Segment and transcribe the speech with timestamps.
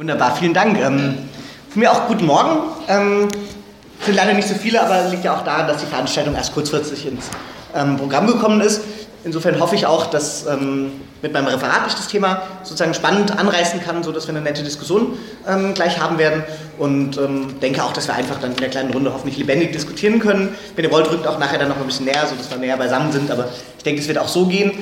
[0.00, 0.78] Wunderbar, vielen Dank.
[0.78, 1.28] Ähm,
[1.68, 2.70] von mir auch guten Morgen.
[2.88, 3.28] Ähm,
[4.00, 7.06] sind leider nicht so viele, aber liegt ja auch daran, dass die Veranstaltung erst kurzfristig
[7.06, 7.26] ins
[7.74, 8.80] ähm, Programm gekommen ist.
[9.24, 10.46] Insofern hoffe ich auch, dass
[11.20, 15.18] mit meinem Referat ich das Thema sozusagen spannend anreißen kann, sodass wir eine nette Diskussion
[15.74, 16.42] gleich haben werden.
[16.78, 17.20] Und
[17.60, 20.56] denke auch, dass wir einfach dann in der kleinen Runde hoffentlich lebendig diskutieren können.
[20.74, 23.12] Wenn ihr wollt, rückt auch nachher dann noch ein bisschen näher, sodass wir näher beisammen
[23.12, 23.30] sind.
[23.30, 24.72] Aber ich denke, es wird auch so gehen.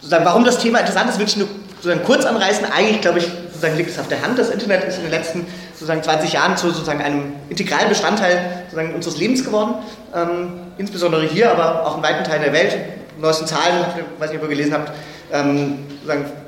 [0.00, 2.66] Sozusagen, warum das Thema interessant ist, würde ich nur sozusagen kurz anreißen.
[2.72, 4.38] Eigentlich, glaube ich, sozusagen liegt es auf der Hand.
[4.38, 8.94] Das Internet ist in den letzten sozusagen 20 Jahren zu sozusagen einem integralen Bestandteil sozusagen
[8.94, 9.74] unseres Lebens geworden.
[10.14, 12.76] Ähm, insbesondere hier, aber auch in weiten Teilen der Welt.
[13.18, 13.84] Neuesten Zahlen,
[14.18, 14.92] weiß nicht, ob ihr gelesen habt,
[15.32, 15.78] ähm,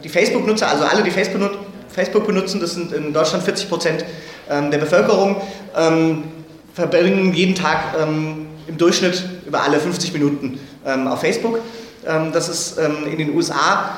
[0.05, 4.05] die Facebook-Nutzer, also alle, die Facebook benutzen, das sind in Deutschland 40 Prozent
[4.51, 5.41] ähm, der Bevölkerung,
[5.77, 6.25] ähm,
[6.75, 11.59] verbringen jeden Tag ähm, im Durchschnitt über alle 50 Minuten ähm, auf Facebook.
[12.33, 13.91] das ist in den USA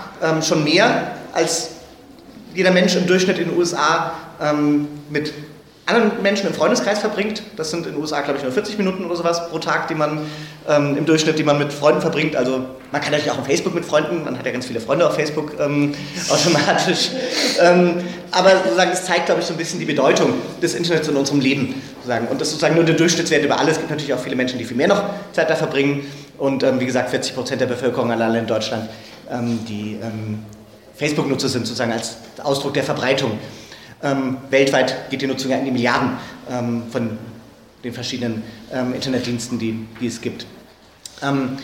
[0.42, 1.70] schon mehr als
[2.54, 5.32] jeder Mensch im Durchschnitt in den USA ähm, mit
[5.86, 7.42] anderen Menschen im Freundeskreis verbringt.
[7.56, 9.94] Das sind in den USA, glaube ich, nur 40 Minuten oder sowas pro Tag, die
[9.94, 10.20] man
[10.68, 12.36] ähm, im Durchschnitt, die man mit Freunden verbringt.
[12.36, 15.06] Also man kann natürlich auch auf Facebook mit Freunden, man hat ja ganz viele Freunde
[15.06, 15.94] auf Facebook ähm,
[16.30, 17.10] automatisch.
[17.60, 17.96] Ähm,
[18.30, 21.40] aber sozusagen, es zeigt, glaube ich, so ein bisschen die Bedeutung des Internets in unserem
[21.40, 21.74] Leben.
[21.96, 22.28] Sozusagen.
[22.28, 23.72] Und das ist sozusagen nur der Durchschnittswert über alles.
[23.72, 26.06] Es gibt natürlich auch viele Menschen, die viel mehr noch Zeit da verbringen.
[26.38, 28.88] Und ähm, wie gesagt, 40 Prozent der Bevölkerung allein in Deutschland,
[29.30, 30.44] ähm, die ähm,
[31.00, 33.38] Facebook-Nutzer sind, sozusagen als Ausdruck der Verbreitung.
[34.02, 36.10] Ähm, weltweit geht die Nutzung ja in die Milliarden
[36.50, 37.18] ähm, von
[37.82, 40.44] den verschiedenen ähm, Internetdiensten, die, die, es gibt.
[41.22, 41.56] Ähm,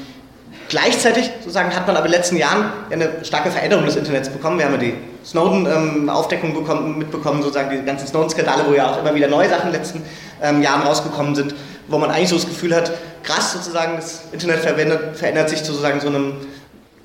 [0.70, 4.58] gleichzeitig sozusagen hat man aber in den letzten Jahren eine starke Veränderung des Internets bekommen.
[4.58, 9.14] Wir haben ja die Snowden-Aufdeckung ähm, mitbekommen, sozusagen die ganzen Snowden-Skandale, wo ja auch immer
[9.14, 10.02] wieder neue Sachen in den letzten
[10.42, 11.54] ähm, Jahren rausgekommen sind,
[11.88, 12.90] wo man eigentlich so das Gefühl hat,
[13.22, 16.36] krass sozusagen, das Internet verändert sich zu sozusagen so einem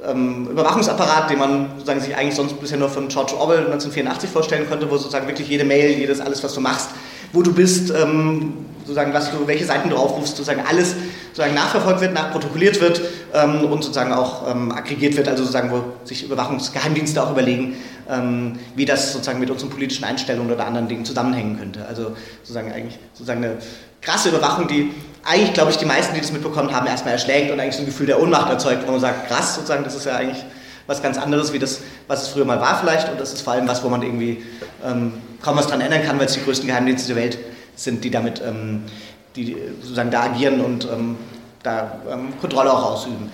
[0.07, 4.67] ähm, Überwachungsapparat, den man sozusagen sich eigentlich sonst bisher nur von George Orwell 1984 vorstellen
[4.67, 6.89] konnte, wo sozusagen wirklich jede Mail, jedes alles, was du machst,
[7.33, 10.95] wo du bist, ähm, sozusagen was du, welche Seiten du aufrufst, sozusagen alles
[11.29, 13.01] sozusagen nachverfolgt wird, nachprotokolliert wird
[13.33, 17.77] ähm, und sozusagen auch ähm, aggregiert wird, also sozusagen, wo sich Überwachungsgeheimdienste auch überlegen,
[18.09, 21.85] ähm, wie das sozusagen mit unseren politischen Einstellungen oder anderen Dingen zusammenhängen könnte.
[21.85, 23.57] Also sozusagen eigentlich sozusagen eine
[24.01, 24.91] krasse Überwachung, die
[25.23, 27.85] eigentlich, glaube ich, die meisten, die das mitbekommen haben, erstmal erschlägt und eigentlich so ein
[27.85, 30.43] Gefühl der Ohnmacht erzeugt, wo man sagt, krass, sozusagen, das ist ja eigentlich
[30.87, 33.09] was ganz anderes, wie das, was es früher mal war vielleicht.
[33.09, 34.43] Und das ist vor allem was, wo man irgendwie
[34.83, 37.37] ähm, kaum was dran ändern kann, weil es die größten Geheimdienste der Welt
[37.75, 38.83] sind, die damit, ähm,
[39.35, 41.17] die sozusagen da agieren und ähm,
[41.63, 43.31] da ähm, Kontrolle auch ausüben.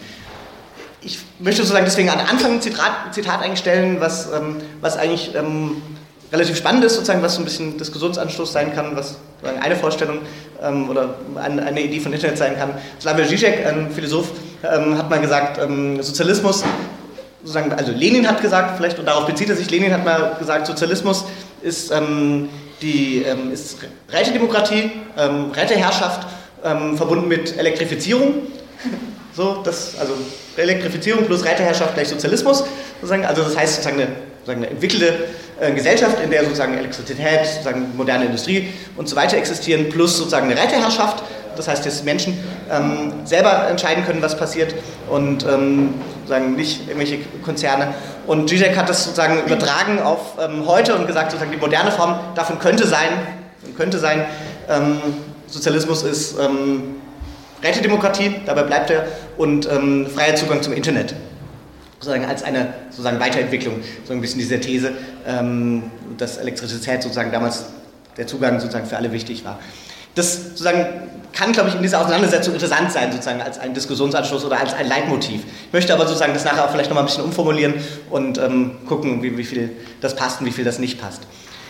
[1.02, 5.82] Ich möchte sozusagen deswegen an Anfang ein Zitat, Zitat einstellen, was, ähm, was eigentlich ähm,
[6.32, 9.18] relativ spannend ist, sozusagen, was so ein bisschen Diskussionsanstoß sein kann, was
[9.62, 10.20] eine Vorstellung
[10.62, 12.72] ähm, oder eine, eine, Idee von Internet sein kann.
[13.00, 14.32] Slavoj Žižek, ein Philosoph,
[14.64, 16.64] ähm, hat mal gesagt, ähm, Sozialismus,
[17.42, 20.68] sozusagen, also Lenin hat gesagt, vielleicht, und darauf bezieht er sich, Lenin hat mal gesagt,
[20.68, 21.26] Sozialismus
[21.62, 22.50] ist, ähm,
[22.82, 23.78] die, ähm, ist
[24.12, 26.28] Rätedemokratie, ähm, Räteherrschaft,
[26.96, 28.48] verbunden mit Elektrifizierung.
[29.34, 30.14] So, das, also
[30.58, 32.64] Elektrifizierung plus Räteherrschaft gleich Sozialismus.
[33.00, 33.26] Sozusagen.
[33.26, 34.12] Also das heißt sozusagen eine,
[34.48, 35.28] sozusagen eine entwickelte
[35.60, 40.50] äh, Gesellschaft, in der sozusagen Elektrizität, sozusagen moderne Industrie und so weiter existieren, plus sozusagen
[40.50, 41.24] eine Räteherrschaft.
[41.58, 42.38] Das heißt, dass Menschen
[42.72, 44.76] ähm, selber entscheiden können, was passiert
[45.10, 47.94] und ähm, sozusagen nicht irgendwelche Konzerne.
[48.26, 52.18] Und Zizek hat das sozusagen übertragen auf ähm, heute und gesagt, sozusagen die moderne Form
[52.36, 53.10] davon könnte sein,
[53.76, 54.26] könnte sein,
[54.70, 55.02] ähm,
[55.48, 56.96] Sozialismus ist ähm,
[57.64, 59.08] Rätedemokratie, dabei bleibt er,
[59.38, 61.16] und ähm, freier Zugang zum Internet.
[62.00, 64.92] Sozusagen als eine sozusagen Weiterentwicklung, so ein bisschen dieser These,
[65.26, 65.84] ähm,
[66.18, 67.66] dass Elektrizität sozusagen damals
[68.18, 69.60] der Zugang sozusagen für alle wichtig war.
[70.16, 70.86] Das sozusagen
[71.34, 74.88] kann, glaube ich, in dieser Auseinandersetzung interessant sein, sozusagen als ein Diskussionsanschluss oder als ein
[74.88, 75.44] Leitmotiv.
[75.68, 77.76] Ich möchte aber sozusagen das nachher auch vielleicht nochmal ein bisschen umformulieren
[78.10, 79.72] und ähm, gucken, wie, wie viel
[80.02, 81.22] das passt und wie viel das nicht passt.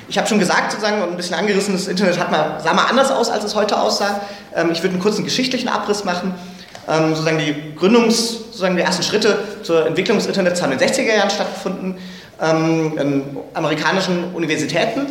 [0.10, 2.86] Ich habe schon gesagt, sozusagen, und ein bisschen angerissen, das Internet hat mal, sah mal
[2.86, 4.22] anders aus, als es heute aussah.
[4.56, 6.34] Ähm, ich würde einen kurzen geschichtlichen Abriss machen.
[6.88, 10.90] Ähm, sozusagen die Gründungs, sozusagen die ersten Schritte zur Entwicklung des Internets haben in den
[10.90, 11.96] 60er Jahren stattgefunden,
[12.42, 13.24] ähm, in
[13.54, 15.06] amerikanischen Universitäten.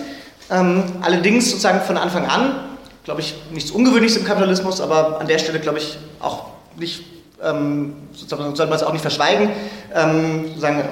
[0.51, 2.57] Ähm, allerdings sozusagen von Anfang an,
[3.05, 6.47] glaube ich, nichts Ungewöhnliches im Kapitalismus, aber an der Stelle, glaube ich, auch
[6.77, 7.05] nicht,
[7.41, 9.51] ähm, sozusagen sollte man es auch nicht verschweigen,
[9.95, 10.83] ähm, sozusagen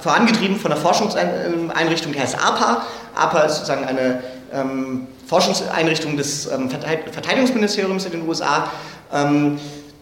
[0.00, 2.84] vorangetrieben von einer Forschungseinrichtung, die heißt APA.
[3.14, 8.68] APA ist sozusagen eine ähm, Forschungseinrichtung des ähm, Verteidigungsministeriums in den USA,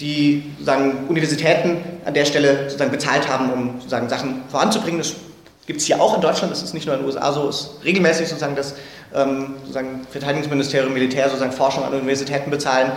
[0.01, 4.99] die sozusagen Universitäten an der Stelle sozusagen bezahlt haben, um sozusagen Sachen voranzubringen.
[4.99, 5.15] Das
[5.67, 7.71] gibt es hier auch in Deutschland, das ist nicht nur in den USA so, ist
[7.85, 8.75] regelmäßig sozusagen das
[9.15, 12.93] ähm, sozusagen Verteidigungsministerium, Militär sozusagen Forschung an Universitäten bezahlen.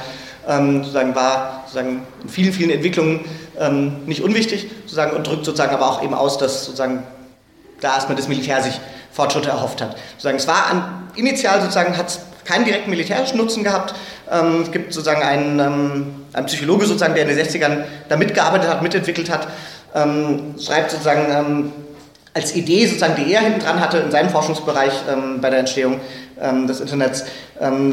[0.47, 3.21] Ähm, sozusagen war sozusagen in vielen, vielen Entwicklungen
[3.59, 7.03] ähm, nicht unwichtig sozusagen und drückt sozusagen aber auch eben aus, dass sozusagen
[7.81, 8.79] da erstmal das Militär sich
[9.11, 9.95] Fortschritte erhofft hat.
[10.13, 13.94] Sozusagen, es war an, initial sozusagen hat es keinen direkten militärischen Nutzen gehabt.
[14.31, 18.69] Ähm, es gibt sozusagen einen, ähm, einen Psychologe sozusagen, der in den 60ern da mitgearbeitet
[18.69, 19.47] hat, mitentwickelt hat,
[19.95, 21.71] ähm, schreibt sozusagen ähm,
[22.33, 26.00] als Idee sozusagen, die er hinten dran hatte in seinem Forschungsbereich ähm, bei der Entstehung
[26.41, 27.25] ähm, des Internets,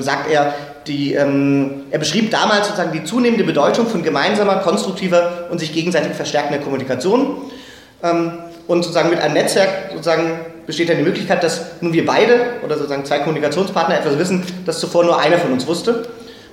[0.00, 0.54] sagt er,
[0.86, 6.60] die, er beschrieb damals sozusagen die zunehmende Bedeutung von gemeinsamer, konstruktiver und sich gegenseitig verstärkender
[6.64, 7.42] Kommunikation.
[8.66, 12.76] und sozusagen mit einem Netzwerk sozusagen besteht dann die Möglichkeit, dass nun wir beide oder
[12.76, 16.08] sozusagen zwei Kommunikationspartner etwas wissen, das zuvor nur einer von uns wusste.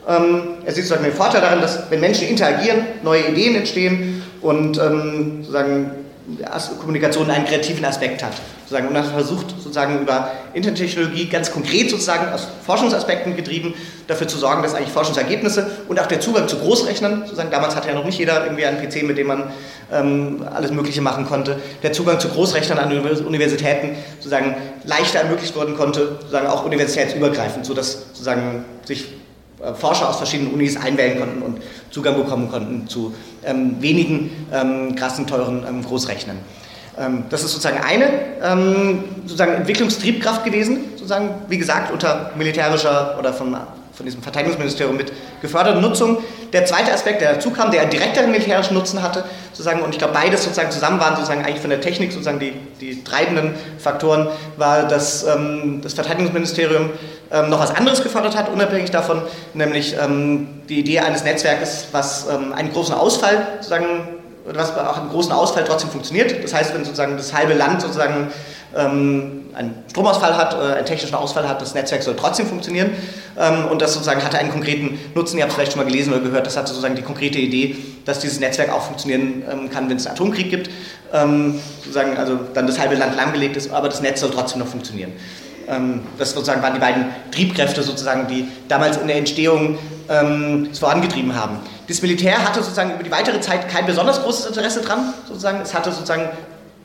[0.07, 5.39] Er sieht sozusagen den Vorteil darin, dass wenn Menschen interagieren, neue Ideen entstehen und ähm,
[5.39, 5.91] sozusagen
[6.79, 8.33] Kommunikation einen kreativen Aspekt hat.
[8.61, 13.73] Sozusagen, und er versucht sozusagen über Internettechnologie ganz konkret sozusagen aus Forschungsaspekten getrieben
[14.07, 17.87] dafür zu sorgen, dass eigentlich Forschungsergebnisse und auch der Zugang zu Großrechnern, sozusagen damals hatte
[17.87, 19.51] ja noch nicht jeder irgendwie einen PC, mit dem man
[19.91, 22.91] ähm, alles Mögliche machen konnte, der Zugang zu Großrechnern an
[23.25, 29.05] Universitäten sozusagen leichter ermöglicht werden konnte, sozusagen auch universitätsübergreifend, sodass sozusagen sich
[29.75, 33.13] Forscher aus verschiedenen Unis einwählen konnten und Zugang bekommen konnten zu
[33.43, 36.37] ähm, wenigen ähm, krassen, teuren ähm, Großrechnern.
[36.97, 38.09] Ähm, das ist sozusagen eine
[38.43, 43.55] ähm, sozusagen Entwicklungstriebkraft gewesen, sozusagen, wie gesagt, unter militärischer oder von
[43.97, 45.11] von diesem Verteidigungsministerium mit
[45.41, 46.19] geförderter Nutzung.
[46.53, 49.97] Der zweite Aspekt, der dazu kam, der einen direkteren militärischen Nutzen hatte, sozusagen, und ich
[49.97, 54.27] glaube, beides sozusagen zusammen waren sozusagen eigentlich von der Technik sozusagen die, die treibenden Faktoren,
[54.55, 56.91] war, dass ähm, das Verteidigungsministerium
[57.31, 59.23] ähm, noch was anderes gefördert hat, unabhängig davon,
[59.55, 64.09] nämlich ähm, die Idee eines Netzwerkes, was ähm, einen großen Ausfall sozusagen
[64.53, 66.41] was auch einen großen Ausfall trotzdem funktioniert.
[66.41, 68.31] Das heißt, wenn sozusagen das halbe Land sozusagen
[68.75, 72.91] einen Stromausfall hat, äh, einen technischen Ausfall hat, das Netzwerk soll trotzdem funktionieren.
[73.37, 75.37] Ähm, und das sozusagen hatte einen konkreten Nutzen.
[75.37, 76.45] Ihr habt es vielleicht schon mal gelesen oder gehört.
[76.45, 77.75] Das hatte sozusagen die konkrete Idee,
[78.05, 80.69] dass dieses Netzwerk auch funktionieren ähm, kann, wenn es einen Atomkrieg gibt.
[81.13, 84.67] Ähm, sozusagen also dann das halbe Land lahmgelegt ist, aber das Netz soll trotzdem noch
[84.67, 85.13] funktionieren.
[85.67, 89.77] Ähm, das sozusagen waren die beiden Triebkräfte sozusagen, die damals in der Entstehung
[90.09, 91.59] ähm, es vorangetrieben haben.
[91.87, 95.13] Das Militär hatte sozusagen über die weitere Zeit kein besonders großes Interesse dran.
[95.27, 95.61] Sozusagen.
[95.61, 96.29] Es hatte sozusagen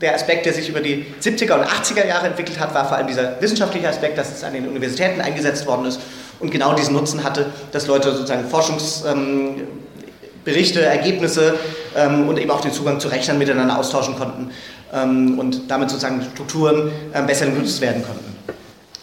[0.01, 3.07] der Aspekt, der sich über die 70er und 80er Jahre entwickelt hat, war vor allem
[3.07, 5.99] dieser wissenschaftliche Aspekt, dass es an den Universitäten eingesetzt worden ist
[6.39, 11.55] und genau diesen Nutzen hatte, dass Leute sozusagen Forschungsberichte, ähm, Ergebnisse
[11.95, 14.51] ähm, und eben auch den Zugang zu Rechnern miteinander austauschen konnten
[14.93, 18.33] ähm, und damit sozusagen Strukturen ähm, besser genutzt werden konnten.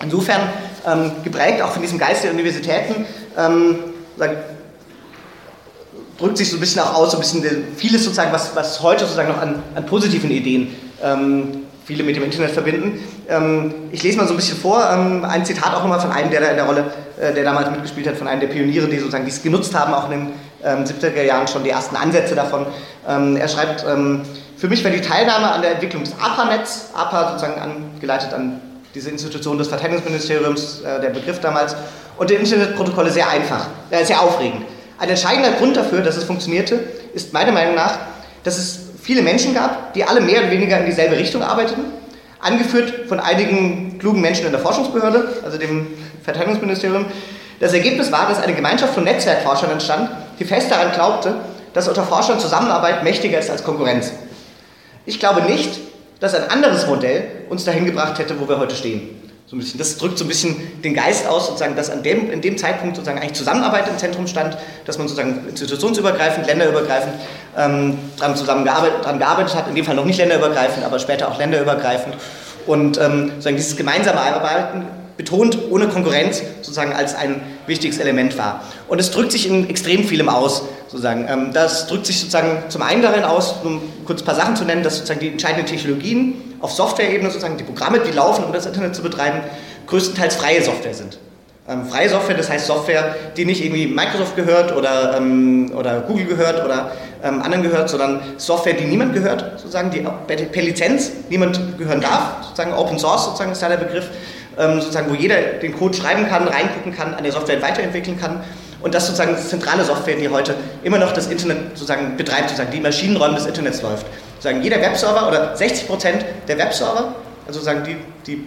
[0.03, 0.41] Insofern
[0.87, 3.07] ähm, geprägt auch von diesem Geist der Universitäten
[3.37, 3.79] ähm,
[6.21, 9.01] drückt sich so ein bisschen auch aus, so ein bisschen vieles sozusagen, was, was heute
[9.01, 10.69] sozusagen noch an, an positiven Ideen
[11.03, 13.01] ähm, viele mit dem Internet verbinden.
[13.29, 16.31] Ähm, ich lese mal so ein bisschen vor, ähm, ein Zitat auch nochmal von einem,
[16.31, 16.85] der da in der Rolle,
[17.21, 20.11] äh, der damals mitgespielt hat, von einem der Pioniere, die sozusagen dies genutzt haben, auch
[20.11, 20.29] in
[20.63, 22.67] den 70er ähm, Jahren schon die ersten Ansätze davon.
[23.09, 24.23] Ähm, er schreibt, ähm,
[24.57, 28.61] für mich war die Teilnahme an der Entwicklung des APA-Netz, APA sozusagen angeleitet an
[28.95, 31.75] diese Institution des Verteidigungsministeriums, äh, der Begriff damals,
[32.19, 34.63] und der Internetprotokolle sehr einfach, äh, sehr aufregend.
[35.01, 36.79] Ein entscheidender Grund dafür, dass es funktionierte,
[37.15, 37.99] ist meiner Meinung nach,
[38.45, 41.85] dass es viele Menschen gab, die alle mehr oder weniger in dieselbe Richtung arbeiteten,
[42.39, 45.87] angeführt von einigen klugen Menschen in der Forschungsbehörde, also dem
[46.23, 47.07] Verteidigungsministerium.
[47.61, 51.35] Das Ergebnis war, dass eine Gemeinschaft von Netzwerkforschern entstand, die fest daran glaubte,
[51.73, 54.13] dass unter Forschern Zusammenarbeit mächtiger ist als Konkurrenz.
[55.07, 55.81] Ich glaube nicht,
[56.21, 59.30] dass ein anderes Modell uns dahin gebracht hätte, wo wir heute stehen.
[59.51, 62.31] So ein bisschen, das drückt so ein bisschen den Geist aus, sozusagen, dass an dem,
[62.31, 67.15] in dem Zeitpunkt sozusagen eigentlich Zusammenarbeit im Zentrum stand, dass man sozusagen institutionsübergreifend, länderübergreifend
[67.59, 71.37] ähm, daran zusammengearbeitet dran gearbeitet hat, in dem Fall noch nicht länderübergreifend, aber später auch
[71.37, 72.15] länderübergreifend.
[72.69, 74.87] Und ähm, sozusagen dieses gemeinsame Arbeiten
[75.21, 78.65] betont ohne Konkurrenz sozusagen als ein wichtiges Element war.
[78.89, 81.27] Und es drückt sich in extrem vielem aus, sozusagen.
[81.29, 84.65] Ähm, das drückt sich sozusagen zum einen darin aus, um kurz ein paar Sachen zu
[84.65, 88.65] nennen, dass sozusagen die entscheidenden Technologien auf Software-Ebene sozusagen die Programme, die laufen, um das
[88.65, 89.41] Internet zu betreiben,
[89.89, 91.19] größtenteils freie Software sind.
[91.69, 96.25] Ähm, freie Software, das heißt Software, die nicht irgendwie Microsoft gehört oder, ähm, oder Google
[96.25, 101.61] gehört oder ähm, anderen gehört, sondern Software, die niemand gehört, sozusagen, die per Lizenz niemand
[101.77, 104.09] gehören darf, sozusagen Open Source sozusagen ist da der Begriff,
[104.59, 108.43] ähm, sozusagen, wo jeder den Code schreiben kann, reingucken kann, an der Software weiterentwickeln kann.
[108.83, 112.81] Und das sozusagen zentrale Software, die heute immer noch das Internet sozusagen betreibt, sozusagen die
[112.81, 114.07] Maschinenräume des Internets läuft
[114.41, 117.15] sagen, jeder Webserver oder 60 Prozent der Webserver,
[117.47, 118.47] also sagen die, die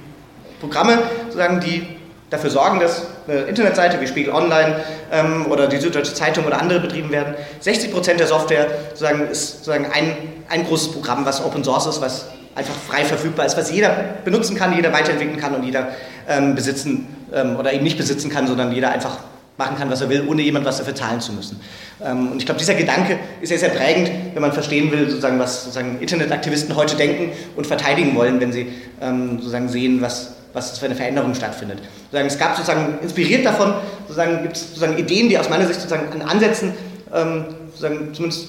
[0.60, 4.78] Programme, sozusagen, die dafür sorgen, dass eine Internetseite wie Spiegel Online
[5.12, 7.36] ähm, oder die Süddeutsche Zeitung oder andere betrieben werden.
[7.60, 10.18] 60 Prozent der Software sozusagen, ist sozusagen ein,
[10.50, 13.90] ein großes Programm, was Open Source ist, was einfach frei verfügbar ist, was jeder
[14.24, 15.90] benutzen kann, jeder weiterentwickeln kann und jeder
[16.28, 19.20] ähm, besitzen ähm, oder eben nicht besitzen kann, sondern jeder einfach
[19.58, 21.60] machen kann, was er will, ohne jemand was dafür zahlen zu müssen.
[22.04, 25.40] Ähm, und ich glaube, dieser Gedanke ist sehr, sehr prägend, wenn man verstehen will, sozusagen,
[25.40, 30.80] was sozusagen Internetaktivisten heute denken und verteidigen wollen, wenn sie ähm, sozusagen sehen, was, was
[30.80, 31.80] für eine Veränderung stattfindet.
[32.06, 33.76] Sozusagen, es gab sozusagen, inspiriert davon,
[34.08, 36.74] sozusagen, gibt es sozusagen Ideen, die aus meiner Sicht sozusagen an Ansätzen,
[37.14, 38.48] ähm, sozusagen, zumindest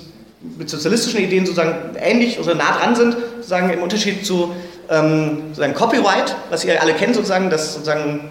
[0.58, 4.54] mit sozialistischen Ideen sozusagen ähnlich oder nah dran sind, sozusagen im Unterschied zu
[4.90, 8.28] ähm, sozusagen Copyright, was ihr alle kennt sozusagen, dass sozusagen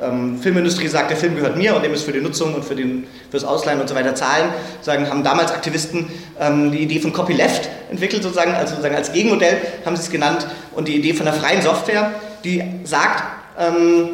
[0.00, 2.74] ähm, Filmindustrie sagt, der Film gehört mir und dem ist für die Nutzung und für,
[2.74, 4.50] den, für das Ausleihen und so weiter zahlen.
[4.82, 9.58] Sagen, haben damals Aktivisten ähm, die Idee von Copyleft entwickelt, sozusagen, also sozusagen als Gegenmodell
[9.84, 12.12] haben sie es genannt, und die Idee von der freien Software,
[12.44, 13.24] die sagt,
[13.58, 14.08] ähm,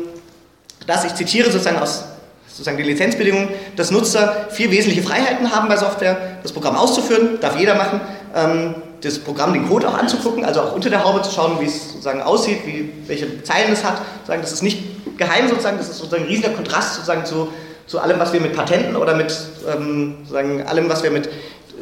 [0.87, 2.05] dass, ich zitiere sozusagen aus
[2.53, 7.59] sozusagen die Lizenzbedingungen, dass Nutzer vier wesentliche Freiheiten haben bei Software, das Programm auszuführen, darf
[7.59, 8.01] jeder machen,
[8.37, 11.65] ähm, das Programm, den Code auch anzugucken, also auch unter der Haube zu schauen, wie
[11.65, 13.97] es sozusagen aussieht, wie, welche Zeilen es hat.
[14.19, 14.79] Sozusagen, das ist nicht
[15.17, 17.49] geheim sozusagen, das ist sozusagen ein riesiger Kontrast sozusagen zu,
[17.87, 19.35] zu allem, was wir mit Patenten oder mit
[19.75, 21.29] ähm, sozusagen allem, was wir mit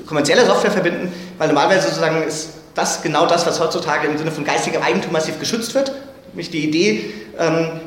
[0.07, 4.45] kommerzieller Software verbinden, weil normalerweise sozusagen ist das genau das, was heutzutage im Sinne von
[4.45, 5.93] geistigem Eigentum massiv geschützt wird.
[6.33, 7.13] Nämlich die Idee,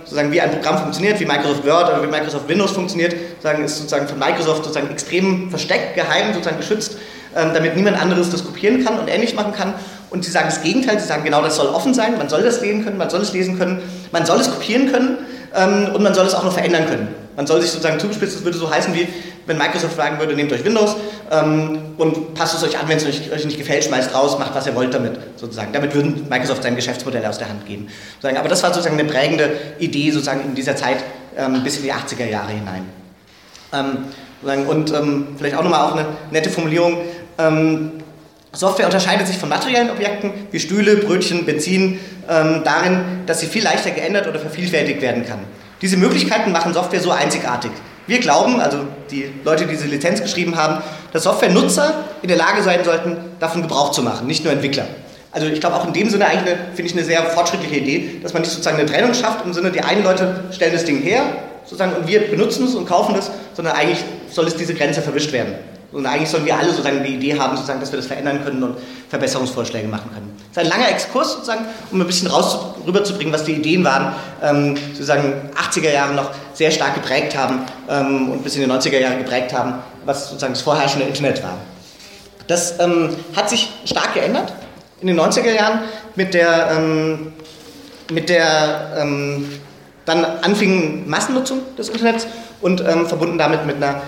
[0.04, 3.78] sozusagen wie ein Programm funktioniert, wie Microsoft Word oder wie Microsoft Windows funktioniert, sozusagen ist
[3.78, 6.98] sozusagen von Microsoft sozusagen extrem versteckt, geheim, sozusagen geschützt,
[7.36, 9.74] ähm, damit niemand anderes das kopieren kann und ähnlich machen kann.
[10.10, 12.62] Und sie sagen das Gegenteil, sie sagen genau, das soll offen sein, man soll das
[12.62, 13.82] lesen können, man soll es lesen können,
[14.12, 15.18] man soll es kopieren können
[15.56, 17.08] ähm, und man soll es auch noch verändern können.
[17.36, 19.08] Man soll sich sozusagen zugespitzt, das würde so heißen wie,
[19.46, 20.96] wenn Microsoft sagen würde, nehmt euch Windows
[21.32, 24.56] ähm, und passt es euch an, wenn es euch, euch, nicht gefällt, schmeißt raus, macht
[24.56, 25.74] was ihr wollt damit, sozusagen.
[25.74, 27.88] Damit würden Microsoft sein Geschäftsmodell aus der Hand geben.
[28.16, 28.38] Sozusagen.
[28.38, 30.98] Aber das war sozusagen eine prägende Idee sozusagen in dieser Zeit
[31.38, 32.86] ähm, bis in die 80er Jahre hinein.
[33.74, 36.98] Ähm, und ähm, vielleicht auch nochmal auch eine nette Formulierung,
[37.38, 37.92] ähm,
[38.56, 43.64] Software unterscheidet sich von materiellen Objekten wie Stühle, Brötchen, Benzin ähm, darin, dass sie viel
[43.64, 45.40] leichter geändert oder vervielfältigt werden kann.
[45.84, 47.70] Diese Möglichkeiten machen Software so einzigartig.
[48.08, 48.80] Wir glauben, also
[49.12, 53.64] die Leute, die diese Lizenz geschrieben haben, dass Softwarenutzer in der Lage sein sollten, davon
[53.64, 54.86] Gebrauch zu machen, nicht nur Entwickler.
[55.34, 58.32] Also ich glaube auch in dem Sinne eigentlich finde ich eine sehr fortschrittliche Idee, dass
[58.32, 61.24] man nicht sozusagen eine Trennung schafft im Sinne, die einen Leute stellen das Ding her,
[61.66, 64.00] sozusagen, und wir benutzen es und kaufen es, sondern eigentlich
[64.32, 65.56] soll es diese Grenze verwischt werden.
[65.94, 68.64] Und eigentlich sollen wir alle sozusagen die Idee haben, sozusagen, dass wir das verändern können
[68.64, 68.78] und
[69.10, 70.36] Verbesserungsvorschläge machen können.
[70.54, 74.14] Das ist ein langer Exkurs sozusagen, um ein bisschen raus, rüberzubringen, was die Ideen waren,
[74.42, 79.00] ähm, sozusagen 80er Jahre noch sehr stark geprägt haben ähm, und bis in die 90er
[79.00, 81.58] Jahre geprägt haben, was sozusagen das vorherrschende Internet war.
[82.48, 84.52] Das ähm, hat sich stark geändert
[85.00, 85.82] in den 90er Jahren
[86.16, 87.34] mit der, ähm,
[88.12, 89.48] mit der ähm,
[90.06, 92.28] dann anfingen Massennutzung des Internets
[92.62, 94.02] und ähm, verbunden damit mit einer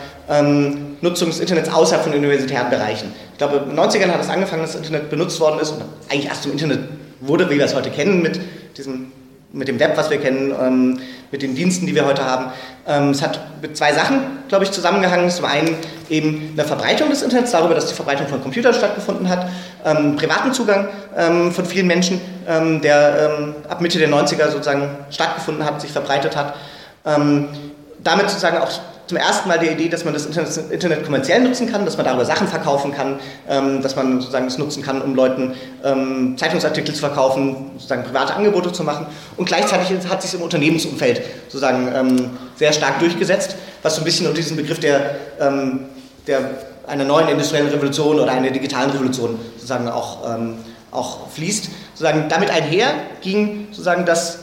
[1.05, 3.13] Nutzung des Internets außerhalb von universitären Bereichen.
[3.31, 5.83] Ich glaube, in den 90ern hat es angefangen, dass das Internet benutzt worden ist und
[6.09, 6.79] eigentlich erst zum Internet
[7.21, 8.39] wurde, wie wir es heute kennen, mit,
[8.75, 9.11] diesem,
[9.53, 10.99] mit dem Web, was wir kennen, ähm,
[11.31, 12.47] mit den Diensten, die wir heute haben.
[12.87, 15.29] Ähm, es hat mit zwei Sachen, glaube ich, zusammengehangen.
[15.29, 15.75] Zum einen
[16.09, 19.47] eben eine Verbreitung des Internets, darüber, dass die Verbreitung von Computern stattgefunden hat,
[19.85, 24.89] ähm, privaten Zugang ähm, von vielen Menschen, ähm, der ähm, ab Mitte der 90er sozusagen
[25.11, 26.55] stattgefunden hat, sich verbreitet hat.
[28.05, 28.69] Damit sozusagen auch
[29.07, 32.25] zum ersten Mal die Idee, dass man das Internet, kommerziell nutzen kann, dass man darüber
[32.25, 37.01] Sachen verkaufen kann, ähm, dass man sozusagen es nutzen kann, um Leuten ähm, Zeitungsartikel zu
[37.01, 39.07] verkaufen, sozusagen private Angebote zu machen.
[39.37, 44.25] Und gleichzeitig hat sich im Unternehmensumfeld sozusagen ähm, sehr stark durchgesetzt, was so ein bisschen
[44.25, 45.15] unter diesen Begriff der,
[46.25, 46.39] der
[46.87, 50.25] einer neuen industriellen Revolution oder einer digitalen Revolution sozusagen auch,
[50.89, 51.69] auch fließt.
[51.93, 52.87] Sozusagen damit einher
[53.21, 54.39] ging sozusagen das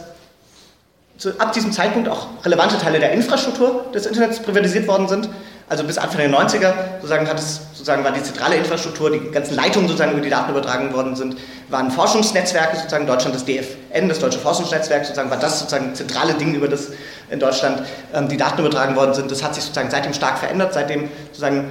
[1.22, 5.28] zu, ab diesem Zeitpunkt auch relevante Teile der Infrastruktur des Internets privatisiert worden sind.
[5.68, 9.54] Also bis Anfang der 90er sozusagen hat es sozusagen war die zentrale Infrastruktur, die ganzen
[9.54, 11.36] Leitungen sozusagen über die Daten übertragen worden sind,
[11.68, 16.54] waren Forschungsnetzwerke sozusagen Deutschland das DFN, das Deutsche Forschungsnetzwerk sozusagen war das sozusagen zentrale Ding
[16.54, 16.88] über das
[17.30, 19.30] in Deutschland ähm, die Daten übertragen worden sind.
[19.30, 21.70] Das hat sich sozusagen seitdem stark verändert, seitdem sozusagen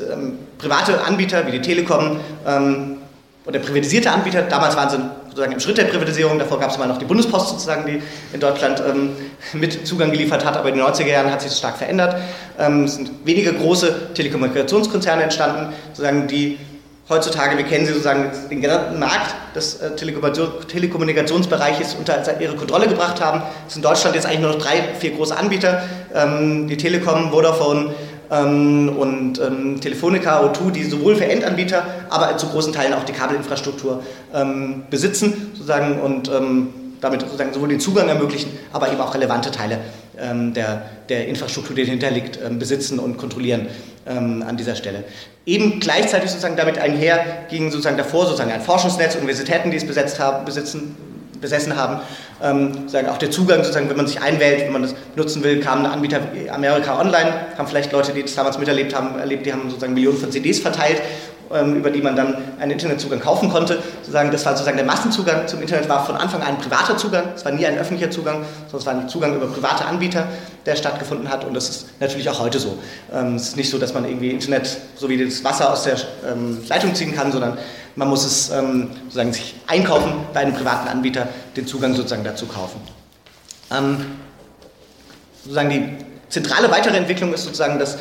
[0.00, 2.96] ähm, private Anbieter wie die Telekom ähm,
[3.44, 4.98] oder privatisierte Anbieter, damals waren sie
[5.38, 8.02] sozusagen im Schritt der Privatisierung, davor gab es mal noch die Bundespost sozusagen, die
[8.32, 9.10] in Deutschland ähm,
[9.52, 12.16] mit Zugang geliefert hat, aber in den 90er Jahren hat sich das stark verändert.
[12.58, 16.58] Ähm, es sind weniger große Telekommunikationskonzerne entstanden, sozusagen die
[17.08, 23.20] heutzutage, wir kennen sie sozusagen den gesamten Markt des äh, Telekommunikationsbereiches unter ihre Kontrolle gebracht
[23.20, 23.42] haben.
[23.68, 27.30] Es sind in Deutschland jetzt eigentlich nur noch drei, vier große Anbieter, ähm, die Telekom,
[27.30, 27.94] Vodafone,
[28.30, 33.12] ähm, und ähm, Telefonica, O2, die sowohl für Endanbieter, aber zu großen Teilen auch die
[33.12, 34.02] Kabelinfrastruktur
[34.34, 36.30] ähm, besitzen sozusagen und
[37.00, 39.78] damit sozusagen sowohl den Zugang ermöglichen, aber eben auch relevante Teile
[40.16, 43.68] der, der Infrastruktur, die dahinter liegt, besitzen und kontrollieren
[44.04, 45.04] an dieser Stelle.
[45.46, 50.18] Eben gleichzeitig sozusagen damit einher ging sozusagen davor sozusagen ein Forschungsnetz, Universitäten, die es besetzt
[50.18, 50.96] haben, besitzen,
[51.40, 52.00] besessen haben.
[52.42, 55.60] Ähm, sozusagen auch der Zugang, sozusagen, wenn man sich einwählt, wenn man das nutzen will,
[55.60, 56.20] kamen Anbieter
[56.52, 60.18] Amerika Online, haben vielleicht Leute, die das damals miterlebt haben, erlebt, die haben sozusagen Millionen
[60.18, 61.02] von CDs verteilt
[61.52, 63.82] ähm, über die man dann einen Internetzugang kaufen konnte.
[64.00, 67.24] Sozusagen, das war sozusagen der Massenzugang zum Internet, war von Anfang an ein privater Zugang,
[67.34, 70.28] es war nie ein öffentlicher Zugang, sondern es war ein Zugang über private Anbieter,
[70.66, 72.78] der stattgefunden hat und das ist natürlich auch heute so.
[73.12, 75.96] Ähm, es ist nicht so, dass man irgendwie Internet so wie das Wasser aus der
[76.30, 77.56] ähm, Leitung ziehen kann, sondern
[77.98, 82.80] man muss es sozusagen sich einkaufen bei einem privaten Anbieter, den Zugang sozusagen dazu kaufen.
[85.42, 87.98] sozusagen die zentrale weitere Entwicklung ist sozusagen, dass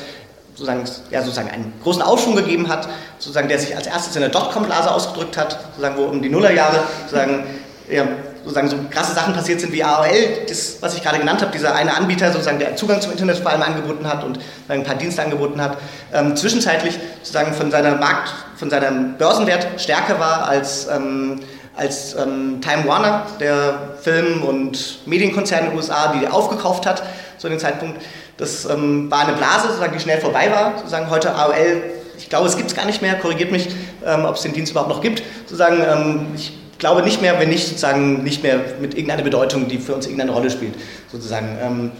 [0.57, 2.87] sozusagen, ja, sozusagen einen großen Aufschwung gegeben hat,
[3.19, 6.79] sozusagen, der sich als erstes in der Dotcom-Blase ausgedrückt hat, sozusagen, wo um die Nullerjahre
[7.03, 7.43] sozusagen,
[7.89, 8.07] ja,
[8.47, 11.75] sozusagen so krasse Sachen passiert sind wie AOL, das, was ich gerade genannt habe, dieser
[11.75, 14.39] eine Anbieter, sozusagen, der Zugang zum Internet vor allem angeboten hat und
[14.69, 15.77] ein paar Dienste angeboten hat,
[16.13, 21.39] ähm, zwischenzeitlich sozusagen von seiner Markt, von seinem Börsenwert stärker war als ähm,
[21.77, 27.03] als ähm, Time Warner, der Film- und Medienkonzern in den USA, die aufgekauft hat,
[27.37, 28.01] zu dem Zeitpunkt.
[28.37, 30.77] Das ähm, war eine Blase, sozusagen, die schnell vorbei war.
[30.77, 31.83] Sozusagen heute AOL,
[32.17, 33.69] ich glaube, es gibt es gar nicht mehr, korrigiert mich,
[34.05, 35.21] ähm, ob es den Dienst überhaupt noch gibt.
[35.45, 39.79] Sozusagen, ähm, ich glaube nicht mehr, wenn nicht sozusagen nicht mehr mit irgendeiner Bedeutung, die
[39.79, 40.75] für uns irgendeine Rolle spielt.
[41.11, 41.57] Sozusagen.
[41.61, 41.91] Ähm,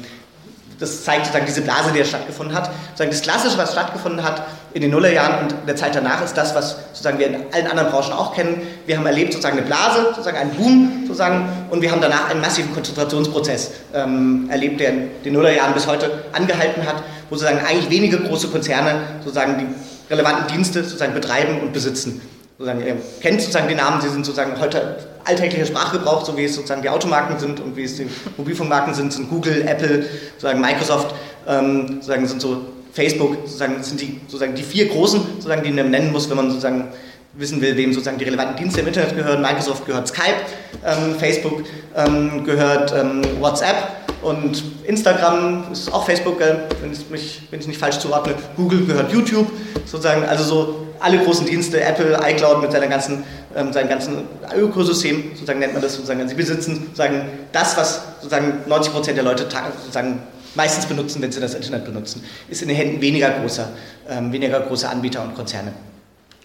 [0.80, 2.70] das zeigt sozusagen diese Blase, die stattgefunden hat.
[2.90, 4.44] Sozusagen das Klassische, was stattgefunden hat
[4.74, 7.90] in den Nullerjahren und der Zeit danach, ist das, was sozusagen wir in allen anderen
[7.90, 8.62] Branchen auch kennen.
[8.86, 12.42] Wir haben erlebt sozusagen eine Blase, sozusagen einen Boom, sozusagen, und wir haben danach einen
[12.42, 17.90] massiven Konzentrationsprozess ähm, erlebt, der in den Nullerjahren bis heute angehalten hat, wo sozusagen eigentlich
[17.90, 22.22] wenige große Konzerne sozusagen die relevanten Dienste sozusagen betreiben und besitzen
[22.58, 26.56] sozusagen, ihr kennt sozusagen die Namen, sie sind sozusagen heute alltäglicher Sprachgebrauch, so wie es
[26.56, 31.14] sozusagen die Automarken sind und wie es die Mobilfunkmarken sind, sind Google, Apple, sozusagen Microsoft,
[31.48, 32.62] ähm, sozusagen sind so
[32.94, 36.50] Facebook, sozusagen sind die, sozusagen die vier großen, sozusagen, die man nennen muss, wenn man
[36.50, 36.88] sozusagen
[37.34, 39.42] wissen will, wem sozusagen die relevanten Dienste im Internet gehören.
[39.42, 40.42] Microsoft gehört Skype,
[40.84, 41.64] ähm, Facebook
[41.96, 43.76] ähm, gehört ähm, WhatsApp
[44.24, 48.34] und Instagram ist auch Facebook, wenn ich mich wenn ich nicht falsch zuordne.
[48.56, 49.48] Google gehört YouTube,
[49.86, 53.24] sozusagen, also so alle großen Dienste, Apple, iCloud mit seiner ganzen,
[53.56, 54.24] ähm, seinem ganzen
[54.56, 59.24] Ökosystem, sozusagen nennt man das sozusagen, sie besitzen sozusagen das, was sozusagen 90 Prozent der
[59.24, 59.48] Leute
[59.80, 60.20] sozusagen
[60.56, 63.70] meistens benutzen, wenn sie das Internet benutzen, ist in den Händen weniger großer,
[64.10, 65.74] ähm, weniger großer Anbieter und Konzerne.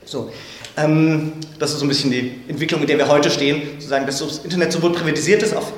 [0.04, 0.32] So,
[0.76, 4.18] ähm, das ist so ein bisschen die Entwicklung, in der wir heute stehen, sozusagen, dass
[4.18, 5.72] das Internet sowohl privatisiert ist auf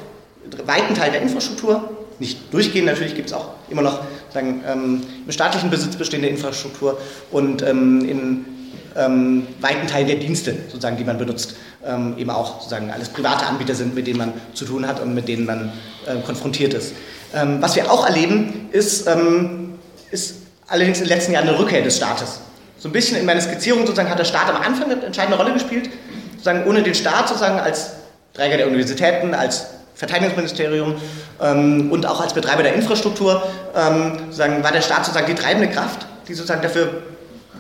[0.67, 5.33] weiten Teil der Infrastruktur, nicht durchgehend, natürlich gibt es auch immer noch sagen, ähm, im
[5.33, 6.99] staatlichen Besitz bestehende Infrastruktur
[7.31, 8.45] und ähm, in
[8.97, 13.47] ähm, weiten Teil der Dienste, sozusagen, die man benutzt, ähm, eben auch sozusagen alles private
[13.47, 15.73] Anbieter sind, mit denen man zu tun hat und mit denen man
[16.07, 16.93] äh, konfrontiert ist.
[17.35, 19.75] Ähm, was wir auch erleben, ist, ähm,
[20.11, 20.37] ist
[20.69, 22.41] allerdings in den letzten Jahren eine Rückkehr des Staates.
[22.79, 25.53] So ein bisschen in meiner Skizzierung sozusagen hat der Staat am Anfang eine entscheidende Rolle
[25.53, 25.91] gespielt,
[26.33, 27.93] sozusagen ohne den Staat sozusagen als
[28.35, 30.97] Träger der Universitäten, als Verteidigungsministerium
[31.41, 33.43] ähm, und auch als Betreiber der Infrastruktur
[33.77, 37.03] ähm, sozusagen war der Staat sozusagen die treibende Kraft, die sozusagen dafür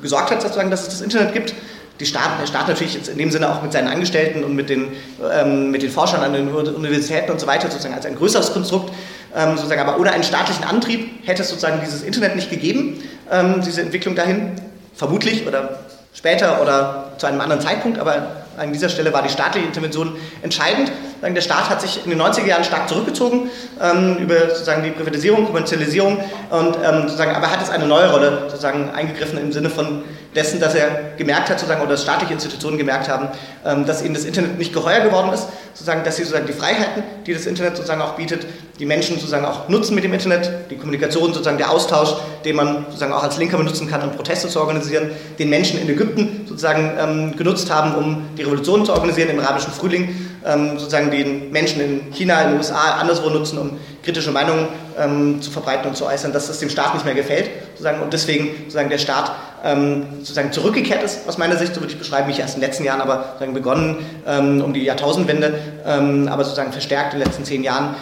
[0.05, 1.55] gesorgt hat, sozusagen, dass es das Internet gibt.
[1.99, 4.89] Die Staat, der Staat natürlich in dem Sinne auch mit seinen Angestellten und mit den,
[5.33, 8.93] ähm, mit den Forschern an den Universitäten und so weiter sozusagen als ein größeres Konstrukt.
[9.35, 13.63] Ähm, sozusagen, aber ohne einen staatlichen Antrieb hätte es sozusagen dieses Internet nicht gegeben, ähm,
[13.65, 14.53] diese Entwicklung dahin.
[14.95, 15.81] Vermutlich oder
[16.13, 20.93] später oder zu einem anderen Zeitpunkt, aber an dieser Stelle war die staatliche Intervention entscheidend.
[21.33, 25.47] Der Staat hat sich in den 90er Jahren stark zurückgezogen ähm, über sozusagen die Privatisierung,
[25.47, 26.19] Kommerzialisierung,
[26.51, 30.03] und, ähm, sozusagen, aber hat es eine neue Rolle sozusagen eingegriffen im Sinne von
[30.35, 33.29] dessen, dass er gemerkt hat, sozusagen, oder dass staatliche Institutionen gemerkt haben,
[33.65, 37.03] ähm, dass ihnen das Internet nicht geheuer geworden ist, sozusagen, dass sie sozusagen die Freiheiten,
[37.27, 38.47] die das Internet sozusagen auch bietet,
[38.79, 42.85] die Menschen sozusagen auch nutzen mit dem Internet, die Kommunikation, sozusagen der Austausch, den man
[42.87, 46.93] sozusagen auch als Linker benutzen kann, um Proteste zu organisieren, den Menschen in Ägypten sozusagen
[46.99, 51.81] ähm, genutzt haben, um die Revolution zu organisieren im arabischen Frühling, ähm, sozusagen den Menschen
[51.81, 56.07] in China, in den USA, anderswo nutzen, um kritische Meinungen ähm, zu verbreiten und zu
[56.07, 59.33] äußern, dass das dem Staat nicht mehr gefällt, sozusagen, und deswegen sozusagen der Staat
[59.65, 62.69] ähm, sozusagen zurückgekehrt ist, aus meiner Sicht, so würde ich beschreiben, nicht erst in den
[62.69, 67.27] letzten Jahren, aber sozusagen begonnen ähm, um die Jahrtausendwende, ähm, aber sozusagen verstärkt in den
[67.27, 67.95] letzten zehn Jahren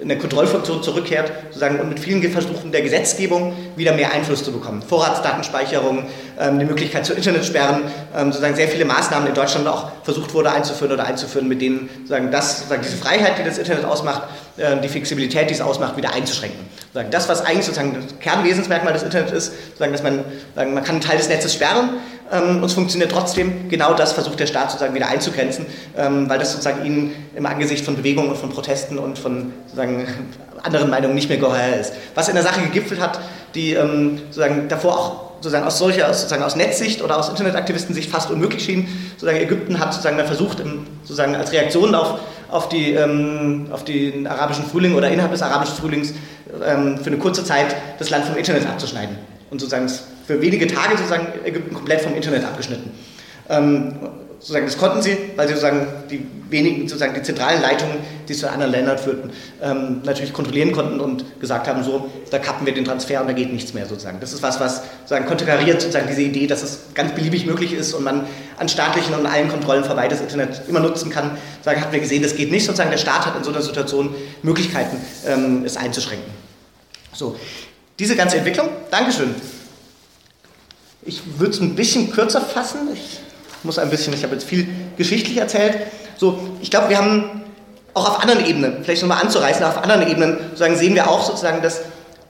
[0.00, 4.52] in der Kontrollfunktion zurückkehrt sozusagen, und mit vielen Versuchen der Gesetzgebung wieder mehr Einfluss zu
[4.52, 4.82] bekommen.
[4.82, 6.04] Vorratsdatenspeicherung,
[6.38, 7.82] ähm, die Möglichkeit zu Internetsperren,
[8.14, 11.88] ähm, sozusagen sehr viele Maßnahmen in Deutschland auch versucht wurde einzuführen oder einzuführen, mit denen
[11.98, 14.22] sozusagen das, sozusagen diese Freiheit, die das Internet ausmacht,
[14.56, 16.60] äh, die Flexibilität, die es ausmacht, wieder einzuschränken.
[16.80, 20.84] Sozusagen das, was eigentlich sozusagen das Kernwesensmerkmal des Internets ist, sozusagen, dass man, sagen, man
[20.84, 21.90] kann einen Teil des Netzes sperren
[22.32, 23.68] ähm, und es funktioniert trotzdem.
[23.68, 27.84] Genau das versucht der Staat sozusagen wieder einzugrenzen, ähm, weil das sozusagen ihnen im Angesicht
[27.84, 30.06] von Bewegungen und von Protesten und von sozusagen
[30.62, 31.92] anderen Meinungen nicht mehr geheuer ist.
[32.14, 33.20] Was in der Sache gegipfelt hat,
[33.54, 38.30] die ähm, sozusagen davor auch sozusagen aus solcher, sozusagen aus Netzsicht oder aus Internetaktivistensicht fast
[38.30, 38.88] unmöglich schien.
[39.12, 40.62] Sozusagen Ägypten hat sozusagen dann versucht,
[41.02, 45.76] sozusagen als Reaktion auf, auf, die, ähm, auf den arabischen Frühling oder innerhalb des arabischen
[45.76, 46.14] Frühlings
[46.66, 49.16] ähm, für eine kurze Zeit das Land vom Internet abzuschneiden.
[49.50, 49.88] Und sozusagen
[50.26, 52.90] für wenige Tage sozusagen Ägypten komplett vom Internet abgeschnitten.
[53.48, 53.94] Ähm,
[54.38, 57.96] sozusagen, das konnten sie, weil sie sozusagen die wenigen, sozusagen die zentralen Leitungen,
[58.28, 59.30] die zu anderen Ländern führten,
[59.62, 63.32] ähm, natürlich kontrollieren konnten und gesagt haben, so, da kappen wir den Transfer und da
[63.32, 64.20] geht nichts mehr sozusagen.
[64.20, 67.94] Das ist was, was sozusagen konterkariert sozusagen diese Idee, dass es ganz beliebig möglich ist
[67.94, 68.26] und man
[68.58, 71.32] an staatlichen und allen Kontrollen vorbei das Internet immer nutzen kann.
[71.56, 72.64] Sozusagen hatten wir gesehen, das geht nicht.
[72.64, 76.30] Sozusagen der Staat hat in so einer Situation Möglichkeiten, ähm, es einzuschränken.
[77.12, 77.36] So,
[77.98, 79.34] diese ganze Entwicklung, Dankeschön.
[81.06, 82.88] Ich würde es ein bisschen kürzer fassen.
[82.92, 83.20] Ich
[83.62, 85.78] muss ein bisschen, ich habe jetzt viel geschichtlich erzählt.
[86.16, 87.42] So, ich glaube, wir haben
[87.94, 91.62] auch auf anderen Ebenen, vielleicht nochmal anzureißen, auf anderen Ebenen sozusagen sehen wir auch sozusagen,
[91.62, 91.80] dass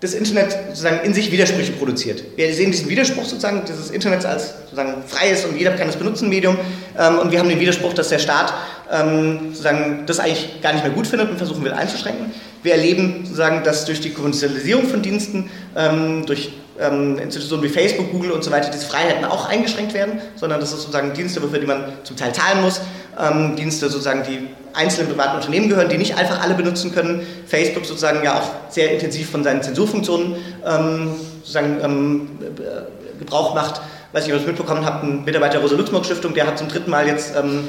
[0.01, 2.23] das Internet sozusagen in sich Widersprüche produziert.
[2.37, 6.29] Wir sehen diesen Widerspruch sozusagen dieses Internets als sozusagen freies und jeder kann es benutzen
[6.29, 6.59] Medium
[6.99, 8.53] ähm, und wir haben den Widerspruch, dass der Staat
[8.93, 12.33] ähm, sozusagen das eigentlich gar nicht mehr gut findet und versuchen will einzuschränken.
[12.63, 18.11] Wir erleben sozusagen, dass durch die Kommerzialisierung von Diensten, ähm, durch ähm, Institutionen wie Facebook,
[18.13, 21.59] Google und so weiter diese Freiheiten auch eingeschränkt werden, sondern das ist sozusagen Dienste, für
[21.59, 22.81] die man zum Teil zahlen muss,
[23.19, 27.27] ähm, Dienste sozusagen, die einzelnen privaten Unternehmen gehören, die nicht einfach alle benutzen können.
[27.47, 30.37] Facebook sozusagen ja auch sehr intensiv von seinen Zensurfunktionen
[30.67, 33.81] ähm, sozusagen ähm, äh, Gebrauch macht.
[34.13, 36.91] Weiß nicht, ob ihr das mitbekommen habt, ein Mitarbeiter der Rosa-Luxemburg-Stiftung, der hat zum dritten
[36.91, 37.69] Mal jetzt ähm,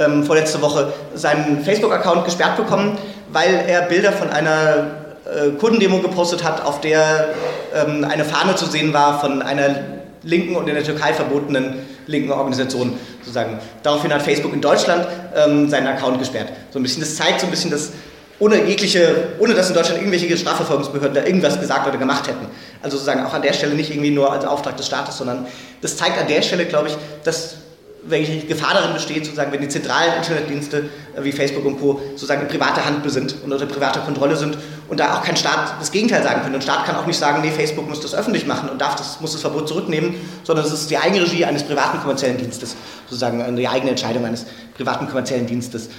[0.00, 2.98] ähm, vorletzte Woche seinen Facebook-Account gesperrt bekommen,
[3.32, 4.99] weil er Bilder von einer
[5.30, 7.34] äh, Kundendemo gepostet hat, auf der
[7.74, 9.76] ähm, eine Fahne zu sehen war von einer
[10.22, 13.58] linken und in der Türkei verbotenen linken Organisation sozusagen.
[13.82, 16.48] Daraufhin hat Facebook in Deutschland ähm, seinen Account gesperrt.
[16.70, 17.92] So ein bisschen, das zeigt so ein bisschen, dass
[18.38, 22.46] ohne jegliche, ohne dass in Deutschland irgendwelche Strafverfolgungsbehörden da irgendwas gesagt oder gemacht hätten.
[22.82, 25.46] Also sozusagen auch an der Stelle nicht irgendwie nur als Auftrag des Staates, sondern
[25.82, 27.56] das zeigt an der Stelle, glaube ich, dass
[28.02, 32.00] welche Gefahr darin besteht, sozusagen, wenn die zentralen Internetdienste äh, wie Facebook und Co.
[32.12, 34.56] sozusagen in privater Hand sind und unter privater Kontrolle sind
[34.88, 36.54] und da auch kein Staat das Gegenteil sagen kann.
[36.54, 39.20] Und Staat kann auch nicht sagen, nee, Facebook muss das öffentlich machen und darf das,
[39.20, 42.74] muss das Verbot zurücknehmen, sondern es ist die Eigenregie eines privaten kommerziellen Dienstes,
[43.06, 45.90] sozusagen die eigene Entscheidung eines privaten kommerziellen Dienstes.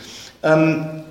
[0.43, 1.03] Ähm,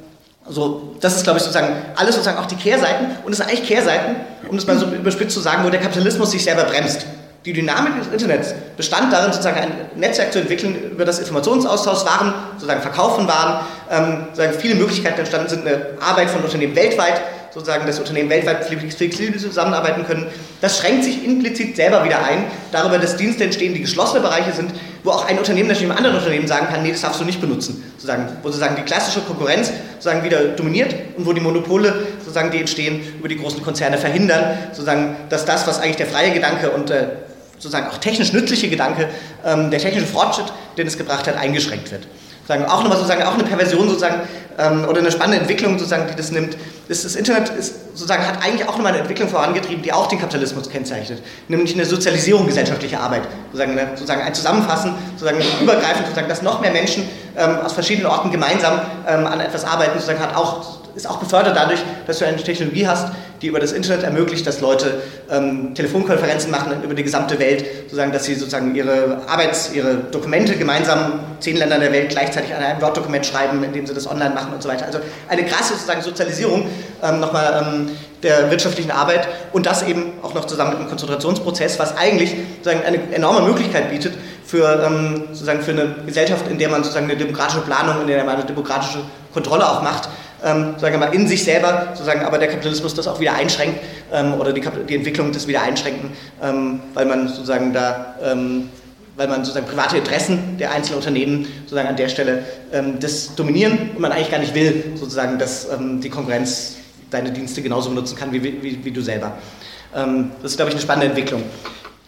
[0.49, 3.69] so, das ist, glaube ich, sozusagen alles sozusagen auch die Kehrseiten und es sind eigentlich
[3.69, 4.17] Kehrseiten,
[4.49, 7.07] um das mal so überspitzt zu sagen, wo der Kapitalismus sich selber bremst.
[7.47, 12.35] Die Dynamik des Internets bestand darin, sozusagen ein Netzwerk zu entwickeln, über das Informationsaustausch Waren,
[12.53, 17.23] sozusagen Verkauf von Waren, ähm, sozusagen viele Möglichkeiten entstanden sind, eine Arbeit von Unternehmen weltweit,
[17.51, 20.27] sozusagen das Unternehmen weltweit flexibel zusammenarbeiten können.
[20.61, 24.73] Das schränkt sich implizit selber wieder ein, darüber, dass Dienste entstehen, die geschlossene Bereiche sind,
[25.03, 27.41] wo auch ein Unternehmen natürlich einem anderen Unternehmen sagen kann, nee, das darfst du nicht
[27.41, 27.83] benutzen.
[27.97, 32.59] Sozusagen, wo sozusagen die klassische Konkurrenz sozusagen wieder dominiert und wo die Monopole, sozusagen, die
[32.59, 36.91] entstehen, über die großen Konzerne verhindern, sozusagen, dass das, was eigentlich der freie Gedanke und
[36.91, 37.07] äh,
[37.61, 39.09] sozusagen auch technisch nützliche Gedanke,
[39.45, 42.09] ähm, der technische Fortschritt, den es gebracht hat, eingeschränkt wird.
[42.49, 44.23] Sagen, auch nochmal sozusagen auch eine Perversion sozusagen
[44.59, 46.57] ähm, oder eine spannende Entwicklung sozusagen, die das nimmt.
[46.89, 50.19] Das, das Internet ist, sozusagen hat eigentlich auch nochmal eine Entwicklung vorangetrieben, die auch den
[50.19, 56.29] Kapitalismus kennzeichnet, nämlich eine Sozialisierung gesellschaftlicher Arbeit, sozusagen, eine, sozusagen ein Zusammenfassen, sozusagen übergreifend, sozusagen,
[56.29, 60.35] dass noch mehr Menschen ähm, aus verschiedenen Orten gemeinsam ähm, an etwas arbeiten, sozusagen hat
[60.35, 63.09] auch ist auch befördert dadurch, dass du eine Technologie hast,
[63.43, 65.01] die über das Internet ermöglicht, dass Leute
[65.31, 70.57] ähm, Telefonkonferenzen machen über die gesamte Welt, sozusagen, dass sie sozusagen ihre Arbeits-, ihre Dokumente
[70.57, 74.53] gemeinsam zehn Ländern der Welt gleichzeitig an einem Word-Dokument schreiben, indem sie das online machen
[74.53, 74.87] und so weiter.
[74.87, 74.99] Also
[75.29, 76.67] eine krasse sozusagen Sozialisierung
[77.03, 77.91] ähm, nochmal ähm,
[78.23, 82.85] der wirtschaftlichen Arbeit und das eben auch noch zusammen mit einem Konzentrationsprozess, was eigentlich sozusagen
[82.85, 84.13] eine enorme Möglichkeit bietet
[84.45, 88.23] für, ähm, sozusagen für eine Gesellschaft, in der man sozusagen eine demokratische Planung, in der
[88.25, 88.99] man eine demokratische
[89.33, 90.09] Kontrolle auch macht
[90.45, 93.81] ähm, sagen wir mal, in sich selber, sozusagen, aber der Kapitalismus das auch wieder einschränkt
[94.13, 96.11] ähm, oder die, die, Entwicklung das wieder einschränken,
[96.43, 98.69] ähm, weil man sozusagen da, ähm,
[99.17, 103.91] weil man sozusagen private Interessen der einzelnen Unternehmen sozusagen an der Stelle ähm, das dominieren
[103.95, 106.77] und man eigentlich gar nicht will, sozusagen, dass ähm, die Konkurrenz
[107.11, 109.33] deine Dienste genauso benutzen kann wie, wie, wie du selber.
[109.93, 111.43] das ist, glaube ich, eine spannende Entwicklung.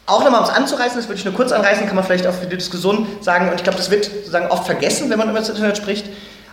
[0.06, 2.34] Auch nochmal, um es anzureißen, das würde ich nur kurz anreißen, kann man vielleicht auch
[2.34, 5.40] für die Diskussion sagen, und ich glaube, das wird sozusagen oft vergessen, wenn man über
[5.40, 6.06] das Internet spricht.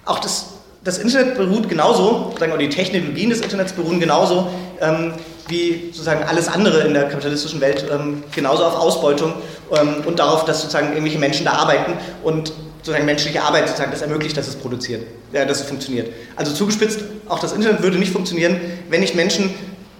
[0.05, 0.45] Auch das
[0.83, 5.13] das Internet beruht genauso, sagen wir, die Technologien des Internets beruhen genauso ähm,
[5.47, 9.33] wie sozusagen alles andere in der kapitalistischen Welt ähm, genauso auf Ausbeutung
[9.71, 14.01] ähm, und darauf, dass sozusagen irgendwelche Menschen da arbeiten und sozusagen menschliche Arbeit sozusagen das
[14.01, 16.13] ermöglicht, dass es produziert, ja, dass es funktioniert.
[16.35, 19.53] Also zugespitzt, auch das Internet würde nicht funktionieren, wenn nicht Menschen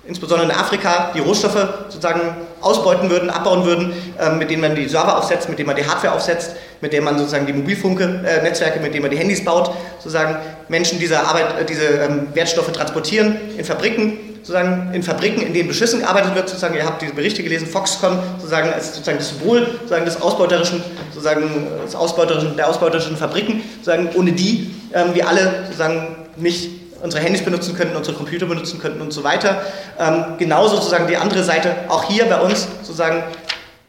[0.09, 2.19] insbesondere in Afrika, die Rohstoffe sozusagen
[2.61, 5.85] ausbeuten würden, abbauen würden, äh, mit denen man die Server aufsetzt, mit denen man die
[5.85, 9.71] Hardware aufsetzt, mit denen man sozusagen die Mobilfunknetzwerke, äh, mit denen man die Handys baut,
[9.99, 10.35] sozusagen
[10.67, 15.67] Menschen diese, Arbeit, äh, diese ähm, Wertstoffe transportieren in Fabriken, sozusagen in Fabriken, in denen
[15.67, 19.67] beschissen gearbeitet wird, sozusagen, ihr habt diese Berichte gelesen, Foxconn, sozusagen als sozusagen das Symbol
[19.73, 25.65] sozusagen des ausbeuterischen, sozusagen des ausbeuterischen, der ausbeuterischen Fabriken, sozusagen ohne die ähm, wir alle
[25.65, 29.61] sozusagen nicht unsere Handys benutzen könnten, unsere Computer benutzen könnten und so weiter.
[29.99, 33.23] Ähm, genauso sozusagen die andere Seite, auch hier bei uns sozusagen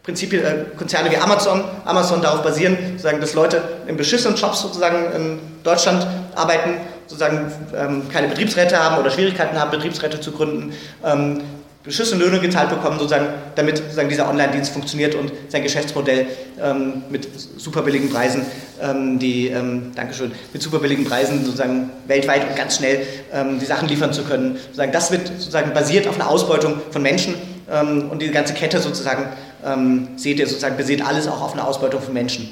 [0.02, 5.12] Prinzipien, äh, Konzerne wie Amazon, Amazon darauf basieren, sozusagen, dass Leute in beschissenen Jobs sozusagen
[5.14, 10.72] in Deutschland arbeiten, sozusagen ähm, keine Betriebsräte haben oder Schwierigkeiten haben, Betriebsräte zu gründen,
[11.04, 11.42] ähm,
[11.82, 16.26] beschissene Löhne gezahlt bekommen, sozusagen, damit sozusagen dieser Online-Dienst funktioniert und sein Geschäftsmodell
[16.62, 18.44] ähm, mit super billigen Preisen,
[18.82, 23.64] ähm, die, ähm, Dankeschön, mit super billigen Preisen sozusagen weltweit und ganz schnell ähm, die
[23.64, 24.56] Sachen liefern zu können.
[24.56, 27.34] Sozusagen, das wird sozusagen basiert auf einer Ausbeutung von Menschen
[27.70, 29.28] ähm, und die ganze Kette sozusagen,
[29.64, 32.50] ähm, seht ihr sozusagen, basiert alles auch auf einer Ausbeutung von Menschen.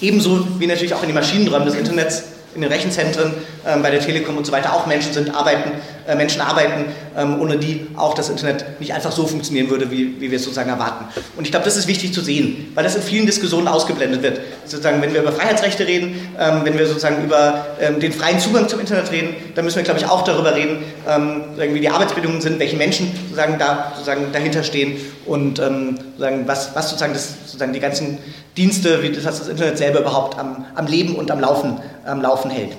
[0.00, 3.32] ebenso wie natürlich auch in den Maschinenräumen des Internets in den Rechenzentren,
[3.76, 5.72] bei der Telekom und so weiter auch Menschen sind, arbeiten,
[6.06, 10.18] äh, Menschen arbeiten, ähm, ohne die auch das Internet nicht einfach so funktionieren würde, wie,
[10.20, 11.04] wie wir es sozusagen erwarten.
[11.36, 14.40] Und ich glaube, das ist wichtig zu sehen, weil das in vielen Diskussionen ausgeblendet wird.
[14.64, 18.68] Sozusagen, wenn wir über Freiheitsrechte reden, ähm, wenn wir sozusagen über ähm, den freien Zugang
[18.68, 22.40] zum Internet reden, dann müssen wir, glaube ich, auch darüber reden, ähm, wie die Arbeitsbedingungen
[22.40, 27.34] sind, welche Menschen sozusagen da sozusagen dahinter stehen und ähm, sozusagen was, was sozusagen, das,
[27.44, 28.18] sozusagen die ganzen
[28.56, 32.50] Dienste, wie das, das Internet selber überhaupt am, am Leben und am Laufen, am Laufen
[32.50, 32.70] hält.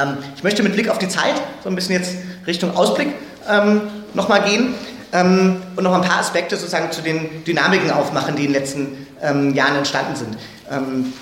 [0.00, 2.14] Ähm, ich möchte mit Blick auf die Zeit so ein bisschen jetzt
[2.46, 3.08] Richtung Ausblick
[3.48, 3.82] ähm,
[4.14, 4.74] nochmal gehen
[5.12, 9.06] ähm, und noch ein paar Aspekte sozusagen zu den Dynamiken aufmachen, die in den letzten
[9.22, 10.36] ähm, Jahren entstanden sind.
[10.70, 11.12] Ähm,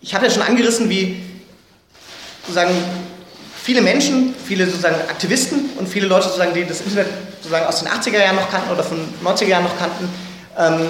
[0.00, 1.20] ich habe ja schon angerissen, wie
[2.42, 2.74] sozusagen
[3.62, 7.88] viele Menschen, viele sozusagen Aktivisten und viele Leute sozusagen, die das Internet sozusagen aus den
[7.88, 10.08] 80er Jahren noch kannten oder von 90er Jahren noch kannten,
[10.56, 10.86] ähm,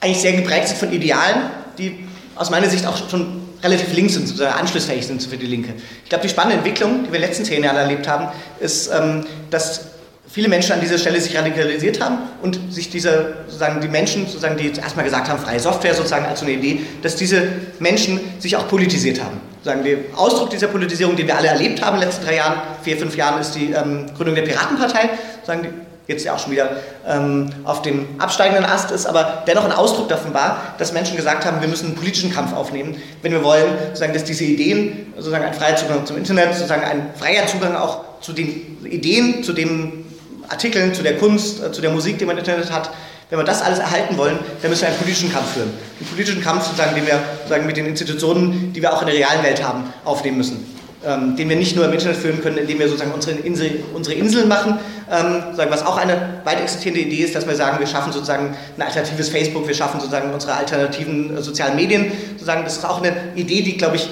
[0.00, 4.28] eigentlich sehr geprägt sind von Idealen, die aus meiner Sicht auch schon relativ links sind,
[4.28, 5.72] sozusagen anschlussfähig sind für die Linke.
[6.04, 8.28] Ich glaube, die spannende Entwicklung, die wir in den letzten zehn Jahren erlebt haben,
[8.60, 9.86] ist, ähm, dass
[10.30, 14.56] viele Menschen an dieser Stelle sich radikalisiert haben und sich diese, sozusagen die Menschen, sozusagen,
[14.56, 17.42] die erstmal gesagt haben, freie Software sozusagen als so eine Idee, dass diese
[17.78, 19.40] Menschen sich auch politisiert haben.
[19.62, 22.60] Sozusagen der Ausdruck dieser Politisierung, den wir alle erlebt haben in den letzten drei Jahren,
[22.82, 25.08] vier, fünf Jahren, ist die ähm, Gründung der Piratenpartei.
[25.36, 26.70] Sozusagen jetzt ja auch schon wieder
[27.06, 31.44] ähm, auf dem absteigenden Ast ist, aber dennoch ein Ausdruck davon war, dass Menschen gesagt
[31.44, 35.44] haben, wir müssen einen politischen Kampf aufnehmen, wenn wir wollen, sozusagen, dass diese Ideen, sozusagen
[35.44, 40.04] ein freier Zugang zum Internet, sozusagen ein freier Zugang auch zu den Ideen, zu den
[40.48, 42.90] Artikeln, zu der Kunst, äh, zu der Musik, die man im Internet hat,
[43.30, 45.70] wenn wir das alles erhalten wollen, dann müssen wir einen politischen Kampf führen.
[45.98, 49.16] Einen politischen Kampf, sozusagen, den wir sozusagen mit den Institutionen, die wir auch in der
[49.16, 50.73] realen Welt haben, aufnehmen müssen
[51.06, 54.16] ähm, den wir nicht nur im Internet führen können, indem wir sozusagen unsere, Insel, unsere
[54.16, 54.78] Inseln machen,
[55.10, 58.56] ähm, sozusagen, was auch eine weit existierende Idee ist, dass wir sagen, wir schaffen sozusagen
[58.76, 63.02] ein alternatives Facebook, wir schaffen sozusagen unsere alternativen äh, sozialen Medien, sozusagen, das ist auch
[63.02, 64.08] eine Idee, die, glaube ich,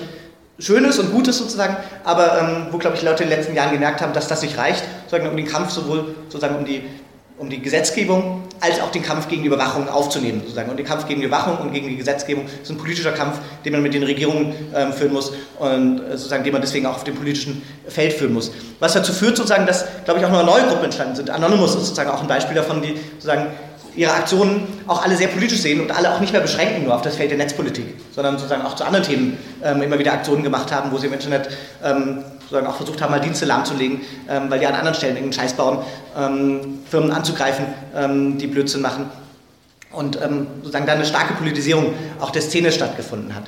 [0.58, 3.54] schön ist und gut ist sozusagen, aber ähm, wo, glaube ich, Leute in den letzten
[3.54, 6.82] Jahren gemerkt haben, dass das nicht reicht, sozusagen um den Kampf sowohl sozusagen um die
[7.38, 10.40] um die Gesetzgebung als auch den Kampf gegen die Überwachung aufzunehmen.
[10.42, 10.70] Sozusagen.
[10.70, 13.72] Und der Kampf gegen die Überwachung und gegen die Gesetzgebung ist ein politischer Kampf, den
[13.72, 17.04] man mit den Regierungen ähm, führen muss und äh, sozusagen, den man deswegen auch auf
[17.04, 18.52] dem politischen Feld führen muss.
[18.78, 21.30] Was dazu führt, sozusagen, dass, glaube ich, auch noch neue Gruppen entstanden sind.
[21.30, 23.46] Anonymous ist sozusagen auch ein Beispiel davon, die sozusagen
[23.94, 27.02] ihre Aktionen auch alle sehr politisch sehen und alle auch nicht mehr beschränken nur auf
[27.02, 30.72] das Feld der Netzpolitik, sondern sozusagen auch zu anderen Themen ähm, immer wieder Aktionen gemacht
[30.72, 31.50] haben, wo sie im Internet
[31.84, 35.48] ähm, sozusagen auch versucht haben, mal Dienste lahmzulegen, ähm, weil die an anderen Stellen irgendeinen
[35.48, 35.78] Scheiß bauen,
[36.16, 37.64] ähm, Firmen anzugreifen,
[37.96, 39.10] ähm, die Blödsinn machen.
[39.90, 43.44] Und ähm, sozusagen da eine starke Politisierung auch der Szene stattgefunden hat.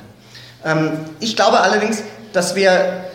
[1.19, 2.01] ich glaube allerdings,
[2.33, 3.05] dass wir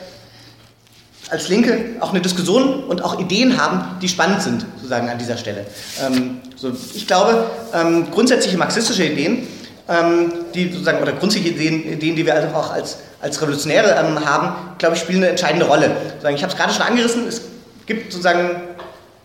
[1.30, 5.36] als Linke auch eine Diskussion und auch Ideen haben, die spannend sind, sozusagen an dieser
[5.36, 5.66] Stelle.
[6.00, 9.48] Ähm, so, ich glaube, ähm, grundsätzliche marxistische Ideen,
[9.88, 14.24] ähm, die sozusagen, oder grundsätzliche Ideen, Ideen die wir also auch als, als Revolutionäre ähm,
[14.24, 15.90] haben, glaube ich, spielen eine entscheidende Rolle.
[16.34, 17.42] Ich habe es gerade schon angerissen, es
[17.86, 18.50] gibt sozusagen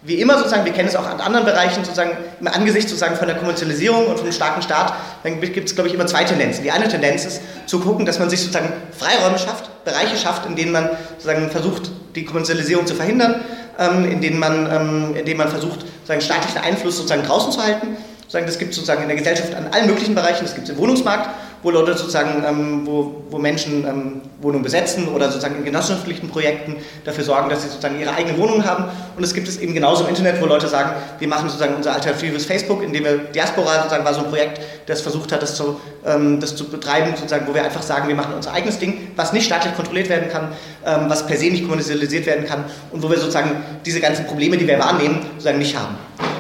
[0.06, 3.28] wie immer sozusagen, wir kennen es auch an anderen Bereichen, sozusagen im Angesicht sozusagen von
[3.28, 6.64] der Kommerzialisierung und vom starken Staat, dann gibt es, glaube ich, immer zwei Tendenzen.
[6.64, 10.56] Die eine Tendenz ist zu gucken, dass man sich sozusagen Freiräume schafft, Bereiche schafft, in
[10.56, 13.42] denen man sozusagen versucht, die Kommerzialisierung zu verhindern,
[13.80, 17.64] ähm, in denen man, ähm, in denen man versucht, sozusagen staatlichen Einfluss sozusagen draußen zu
[17.64, 17.98] halten.
[18.32, 20.78] Das gibt es sozusagen in der Gesellschaft an allen möglichen Bereichen, das gibt es im
[20.78, 21.30] Wohnungsmarkt
[21.66, 26.76] wo Leute sozusagen, ähm, wo, wo Menschen ähm, Wohnungen besetzen oder sozusagen in genossenschaftlichen Projekten
[27.04, 28.86] dafür sorgen, dass sie sozusagen ihre eigene Wohnung haben.
[29.18, 31.94] Und es gibt es eben genauso im Internet, wo Leute sagen, wir machen sozusagen unser
[31.94, 35.56] alternatives Facebook, in dem wir Diaspora sozusagen war so ein Projekt, das versucht hat, das
[35.56, 39.08] zu, ähm, das zu betreiben, sozusagen, wo wir einfach sagen, wir machen unser eigenes Ding,
[39.16, 40.50] was nicht staatlich kontrolliert werden kann,
[40.86, 44.56] ähm, was per se nicht kommerzialisiert werden kann und wo wir sozusagen diese ganzen Probleme,
[44.56, 45.98] die wir wahrnehmen, sozusagen nicht haben.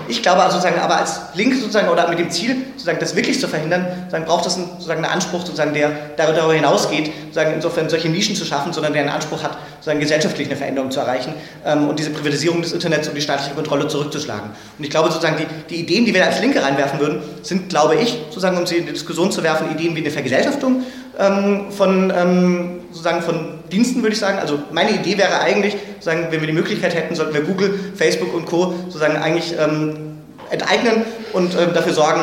[0.08, 3.40] Ich glaube also sozusagen, aber als Linke sozusagen oder mit dem Ziel, sozusagen das wirklich
[3.40, 7.90] zu verhindern, sozusagen braucht es einen, sozusagen einen Anspruch, sozusagen, der darüber hinausgeht, sozusagen insofern
[7.90, 11.34] solche Nischen zu schaffen, sondern der einen Anspruch hat, sozusagen gesellschaftlich eine Veränderung zu erreichen
[11.66, 14.52] ähm, und diese Privatisierung des Internets und die staatliche Kontrolle zurückzuschlagen.
[14.78, 17.96] Und ich glaube sozusagen, die, die Ideen, die wir als Linke reinwerfen würden, sind, glaube
[17.96, 20.84] ich, sozusagen, um sie in die Diskussion zu werfen, Ideen wie eine Vergesellschaftung
[21.20, 24.40] ähm, von ähm, sozusagen von Diensten, würde ich sagen.
[24.40, 28.34] Also meine Idee wäre eigentlich, sozusagen, wenn wir die Möglichkeit hätten, sollten wir Google, Facebook
[28.34, 28.74] und Co.
[28.86, 32.22] sozusagen eigentlich ähm, enteignen und ähm, dafür sorgen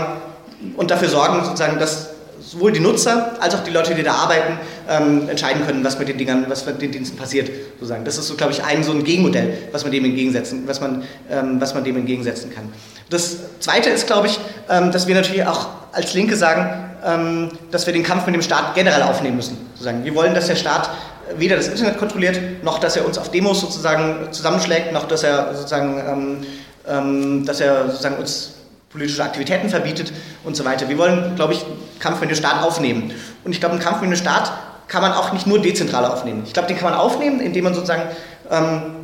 [0.77, 4.59] und dafür sorgen, sozusagen, dass sowohl die Nutzer als auch die Leute, die da arbeiten,
[4.89, 7.51] ähm, entscheiden können, was mit den Dingern, was mit den Diensten passiert.
[7.75, 8.05] Sozusagen.
[8.05, 11.05] Das ist so, glaube ich, ein so ein Gegenmodell, was man dem entgegensetzen, was man,
[11.31, 12.65] ähm, was man dem entgegensetzen kann.
[13.11, 16.92] Das Zweite ist, glaube ich, ähm, dass wir natürlich auch als Linke sagen,
[17.71, 19.57] dass wir den Kampf mit dem Staat generell aufnehmen müssen.
[19.73, 20.05] Sozusagen.
[20.05, 20.89] Wir wollen, dass der Staat
[21.37, 25.55] weder das Internet kontrolliert, noch dass er uns auf Demos sozusagen zusammenschlägt, noch dass er
[25.55, 26.47] sozusagen, ähm,
[26.89, 28.55] ähm, dass er sozusagen uns
[28.91, 30.13] politische Aktivitäten verbietet
[30.45, 30.89] und so weiter.
[30.89, 31.65] Wir wollen, glaube ich,
[31.99, 33.13] Kampf mit dem Staat aufnehmen.
[33.45, 34.53] Und ich glaube, einen Kampf mit dem Staat
[34.89, 36.43] kann man auch nicht nur dezentral aufnehmen.
[36.47, 38.03] Ich glaube, den kann man aufnehmen, indem man sozusagen,
[38.51, 39.02] ähm,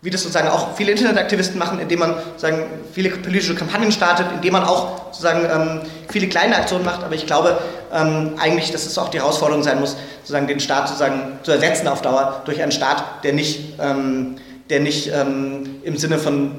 [0.00, 4.52] wie das sozusagen auch viele Internetaktivisten machen, indem man sozusagen viele politische Kampagnen startet, indem
[4.52, 7.02] man auch sozusagen ähm, viele kleine Aktionen macht.
[7.02, 7.58] Aber ich glaube
[7.92, 11.88] ähm, eigentlich, dass es auch die Herausforderung sein muss, sozusagen den Staat sozusagen zu ersetzen
[11.88, 14.36] auf Dauer durch einen Staat, der nicht, ähm,
[14.70, 16.52] der nicht ähm, im Sinne von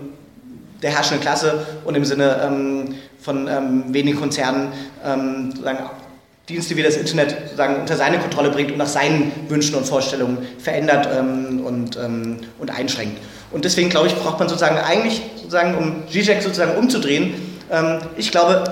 [0.82, 4.74] der herrschenden Klasse und im Sinne ähm, von ähm, wenigen Konzernen
[5.06, 5.54] ähm,
[6.50, 10.40] Dienste wie das Internet sozusagen unter seine Kontrolle bringt und nach seinen Wünschen und Vorstellungen
[10.58, 13.20] verändert ähm, und, ähm, und einschränkt.
[13.52, 17.36] Und deswegen glaube ich, braucht man sozusagen eigentlich, sozusagen, um Zizek sozusagen umzudrehen,
[17.72, 18.64] ähm, ich glaube,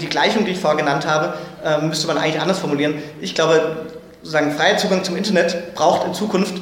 [0.00, 1.34] die Gleichung, die ich vorher genannt habe,
[1.86, 2.94] müsste man eigentlich anders formulieren.
[3.20, 3.76] Ich glaube,
[4.20, 6.54] sozusagen freier Zugang zum Internet braucht in Zukunft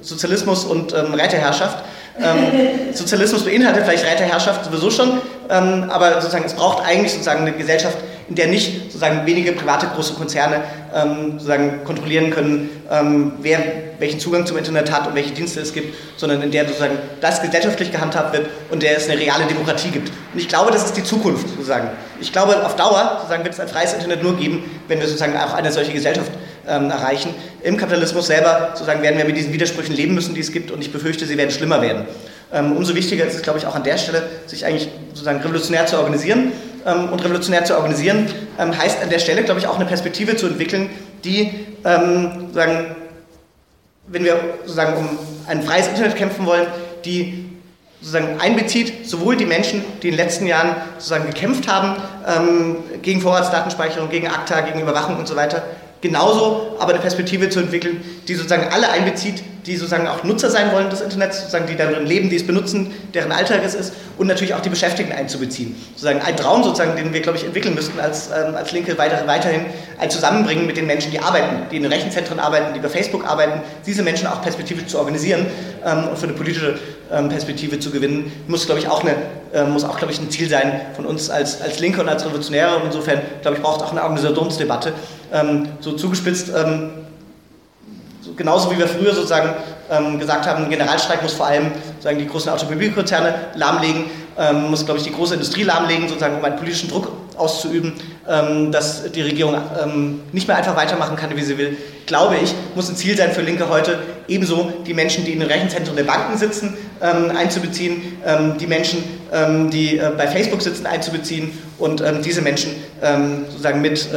[0.00, 1.84] Sozialismus und Räteherrschaft.
[2.20, 7.52] Ähm, Sozialismus beinhaltet vielleicht Räteherrschaft sowieso schon, ähm, aber sozusagen es braucht eigentlich sozusagen eine
[7.52, 10.62] Gesellschaft, in der nicht sozusagen wenige private große Konzerne
[10.94, 13.60] ähm, sozusagen kontrollieren können, ähm, wer
[13.98, 17.40] welchen Zugang zum Internet hat und welche Dienste es gibt, sondern in der sozusagen das
[17.40, 20.10] gesellschaftlich gehandhabt wird und der es eine reale Demokratie gibt.
[20.32, 21.88] Und ich glaube, das ist die Zukunft sozusagen.
[22.20, 25.36] Ich glaube, auf Dauer sozusagen wird es ein freies Internet nur geben, wenn wir sozusagen
[25.36, 26.30] auch eine solche Gesellschaft
[26.68, 27.34] ähm, erreichen.
[27.62, 30.80] Im Kapitalismus selber sozusagen werden wir mit diesen Widersprüchen leben müssen, die es gibt und
[30.82, 32.06] ich befürchte, sie werden schlimmer werden.
[32.52, 35.86] Ähm, umso wichtiger ist es, glaube ich, auch an der Stelle, sich eigentlich sozusagen revolutionär
[35.86, 36.52] zu organisieren.
[36.86, 38.28] Ähm, und revolutionär zu organisieren
[38.58, 40.90] ähm, heißt an der Stelle, glaube ich, auch eine Perspektive zu entwickeln,
[41.24, 41.50] die
[41.82, 42.96] sozusagen,
[44.08, 45.08] wenn wir sozusagen um
[45.46, 46.66] ein freies Internet kämpfen wollen,
[47.04, 47.46] die
[48.00, 53.20] sozusagen einbezieht, sowohl die Menschen, die in den letzten Jahren sozusagen gekämpft haben ähm, gegen
[53.20, 55.62] Vorratsdatenspeicherung, gegen ACTA, gegen Überwachung und so weiter,
[56.00, 60.72] genauso aber eine Perspektive zu entwickeln, die sozusagen alle einbezieht, die sozusagen auch Nutzer sein
[60.72, 64.28] wollen des Internets, sozusagen die darin leben, die es benutzen, deren Alltag es ist und
[64.28, 65.74] natürlich auch die Beschäftigten einzubeziehen.
[65.90, 69.26] Sozusagen ein Traum, sozusagen, den wir, glaube ich, entwickeln müssten als, ähm, als Linke weiter,
[69.26, 69.66] weiterhin,
[69.98, 73.26] ein Zusammenbringen mit den Menschen, die arbeiten, die in den Rechenzentren arbeiten, die bei Facebook
[73.26, 75.46] arbeiten, diese Menschen auch perspektivisch zu organisieren
[75.84, 76.78] ähm, und für eine politische
[77.10, 79.16] ähm, Perspektive zu gewinnen, muss, glaube ich, auch, eine,
[79.52, 82.24] äh, muss auch, glaube ich, ein Ziel sein von uns als, als Linke und als
[82.24, 82.76] Revolutionäre.
[82.76, 84.92] Und insofern, glaube ich, braucht es auch eine Organisationsdebatte.
[85.32, 86.90] Ähm, so zugespitzt, ähm,
[88.36, 89.50] genauso wie wir früher sozusagen
[89.90, 94.04] ähm, gesagt haben, ein Generalstreik muss vor allem sozusagen die großen Automobilkonzerne lahmlegen,
[94.38, 97.94] ähm, muss, glaube ich, die große Industrie lahmlegen, sozusagen, um einen politischen Druck auszuüben,
[98.28, 102.54] ähm, dass die Regierung ähm, nicht mehr einfach weitermachen kann, wie sie will, glaube ich,
[102.74, 106.04] muss ein Ziel sein für Linke heute, ebenso die Menschen, die in den Rechenzentren der
[106.04, 109.16] Banken sitzen, ähm, einzubeziehen, ähm, die Menschen,
[109.70, 112.70] die äh, bei Facebook sitzen, einzubeziehen und diese Menschen
[113.50, 114.08] sozusagen mit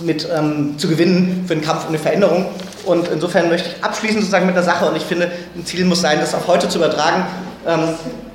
[0.00, 2.46] mit ähm, zu gewinnen für den Kampf um eine Veränderung.
[2.86, 6.00] Und insofern möchte ich abschließen sozusagen mit der Sache und ich finde, ein Ziel muss
[6.00, 7.26] sein, das auf heute zu übertragen.
[7.66, 7.80] Ähm,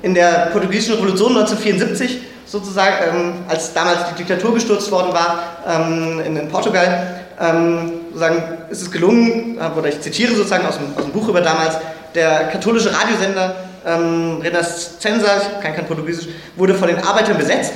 [0.02, 6.20] in der portugiesischen Revolution 1974 sozusagen, ähm, als damals die Diktatur gestürzt worden war ähm,
[6.24, 7.18] in, Portugal,
[8.10, 11.40] sozusagen ist es gelungen, äh, oder ich zitiere sozusagen aus dem, aus dem Buch über
[11.40, 11.76] damals,
[12.14, 17.72] der katholische Radiosender ähm, Renascença, ich kann kein Portugiesisch, wurde von den Arbeitern besetzt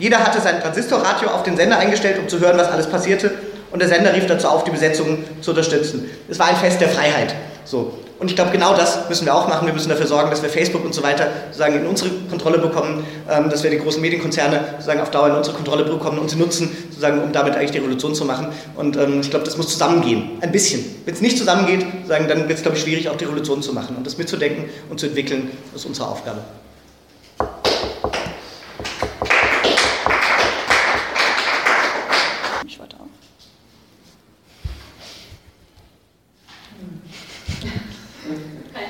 [0.00, 3.32] jeder hatte sein Transistorradio auf den Sender eingestellt, um zu hören, was alles passierte.
[3.70, 6.10] Und der Sender rief dazu auf, die Besetzung zu unterstützen.
[6.28, 7.34] Es war ein Fest der Freiheit.
[7.64, 7.92] So.
[8.18, 9.66] Und ich glaube, genau das müssen wir auch machen.
[9.66, 13.06] Wir müssen dafür sorgen, dass wir Facebook und so weiter sozusagen in unsere Kontrolle bekommen,
[13.30, 16.36] ähm, dass wir die großen Medienkonzerne sozusagen auf Dauer in unsere Kontrolle bekommen und sie
[16.36, 18.48] nutzen, sozusagen, um damit eigentlich die Revolution zu machen.
[18.76, 20.32] Und ähm, ich glaube, das muss zusammengehen.
[20.42, 20.84] Ein bisschen.
[21.06, 23.72] Wenn es nicht zusammengeht, sagen, dann wird es, glaube ich, schwierig, auch die Revolution zu
[23.72, 23.96] machen.
[23.96, 26.40] Und das mitzudenken und zu entwickeln, ist unsere Aufgabe.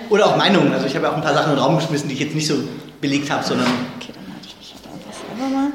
[0.08, 0.72] Oder auch Meinungen.
[0.72, 2.34] Also ich habe ja auch ein paar Sachen in den Raum geschmissen, die ich jetzt
[2.34, 2.54] nicht so
[3.00, 3.66] belegt habe, sondern.
[3.96, 5.72] Okay, dann halte ich mich halt einfach selber mal.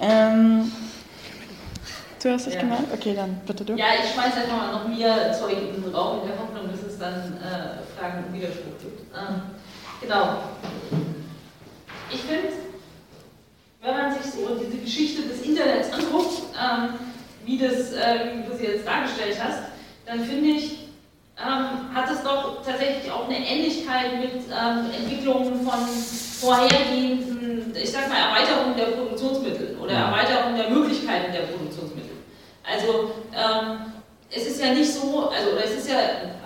[0.00, 0.72] Ähm,
[2.22, 2.60] du hast es ja.
[2.60, 2.88] gemeint?
[2.92, 3.74] Okay, dann bitte du.
[3.74, 6.82] Ja, ich schmeiße einfach mal noch mehr Zeug in den Raum in der Hoffnung, dass
[6.90, 9.00] es dann äh, Fragen und Widerspruch gibt.
[9.14, 9.42] Ähm,
[10.00, 10.38] genau.
[12.10, 12.48] Ich finde,
[13.82, 16.94] wenn man sich so diese Geschichte des Internets anguckt, ähm,
[17.44, 19.64] wie, das, äh, wie du sie jetzt dargestellt hast,
[20.06, 20.83] dann finde ich,
[21.36, 25.80] ähm, hat es doch tatsächlich auch eine Ähnlichkeit mit ähm, Entwicklungen von
[26.40, 32.12] vorhergehenden, ich sag mal, Erweiterungen der Produktionsmittel oder Erweiterung der Möglichkeiten der Produktionsmittel.
[32.62, 33.92] Also ähm,
[34.30, 35.96] es ist ja nicht so, also oder es ist ja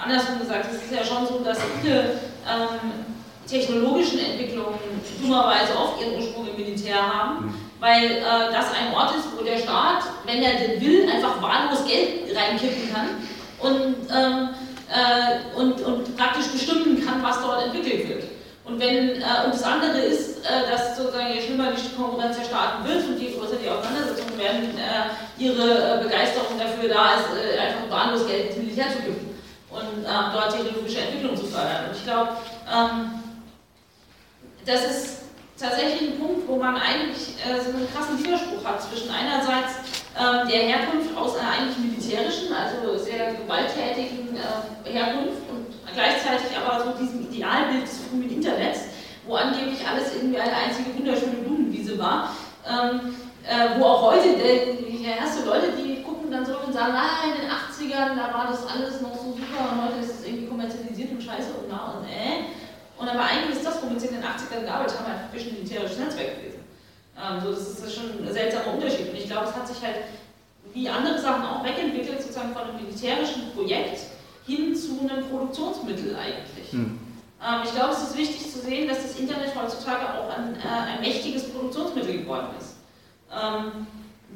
[0.03, 3.05] andersrum gesagt, es ist ja schon so, dass viele ähm,
[3.47, 4.79] technologischen Entwicklungen
[5.21, 7.55] dummerweise oft ihren Ursprung im Militär haben, mhm.
[7.79, 11.85] weil äh, das ein Ort ist, wo der Staat, wenn er denn will, einfach wahllos
[11.87, 13.09] Geld reinkippen kann
[13.61, 14.49] und, ähm,
[14.89, 18.25] äh, und, und praktisch bestimmen kann, was dort entwickelt wird.
[18.65, 22.45] Und, wenn, äh, und das andere ist, äh, dass sozusagen je schlimmer die Konkurrenz der
[22.45, 27.29] Staaten wird und je größer die Auseinandersetzungen werden, äh, ihre äh, Begeisterung dafür da ist,
[27.33, 29.35] äh, einfach bahnlos Geld ins Militär zu geben
[29.71, 31.91] und dort technologische Entwicklung zu fördern.
[31.91, 32.31] Und ich glaube,
[32.73, 33.11] ähm,
[34.65, 35.19] das ist
[35.59, 39.83] tatsächlich ein Punkt, wo man eigentlich äh, so einen krassen Widerspruch hat zwischen einerseits
[40.15, 44.39] ähm, der Herkunft aus einer eigentlich militärischen, also sehr gewalttätigen
[44.85, 48.81] Herkunft und gleichzeitig aber so diesem Idealbild des frühen Internets,
[49.27, 52.35] wo angeblich alles irgendwie eine einzige wunderschöne Blumenwiese war,
[52.67, 56.93] ähm, äh, wo auch heute, der, ja, erste Leute, die gucken dann zurück und sagen,
[56.95, 60.27] ah, in den 80ern, da war das alles noch so super und heute ist es
[60.27, 61.98] irgendwie kommerzialisiert und scheiße und na und äh.
[62.99, 66.37] Und aber eigentlich ist das, womit sie in den 80ern gearbeitet haben, ein militärisches Netzwerk
[66.39, 66.61] gewesen.
[67.17, 69.11] Ähm, so, das ist schon ein seltsamer Unterschied.
[69.11, 69.97] Und ich glaube, es hat sich halt
[70.75, 74.01] wie andere Sachen auch wegentwickelt, sozusagen von einem militärischen Projekt
[74.47, 76.73] hin zu einem Produktionsmittel eigentlich.
[76.73, 76.99] Hm.
[77.43, 80.93] Ähm, ich glaube, es ist wichtig zu sehen, dass das Internet heutzutage auch ein, äh,
[80.93, 82.77] ein mächtiges Produktionsmittel geworden ist.
[83.31, 83.87] Ähm,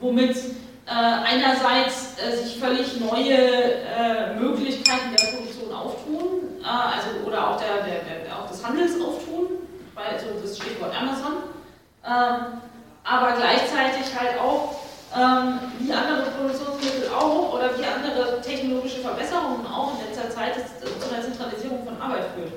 [0.00, 6.22] womit äh, einerseits äh, sich völlig neue Möglichkeiten der Produktion auftun,
[6.64, 11.44] also, oder auch, der, der, der, auch des Handels auftun, also das Stichwort Amazon,
[12.04, 12.60] ähm,
[13.04, 14.80] aber gleichzeitig halt auch
[15.14, 21.12] ähm, wie andere Produktionsmittel auch oder wie andere technologische Verbesserungen auch in letzter Zeit zu
[21.12, 22.52] einer Zentralisierung von Arbeit führt.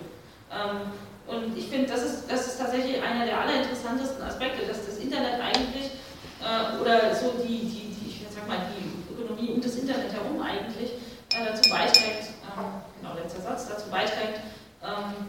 [0.51, 0.87] Ähm,
[1.27, 5.41] und ich finde, das ist, das ist tatsächlich einer der allerinteressantesten Aspekte, dass das Internet
[5.41, 5.99] eigentlich
[6.39, 10.39] äh, oder so die, die, die, ich sag mal, die Ökonomie um das Internet herum
[10.41, 10.93] eigentlich
[11.33, 14.39] äh, dazu beiträgt, ähm, genau letzter Satz, dazu beiträgt,
[14.81, 15.27] ähm,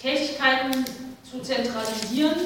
[0.00, 0.84] Tätigkeiten
[1.28, 2.36] zu zentralisieren,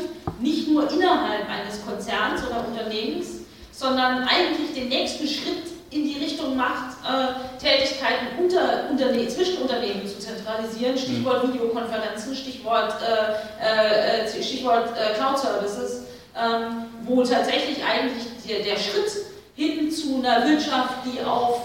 [0.41, 3.41] nicht nur innerhalb eines Konzerns oder Unternehmens,
[3.73, 10.07] sondern eigentlich den nächsten Schritt in die Richtung macht, äh, Tätigkeiten unter, Unterne zwischen Unternehmen
[10.07, 11.55] zu zentralisieren, Stichwort mhm.
[11.55, 16.05] Videokonferenzen, Stichwort, äh, äh, Stichwort äh, Cloud Services,
[16.37, 19.11] ähm, wo tatsächlich eigentlich der, der, Schritt
[19.57, 21.61] hin zu einer Wirtschaft, die auf,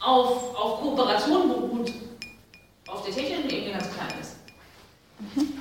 [0.00, 1.92] auf, auf Kooperation beruht,
[2.86, 4.29] auf der technischen Ebene ganz klein ist.
[5.20, 5.60] Mhm.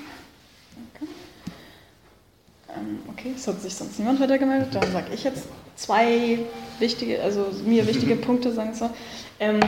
[2.75, 5.43] Ähm, okay, es hat sich sonst niemand weiter gemeldet, dann sage ich jetzt
[5.75, 6.39] zwei
[6.79, 8.89] wichtige, also mir wichtige Punkte, sagen so.
[9.39, 9.59] Ähm,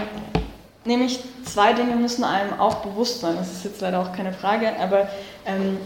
[0.86, 4.78] nämlich zwei Dinge müssen einem auch bewusst sein, das ist jetzt leider auch keine Frage,
[4.80, 5.10] aber
[5.46, 5.78] ähm,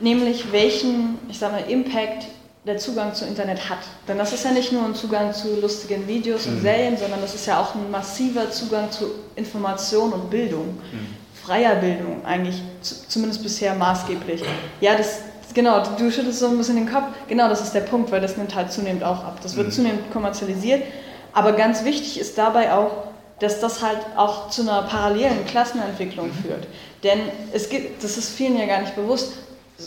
[0.00, 2.26] nämlich welchen, ich sage mal, Impact
[2.64, 3.80] der Zugang zu Internet hat.
[4.06, 6.62] Denn das ist ja nicht nur ein Zugang zu lustigen Videos und mhm.
[6.62, 10.66] Serien, sondern das ist ja auch ein massiver Zugang zu Information und Bildung.
[10.66, 11.21] Mhm.
[11.44, 12.62] Freier Bildung eigentlich,
[13.08, 14.42] zumindest bisher maßgeblich.
[14.80, 15.20] Ja, das
[15.54, 17.04] Genau, du schüttelst so ein bisschen den Kopf.
[17.28, 19.38] Genau, das ist der Punkt, weil das nimmt halt zunehmend auch ab.
[19.42, 19.72] Das wird mhm.
[19.72, 20.82] zunehmend kommerzialisiert.
[21.32, 22.90] Aber ganz wichtig ist dabei auch,
[23.38, 26.34] dass das halt auch zu einer parallelen Klassenentwicklung mhm.
[26.34, 26.66] führt.
[27.02, 27.18] Denn
[27.52, 29.34] es gibt, das ist vielen ja gar nicht bewusst,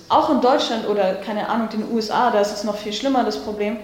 [0.10, 3.38] auch in Deutschland oder keine Ahnung, den USA, da ist es noch viel schlimmer, das
[3.38, 3.78] Problem,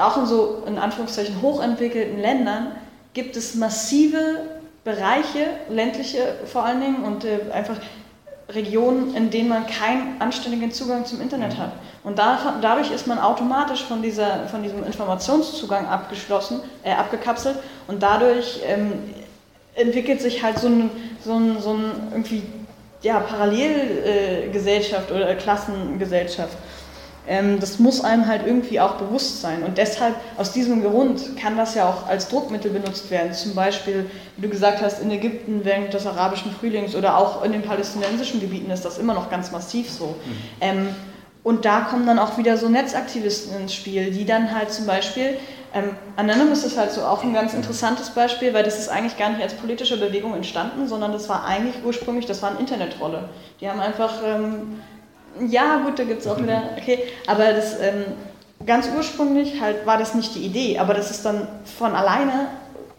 [0.00, 2.72] auch in so in Anführungszeichen hochentwickelten Ländern
[3.12, 4.42] gibt es massive
[4.88, 7.76] Bereiche, ländliche vor allen Dingen und äh, einfach
[8.48, 11.58] Regionen, in denen man keinen anständigen Zugang zum Internet mhm.
[11.58, 11.72] hat.
[12.02, 18.02] Und da, dadurch ist man automatisch von, dieser, von diesem Informationszugang abgeschlossen, äh, abgekapselt und
[18.02, 18.92] dadurch ähm,
[19.74, 20.90] entwickelt sich halt so ein,
[21.22, 22.44] so ein, so ein irgendwie
[23.02, 26.56] ja, Parallelgesellschaft äh, oder Klassengesellschaft.
[27.28, 29.62] Ähm, das muss einem halt irgendwie auch bewusst sein.
[29.62, 33.34] Und deshalb, aus diesem Grund, kann das ja auch als Druckmittel benutzt werden.
[33.34, 34.06] Zum Beispiel,
[34.36, 38.40] wie du gesagt hast, in Ägypten während des arabischen Frühlings oder auch in den palästinensischen
[38.40, 40.06] Gebieten ist das immer noch ganz massiv so.
[40.06, 40.14] Mhm.
[40.60, 40.88] Ähm,
[41.44, 45.36] und da kommen dann auch wieder so Netzaktivisten ins Spiel, die dann halt zum Beispiel,
[45.74, 49.30] ähm, Anonymous ist halt so auch ein ganz interessantes Beispiel, weil das ist eigentlich gar
[49.30, 53.28] nicht als politische Bewegung entstanden, sondern das war eigentlich ursprünglich, das war eine Internetrolle.
[53.60, 54.80] Die haben einfach ähm,
[55.48, 58.04] ja, gut, da gibt es auch wieder, okay, aber das ähm,
[58.66, 62.48] ganz ursprünglich halt war das nicht die Idee, aber das ist dann von alleine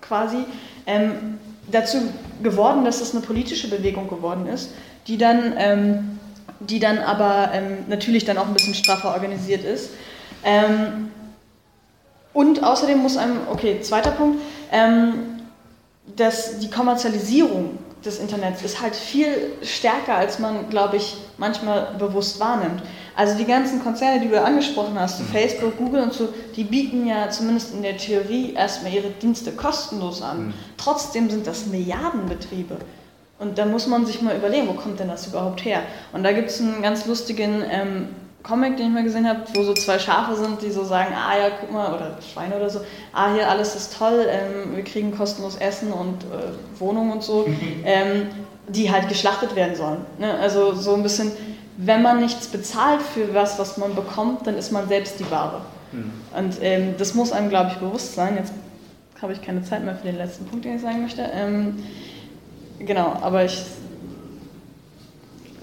[0.01, 0.37] quasi
[0.85, 1.37] ähm,
[1.71, 1.97] dazu
[2.41, 4.71] geworden, dass es eine politische Bewegung geworden ist,
[5.07, 6.19] die dann, ähm,
[6.59, 9.91] die dann aber ähm, natürlich dann auch ein bisschen straffer organisiert ist.
[10.43, 11.11] Ähm,
[12.33, 15.39] und außerdem muss einem, okay, zweiter Punkt, ähm,
[16.15, 22.39] das, die Kommerzialisierung des Internets ist halt viel stärker, als man, glaube ich, manchmal bewusst
[22.39, 22.81] wahrnimmt.
[23.15, 25.25] Also die ganzen Konzerne, die du angesprochen hast, mhm.
[25.25, 30.21] Facebook, Google und so, die bieten ja zumindest in der Theorie erstmal ihre Dienste kostenlos
[30.21, 30.47] an.
[30.47, 30.53] Mhm.
[30.77, 32.77] Trotzdem sind das Milliardenbetriebe.
[33.39, 35.81] Und da muss man sich mal überlegen, wo kommt denn das überhaupt her?
[36.11, 38.09] Und da gibt es einen ganz lustigen ähm,
[38.43, 41.37] Comic, den ich mal gesehen habe, wo so zwei Schafe sind, die so sagen, ah
[41.37, 42.79] ja, guck mal, oder Schweine oder so,
[43.13, 47.45] ah hier alles ist toll, ähm, wir kriegen kostenlos Essen und äh, Wohnung und so,
[47.83, 48.27] ähm,
[48.67, 50.05] die halt geschlachtet werden sollen.
[50.19, 50.33] Ne?
[50.35, 51.31] Also so ein bisschen,
[51.77, 55.61] wenn man nichts bezahlt für was, was man bekommt, dann ist man selbst die Ware.
[55.91, 56.11] Mhm.
[56.37, 58.35] Und ähm, das muss einem, glaube ich, bewusst sein.
[58.37, 58.53] Jetzt
[59.21, 61.29] habe ich keine Zeit mehr für den letzten Punkt, den ich sagen möchte.
[61.33, 61.83] Ähm,
[62.79, 63.61] Genau, aber ich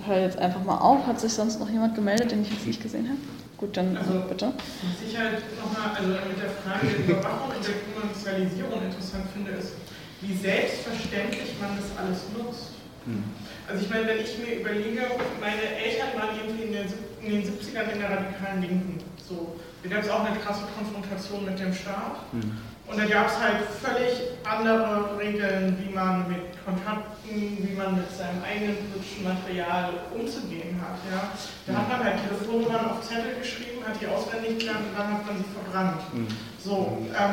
[0.06, 1.06] höre jetzt einfach mal auf.
[1.06, 3.18] Hat sich sonst noch jemand gemeldet, den ich jetzt nicht gesehen habe?
[3.56, 4.52] Gut, dann also, bitte.
[4.52, 9.52] Was ich halt nochmal also mit der Frage der Überwachung und der Kommerzialisierung interessant finde,
[9.52, 9.72] ist,
[10.20, 12.76] wie selbstverständlich man das alles nutzt.
[13.06, 13.24] Hm.
[13.68, 15.08] Also ich meine, wenn ich mir überlege,
[15.40, 16.86] meine Eltern waren irgendwie in den,
[17.22, 18.98] in den 70ern in der radikalen Linken.
[19.16, 22.28] So, da gab es auch eine krasse Konfrontation mit dem Staat.
[22.32, 22.60] Hm.
[22.88, 28.10] Und da gab es halt völlig andere Regeln, wie man mit Kontakten, wie man mit
[28.10, 30.98] seinem eigenen politischen Material umzugehen hat.
[31.10, 31.30] Ja?
[31.66, 35.26] Da hat man halt Telefonnummern auf Zettel geschrieben, hat die auswendig gelernt und dann hat
[35.26, 36.02] man sie verbrannt.
[36.14, 36.28] Mhm.
[36.62, 37.30] So, ähm,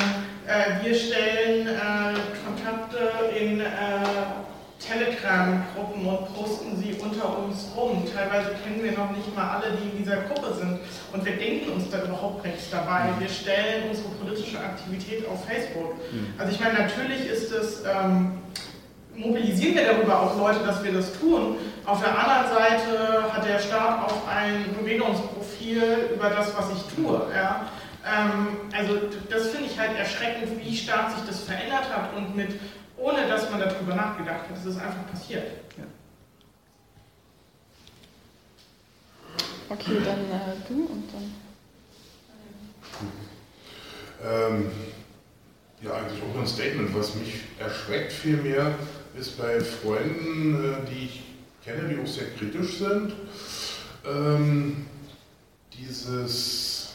[0.48, 2.14] äh, wir stellen äh,
[2.46, 3.66] Kontakte in äh,
[4.88, 8.04] Telegram-Gruppen und posten sie unter uns rum.
[8.14, 10.80] Teilweise kennen wir noch nicht mal alle, die in dieser Gruppe sind.
[11.12, 13.10] Und wir denken uns da überhaupt nichts dabei.
[13.20, 15.94] Wir stellen unsere politische Aktivität auf Facebook.
[16.12, 16.34] Hm.
[16.38, 18.40] Also ich meine, natürlich ist es, ähm,
[19.16, 21.56] mobilisieren wir darüber auch Leute, dass wir das tun.
[21.86, 27.22] Auf der anderen Seite hat der Staat auch ein Bewegungsprofil über das, was ich tue.
[27.36, 27.68] Ja?
[28.06, 32.60] Ähm, also das finde ich halt erschreckend, wie stark sich das verändert hat und mit
[33.04, 34.58] ohne dass man darüber nachgedacht hat.
[34.58, 35.44] Es ist einfach passiert.
[35.78, 35.84] Ja.
[39.70, 41.34] Okay, dann äh, du und dann.
[44.26, 44.72] Ähm,
[45.82, 46.96] ja, eigentlich auch ein Statement.
[46.96, 48.76] Was mich erschreckt vielmehr,
[49.20, 51.24] ist bei Freunden, äh, die ich
[51.66, 53.14] kenne, die auch sehr kritisch sind,
[54.06, 54.86] ähm,
[55.74, 56.94] dieses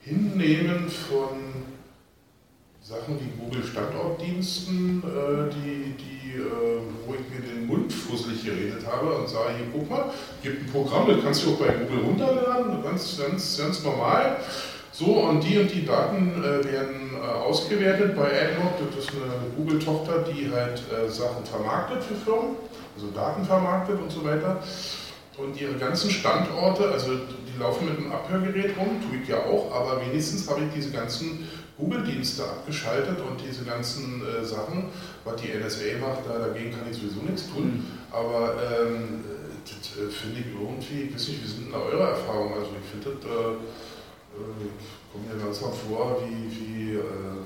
[0.00, 1.38] Hinnehmen von
[2.90, 8.84] Sachen wie Google Standortdiensten, äh, die, die, äh, wo ich mir den Mund fusselig geredet
[8.84, 10.10] habe und sage, hier guck mal,
[10.42, 14.38] gibt ein Programm, das kannst du auch bei Google runterladen, ganz, ganz, ganz normal.
[14.90, 20.24] So, und die und die Daten äh, werden ausgewertet bei AdNoc, das ist eine Google-Tochter,
[20.24, 20.82] die halt
[21.12, 22.56] Sachen vermarktet für Firmen,
[22.96, 24.62] also Daten vermarktet und so weiter.
[25.36, 29.70] Und ihre ganzen Standorte, also die laufen mit einem Abhörgerät rum, tue ich ja auch,
[29.74, 31.46] aber wenigstens habe ich diese ganzen
[31.80, 34.84] Google-Dienste abgeschaltet und diese ganzen äh, Sachen,
[35.24, 37.64] was die NSA macht, da, dagegen kann ich sowieso nichts tun.
[37.64, 37.86] Mhm.
[38.12, 39.24] Aber ähm,
[39.64, 42.54] das äh, finde ich irgendwie, ich weiß nicht, wie sind denn da eure Erfahrungen?
[42.54, 43.52] Also ich finde das, äh,
[44.36, 44.70] äh,
[45.10, 47.42] kommt mir langsam vor, wie, wie äh,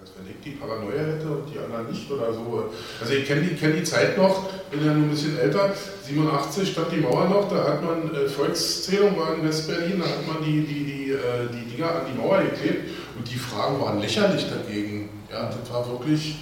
[0.00, 2.70] als wenn ich die Paranoia hätte und die anderen nicht oder so.
[3.00, 6.70] Also ich kenne die, kenn die Zeit noch, bin ja nur ein bisschen älter, 87
[6.70, 10.44] stand die Mauer noch, da hat man, äh, Volkszählung war in West-Berlin, da hat man
[10.44, 14.46] die, die, die, äh, die Dinger an die Mauer geklebt und die Fragen waren lächerlich
[14.48, 15.08] dagegen.
[15.30, 16.36] Ja, das war wirklich,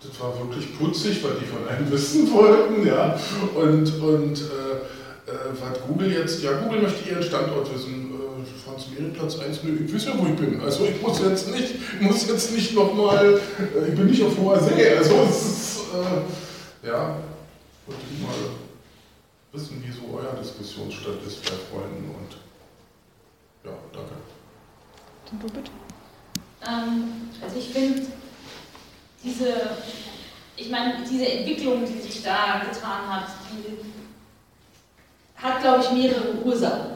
[0.00, 2.86] das war wirklich putzig, was die von einem wissen wollten.
[2.86, 3.18] Ja.
[3.54, 8.10] Und, und äh, äh, was Google jetzt, ja, Google möchte ihren Standort wissen.
[8.10, 8.24] Äh,
[8.64, 10.60] Franz Platz 1, nö, ich weiß ja, wo ich bin.
[10.60, 14.60] Also ich muss jetzt nicht, muss jetzt nicht nochmal, äh, ich bin nicht auf hoher
[14.60, 14.96] See.
[14.96, 17.16] Also es ist, äh, ja,
[17.86, 18.34] wollte ich mal
[19.52, 22.36] wissen, wie so euer Diskussionsstand ist bei Freunden und
[23.64, 24.14] ja, danke.
[25.30, 25.83] Dann bitte.
[26.66, 28.02] Ähm, also ich finde
[29.22, 29.52] diese,
[30.56, 33.78] ich meine, diese Entwicklung, die sich da getan hat, die
[35.42, 36.94] hat, glaube ich, mehrere Ursachen.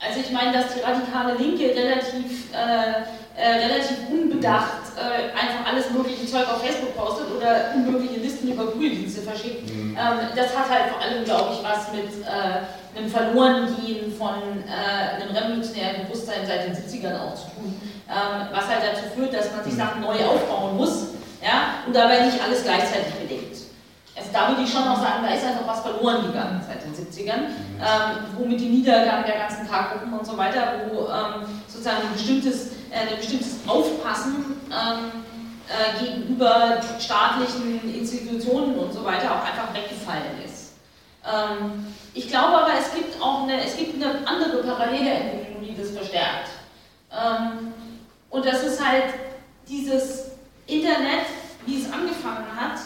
[0.00, 3.02] Also ich meine, dass die radikale Linke relativ, äh,
[3.36, 8.66] äh, relativ unbedacht äh, einfach alles mögliche Zeug auf Facebook postet oder unmögliche Listen über
[8.66, 9.96] Google-Dienste verschickt, mhm.
[9.98, 15.22] ähm, das hat halt vor allem, glaube ich, was mit äh, einem Verlorengehen von äh,
[15.22, 19.52] einem revolutionären Bewusstsein seit den 70ern auch zu tun ähm, was halt dazu führt, dass
[19.52, 19.78] man sich mhm.
[19.78, 21.08] Sachen neu aufbauen muss
[21.42, 23.56] ja, und dabei nicht alles gleichzeitig bedenkt.
[24.16, 26.94] Also da würde ich schon noch sagen, da ist einfach was verloren gegangen seit den
[26.94, 27.80] 70ern, mhm.
[27.80, 32.12] ähm, wo mit dem Niedergang der ganzen Taggruppen und so weiter, wo ähm, sozusagen ein
[32.12, 35.24] bestimmtes, äh, ein bestimmtes Aufpassen ähm,
[35.66, 40.74] äh, gegenüber staatlichen Institutionen und so weiter auch einfach weggefallen ist.
[41.24, 45.76] Ähm, ich glaube aber, es gibt auch eine, es gibt eine andere parallele Entwicklung, die
[45.76, 46.50] das verstärkt.
[47.10, 47.72] Ähm,
[48.34, 49.14] und das ist halt
[49.68, 50.32] dieses
[50.66, 51.26] Internet,
[51.66, 52.80] wie es angefangen hat,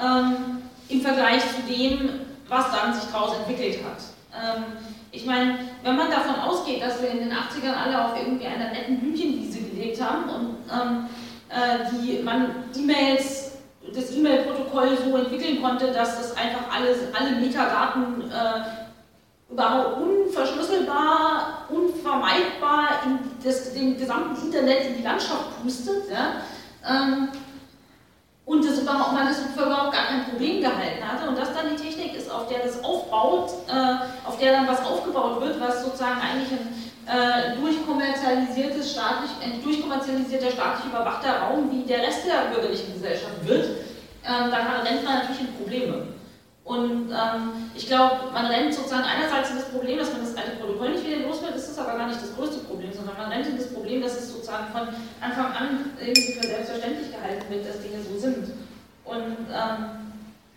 [0.00, 3.98] ähm, im Vergleich zu dem, was dann sich daraus entwickelt hat.
[4.32, 4.64] Ähm,
[5.10, 8.70] ich meine, wenn man davon ausgeht, dass wir in den 80ern alle auf irgendwie einer
[8.70, 11.06] netten Blümchenwiese gelebt haben und ähm,
[11.48, 13.56] äh, die man E-Mails,
[13.92, 18.85] das E-Mail-Protokoll so entwickeln konnte, dass das einfach alles, alle Metadaten äh,
[19.48, 26.10] überhaupt unverschlüsselbar, unvermeidbar in das, den gesamten Internet in die Landschaft pustet.
[26.10, 26.42] Ja?
[26.88, 27.28] Ähm,
[28.44, 31.82] und das überhaupt, man das überhaupt gar kein Problem gehalten hatte und das dann die
[31.82, 36.20] Technik ist, auf der das aufbaut, äh, auf der dann was aufgebaut wird, was sozusagen
[36.20, 36.76] eigentlich ein
[37.08, 43.64] äh, durchkommerzialisiertes staatlich, ein durchkommerzialisierter staatlich überwachter Raum wie der Rest der bürgerlichen Gesellschaft wird,
[43.64, 46.15] äh, dann rennt man natürlich in Probleme.
[46.66, 50.56] Und ähm, ich glaube, man rennt sozusagen einerseits in das Problem, dass man das alte
[50.56, 53.30] Protokoll nicht wieder los wird, das ist aber gar nicht das größte Problem, sondern man
[53.30, 54.88] rennt in das Problem, dass es sozusagen von
[55.20, 58.50] Anfang an irgendwie für selbstverständlich gehalten wird, dass Dinge so sind.
[59.04, 60.12] Und ähm,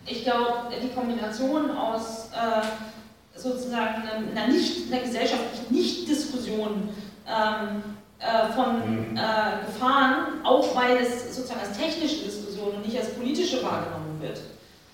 [0.07, 4.01] ich glaube, die Kombination aus äh, sozusagen
[4.35, 6.89] einer, nicht, einer gesellschaftlichen Nicht-Diskussion
[7.27, 7.83] ähm,
[8.17, 9.15] äh, von mhm.
[9.15, 14.39] äh, Gefahren, auch weil es sozusagen als technische Diskussion und nicht als politische wahrgenommen wird.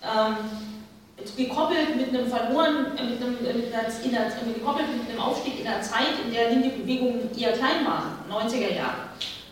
[0.03, 0.64] Ähm,
[1.37, 5.61] gekoppelt mit einem verloren, äh, mit einem, äh, mit einer, einer, gekoppelt mit einem Aufstieg
[5.61, 9.07] in einer Zeit, in der linke Bewegungen eher klein waren, 90er Jahre,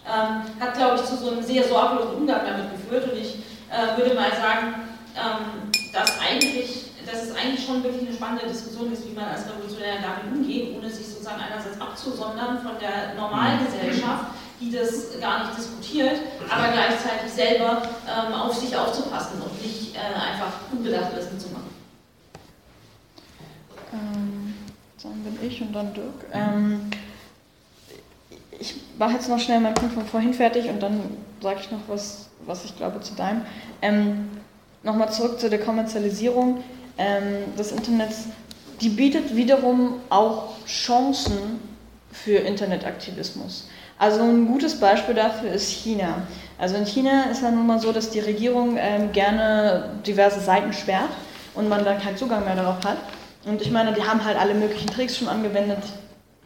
[0.06, 3.12] ähm, hat, glaube ich, zu so einem sehr sorglosen Umgang damit geführt.
[3.12, 3.36] Und ich
[3.72, 4.76] äh, würde mal sagen,
[5.16, 9.48] ähm, dass, eigentlich, dass es eigentlich schon wirklich eine spannende Diskussion ist, wie man als
[9.48, 15.58] Revolutionär damit umgeht, ohne sich sozusagen einerseits abzusondern von der Normalgesellschaft, die das gar nicht
[15.58, 21.50] diskutiert, aber gleichzeitig selber ähm, auf sich aufzupassen und nicht äh, einfach unbedacht Wissen zu
[21.50, 21.70] machen.
[23.94, 24.54] Ähm,
[25.02, 26.26] dann bin ich und dann Dirk.
[26.32, 26.90] Ähm,
[28.60, 31.02] ich mache jetzt noch schnell meinen Punkt von vorhin fertig und dann
[31.42, 33.42] sage ich noch was, was ich glaube zu deinem.
[33.82, 34.30] Ähm,
[34.84, 36.62] Nochmal zurück zu der Kommerzialisierung
[36.98, 38.26] ähm, des Internets.
[38.82, 41.62] Die bietet wiederum auch Chancen
[42.12, 43.70] für Internetaktivismus.
[43.98, 46.24] Also ein gutes Beispiel dafür ist China.
[46.58, 50.74] Also in China ist ja nun mal so, dass die Regierung ähm, gerne diverse Seiten
[50.74, 51.10] sperrt
[51.56, 52.98] und man dann keinen Zugang mehr darauf hat.
[53.46, 55.80] Und ich meine, die haben halt alle möglichen Tricks schon angewendet.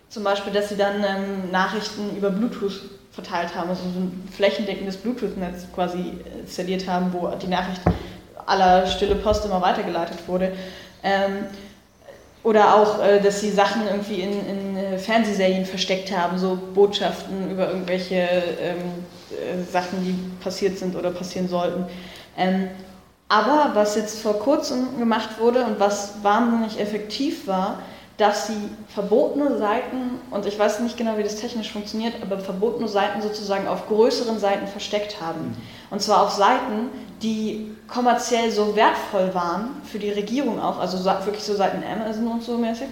[0.09, 2.81] Zum Beispiel, dass sie dann ähm, Nachrichten über Bluetooth
[3.11, 7.81] verteilt haben, also so ein flächendeckendes Bluetooth-Netz quasi installiert haben, wo die Nachricht
[8.45, 10.53] aller stille Post immer weitergeleitet wurde.
[11.03, 11.45] Ähm,
[12.47, 17.51] oder auch, äh, dass sie Sachen irgendwie in, in äh, Fernsehserien versteckt haben, so Botschaften
[17.51, 18.77] über irgendwelche ähm,
[19.31, 21.83] äh, Sachen, die passiert sind oder passieren sollten.
[22.37, 22.69] Ähm,
[23.27, 27.79] aber was jetzt vor kurzem gemacht wurde und was wahnsinnig effektiv war,
[28.17, 32.87] dass sie verbotene Seiten, und ich weiß nicht genau, wie das technisch funktioniert, aber verbotene
[32.87, 35.49] Seiten sozusagen auf größeren Seiten versteckt haben.
[35.49, 35.55] Mhm.
[35.91, 36.89] Und zwar auf Seiten,
[37.21, 42.43] die kommerziell so wertvoll waren, für die Regierung auch, also wirklich so Seiten Amazon und
[42.43, 42.87] so mäßig,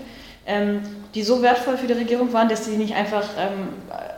[0.45, 0.82] ähm,
[1.15, 3.69] die so wertvoll für die Regierung waren, dass sie nicht einfach ähm,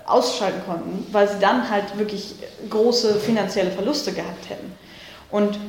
[0.06, 2.36] ausschalten konnten, weil sie dann halt wirklich
[2.70, 4.74] große finanzielle Verluste gehabt hätten.
[5.32, 5.60] Und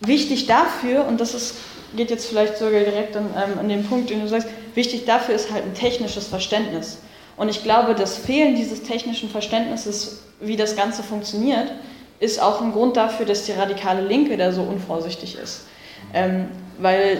[0.00, 1.54] wichtig dafür, und das ist,
[1.96, 5.34] geht jetzt vielleicht sogar direkt an, ähm, an den Punkt, den du sagst, wichtig dafür
[5.34, 6.98] ist halt ein technisches Verständnis.
[7.36, 11.72] Und ich glaube, das Fehlen dieses technischen Verständnisses, wie das Ganze funktioniert,
[12.20, 15.66] ist auch ein Grund dafür, dass die radikale Linke da so unvorsichtig ist.
[16.12, 16.46] Ähm,
[16.78, 17.18] weil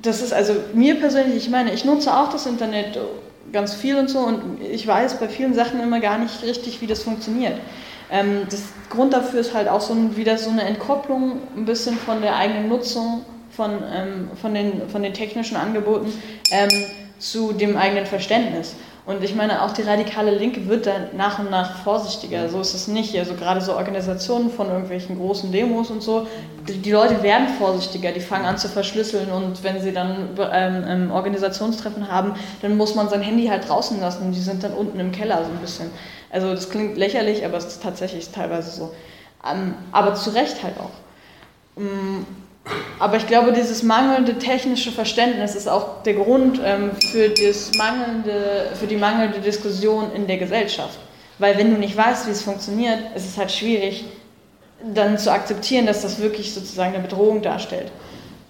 [0.00, 2.98] das ist also mir persönlich, ich meine, ich nutze auch das Internet
[3.52, 6.86] ganz viel und so und ich weiß bei vielen Sachen immer gar nicht richtig, wie
[6.86, 7.58] das funktioniert.
[8.10, 11.96] Ähm, das Grund dafür ist halt auch so ein, wieder so eine Entkopplung ein bisschen
[11.96, 13.24] von der eigenen Nutzung
[13.56, 16.12] von, ähm, von, den, von den technischen Angeboten
[16.50, 16.70] ähm,
[17.18, 18.74] zu dem eigenen Verständnis.
[19.06, 22.48] Und ich meine, auch die radikale Linke wird dann nach und nach vorsichtiger.
[22.48, 23.16] So ist es nicht.
[23.16, 26.26] Also gerade so Organisationen von irgendwelchen großen Demos und so,
[26.68, 30.84] die, die Leute werden vorsichtiger, die fangen an zu verschlüsseln und wenn sie dann ähm,
[30.88, 32.32] ähm, Organisationstreffen haben,
[32.62, 35.44] dann muss man sein Handy halt draußen lassen und die sind dann unten im Keller
[35.44, 35.88] so ein bisschen.
[36.30, 38.92] Also das klingt lächerlich, aber es ist tatsächlich teilweise so.
[39.48, 40.90] Ähm, aber zu Recht halt auch.
[42.98, 48.70] Aber ich glaube, dieses mangelnde technische Verständnis ist auch der Grund ähm, für, das mangelnde,
[48.74, 50.98] für die mangelnde Diskussion in der Gesellschaft.
[51.38, 54.04] Weil wenn du nicht weißt, wie es funktioniert, ist es halt schwierig,
[54.94, 57.90] dann zu akzeptieren, dass das wirklich sozusagen eine Bedrohung darstellt.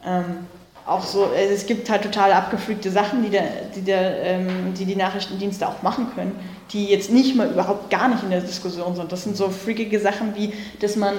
[0.07, 0.47] Ähm,
[0.87, 4.85] auch so, also es gibt halt total abgeflügte Sachen, die, der, die, der, ähm, die
[4.85, 6.39] die Nachrichtendienste auch machen können,
[6.73, 9.11] die jetzt nicht mal überhaupt gar nicht in der Diskussion sind.
[9.11, 11.14] Das sind so freakige Sachen wie, dass man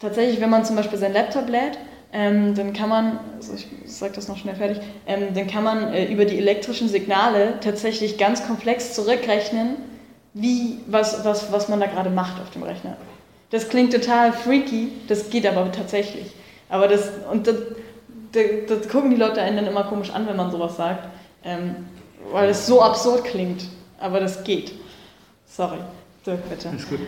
[0.00, 1.78] tatsächlich, wenn man zum Beispiel sein Laptop lädt,
[2.12, 5.92] ähm, dann kann man, also ich sage das noch schnell fertig, ähm, dann kann man
[5.92, 9.76] äh, über die elektrischen Signale tatsächlich ganz komplex zurückrechnen,
[10.32, 12.96] wie, was, was, was man da gerade macht auf dem Rechner.
[13.50, 16.32] Das klingt total freaky, das geht aber tatsächlich.
[16.68, 17.56] Aber das, und das,
[18.32, 21.08] das, das gucken die Leute einen dann immer komisch an, wenn man sowas sagt,
[21.44, 21.76] ähm,
[22.32, 23.68] weil es so absurd klingt.
[23.98, 24.72] Aber das geht.
[25.46, 25.78] Sorry,
[26.26, 26.68] Dirk, bitte.
[26.76, 27.00] Ist gut.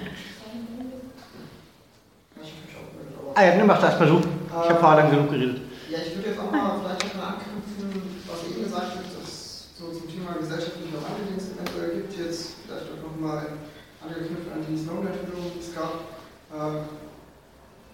[3.39, 4.19] Ah ja, nimm mach das mal du.
[4.19, 5.63] Ich habe vorher lang genug geredet.
[5.89, 9.95] Ja, ich würde jetzt auch mal vielleicht mal anknüpfen, was eben gesagt wird, dass so
[9.95, 13.63] zum Thema gesellschaftlicher Wandel, den es eventuell gibt, jetzt vielleicht auch nochmal
[14.03, 16.19] angeknüpft an die Snowden-Entwicklung, die es gab.
[16.51, 16.83] Ähm,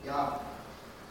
[0.01, 0.41] ja,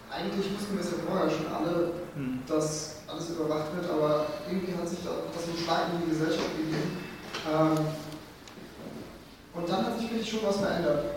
[0.10, 2.42] eigentlich wussten wir es ja vorher schon alle, Hm.
[2.50, 6.58] dass alles überwacht wird, aber irgendwie hat sich da das so stark in die Gesellschaft
[6.58, 6.90] gegeben.
[7.46, 7.86] Ähm,
[9.54, 11.13] und dann hat sich wirklich schon was verändert.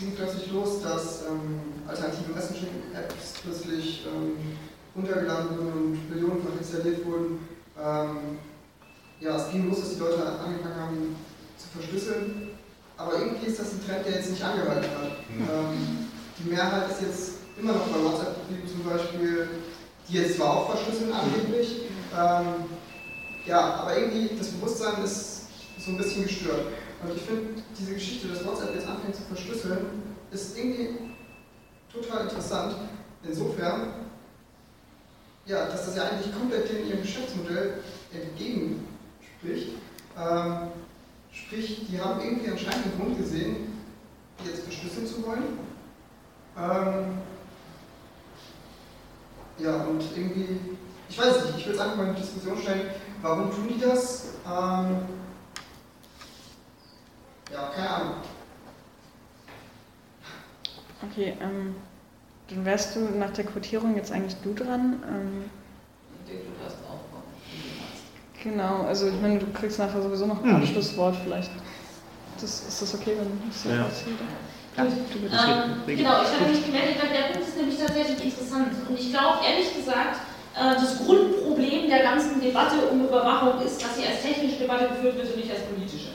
[0.00, 4.56] Es ging plötzlich los, dass ähm, alternative Messaging-Apps plötzlich ähm,
[4.96, 7.46] runtergeladen wurden und millionenfach installiert wurden.
[7.76, 8.38] Ähm,
[9.20, 11.16] ja, es ging los, dass die Leute angefangen haben
[11.58, 12.48] zu verschlüsseln.
[12.96, 15.12] Aber irgendwie ist das ein Trend, der jetzt nicht angehalten hat.
[15.36, 19.48] Ähm, die Mehrheit ist jetzt immer noch bei WhatsApp geblieben zum Beispiel,
[20.08, 21.82] die jetzt zwar auch verschlüsseln angeblich,
[22.18, 22.64] ähm,
[23.44, 25.42] ja, aber irgendwie das Bewusstsein ist
[25.78, 26.68] so ein bisschen gestört.
[27.02, 29.86] Und ich finde diese Geschichte, dass WhatsApp jetzt anfängt zu verschlüsseln,
[30.30, 31.14] ist irgendwie
[31.92, 32.74] total interessant.
[33.22, 33.92] Insofern,
[35.46, 37.82] ja, dass das ja eigentlich komplett dem ihrem Geschäftsmodell
[38.12, 39.78] entgegenspricht.
[40.18, 40.68] Ähm,
[41.32, 43.72] sprich, die haben irgendwie anscheinend einen Grund gesehen,
[44.44, 45.58] jetzt verschlüsseln zu wollen.
[46.58, 47.18] Ähm,
[49.58, 50.58] ja, und irgendwie,
[51.08, 52.90] ich weiß nicht, ich will es einfach mal in die Diskussion stellen,
[53.22, 54.24] warum tun die das?
[54.46, 55.19] Ähm,
[57.52, 58.14] ja, keine Ahnung.
[61.10, 61.74] Okay, ähm,
[62.48, 65.02] dann wärst du nach der Quotierung jetzt eigentlich du dran.
[65.08, 65.50] Ähm,
[66.24, 68.42] Ich denke, du darfst auch noch.
[68.42, 70.56] genau, also ich meine, du kriegst nachher sowieso noch ein Mhm.
[70.56, 71.50] Abschlusswort vielleicht.
[72.40, 73.84] Das, ist das okay, wenn ich so Ja.
[73.84, 74.16] erzähle?
[74.76, 74.84] Ja.
[74.84, 74.92] Ähm,
[75.86, 78.72] genau, ich habe mich gemeldet, weil der Punkt ist nämlich tatsächlich interessant.
[78.88, 80.20] Und ich glaube, ehrlich gesagt,
[80.56, 85.16] äh, das Grundproblem der ganzen Debatte um Überwachung ist, dass sie als technische Debatte geführt
[85.16, 86.09] wird und nicht als politische.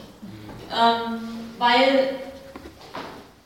[0.72, 1.20] Ähm,
[1.58, 2.16] weil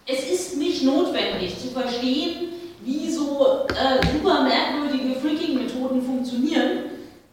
[0.05, 2.49] es ist nicht notwendig zu verstehen,
[2.81, 6.83] wie so äh, super merkwürdige Freaking-Methoden funktionieren,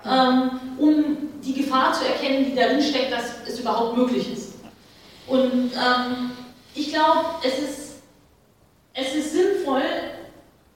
[0.04, 4.54] ähm, um die Gefahr zu erkennen, die darin steckt, dass es überhaupt möglich ist.
[5.26, 6.30] Und ähm,
[6.74, 7.92] ich glaube, es ist,
[8.92, 9.82] es ist sinnvoll,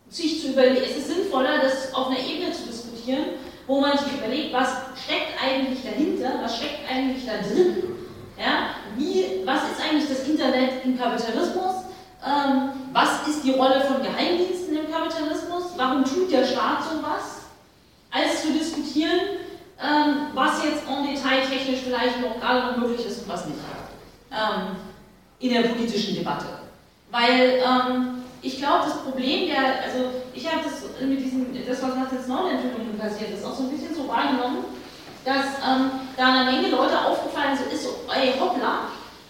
[0.08, 3.24] sich zu überlegen, es ist sinnvoller, das auf einer Ebene zu diskutieren,
[3.66, 4.70] wo man sich überlegt, was
[5.04, 7.76] steckt eigentlich dahinter, was steckt eigentlich da drin,
[8.40, 8.70] ja?
[8.96, 11.84] Wie, was ist eigentlich das Internet im Kapitalismus,
[12.24, 17.42] ähm, was ist die Rolle von Geheimdiensten im Kapitalismus, warum tut der Staat sowas,
[18.10, 19.38] als zu diskutieren,
[19.80, 23.58] ähm, was jetzt en Detail technisch vielleicht noch gerade noch möglich ist und was nicht
[24.30, 24.76] ähm,
[25.38, 26.46] in der politischen Debatte.
[27.10, 31.94] Weil ähm, ich glaube, das Problem der, also ich habe das mit diesem, das was
[31.94, 34.64] nach der Snowden-Entwicklung passiert ist, auch so ein bisschen so wahrgenommen,
[35.24, 38.88] dass ähm, da eine Menge Leute aufgefallen ist so, ey, hoppla,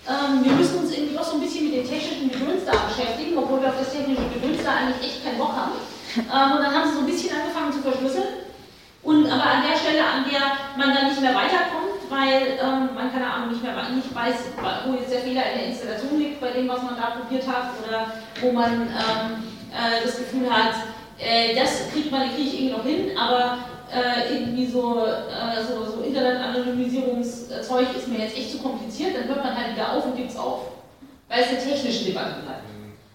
[0.08, 3.36] ähm, wir müssen uns irgendwie doch so ein bisschen mit den technischen Gedöns da beschäftigen,
[3.36, 5.76] obwohl wir auf das technische Gedöns da eigentlich echt keinen Bock haben.
[6.16, 8.50] Ähm, und dann haben sie so ein bisschen angefangen zu verschlüsseln.
[9.02, 10.40] Und aber an der Stelle, an der
[10.76, 14.52] man dann nicht mehr weiterkommt, weil ähm, man keine Ahnung nicht mehr nicht weiß,
[14.86, 17.72] wo jetzt der Fehler in der Installation liegt bei dem, was man da probiert hat,
[17.86, 18.12] oder
[18.42, 20.74] wo man ähm, äh, das Gefühl hat,
[21.20, 23.58] äh, das kriegt man, kriege ich irgendwie noch hin, aber
[23.92, 29.44] äh, irgendwie so, äh, so, so Internet-Anonymisierungszeug ist mir jetzt echt zu kompliziert, dann hört
[29.44, 30.60] man halt wieder auf und gibt es auf.
[31.28, 32.64] Weil es eine technische Debatte bleibt.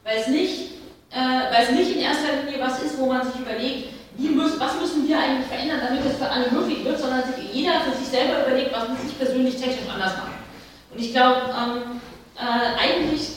[0.04, 0.72] Weil es nicht,
[1.12, 4.80] äh, weil es nicht in erster Linie was ist, wo man sich überlegt, müssen, was
[4.80, 8.08] müssen wir eigentlich verändern, damit das für alle möglich wird, sondern sich jeder für sich
[8.08, 10.36] selber überlegt, was muss ich persönlich technisch anders machen.
[10.94, 12.00] Und ich glaube, ähm,
[12.38, 13.30] äh, eigentlich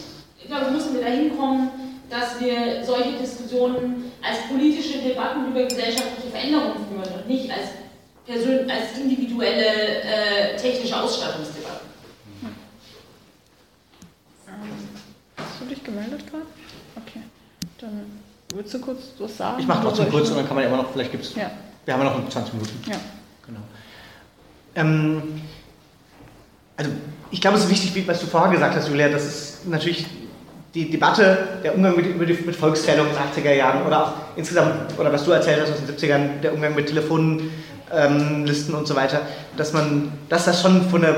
[0.48, 1.70] ich glaube, müssen wir dahin kommen,
[2.08, 7.68] dass wir solche Diskussionen als politische Debatten über gesellschaftliche Veränderungen führen und nicht als,
[8.26, 11.88] persön als individuelle äh, technische Ausstattungsdebatten.
[15.36, 16.44] Hast du dich gemeldet gerade?
[16.96, 17.20] Okay.
[17.80, 18.06] Dann
[18.54, 19.60] willst du kurz was sagen?
[19.60, 21.50] Ich mache trotzdem kurz und dann kann man ja immer noch, vielleicht gibt es, Ja,
[21.84, 22.90] wir haben ja noch 20 Minuten.
[22.90, 22.96] ja.
[23.46, 23.60] Genau.
[24.74, 25.40] Ähm,
[26.76, 26.90] also
[27.30, 30.06] ich glaube, es ist wichtig, was du vorher gesagt hast, Julia, dass es natürlich
[30.84, 34.96] die Debatte, der Umgang mit, die, mit Volkszählungen in den 80er Jahren oder auch insgesamt,
[34.96, 38.94] oder was du erzählt hast aus den 70ern, der Umgang mit Telefonlisten ähm, und so
[38.94, 39.22] weiter,
[39.56, 41.16] dass man, dass das schon von der,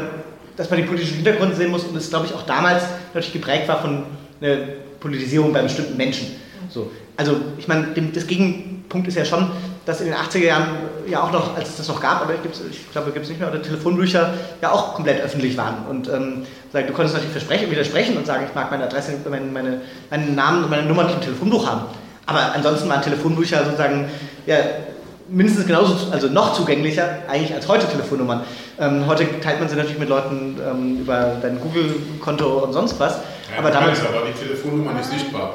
[0.57, 3.69] dass man den politischen Hintergrund sehen muss und es, glaube ich, auch damals natürlich geprägt
[3.69, 4.05] war von
[4.41, 4.57] einer
[4.99, 6.37] Politisierung bei bestimmten Menschen.
[6.71, 6.91] So.
[7.19, 9.51] Also ich meine, das Gegenpunkt ist ja schon,
[9.85, 10.69] dass in den 80er Jahren
[11.07, 13.51] ja auch noch, als es das noch gab, aber ich glaube, gibt es nicht mehr,
[13.51, 14.33] oder Telefonbücher
[14.63, 15.87] ja auch komplett öffentlich waren.
[15.89, 19.81] Und ähm, du konntest natürlich versprechen, widersprechen und sagen, ich mag meine Adresse, meine, meine,
[20.11, 21.83] meinen Namen und meine Nummer nicht im Telefonbuch haben.
[22.27, 24.09] Aber ansonsten waren Telefonbücher sozusagen
[24.47, 24.57] ja,
[25.29, 28.43] mindestens genauso, also noch zugänglicher eigentlich als heute Telefonnummern.
[28.79, 33.15] Ähm, heute teilt man sie natürlich mit Leuten ähm, über dein Google-Konto und sonst was.
[33.15, 34.01] Ja, aber damals.
[34.01, 35.55] aber die Telefonnummer nicht sichtbar.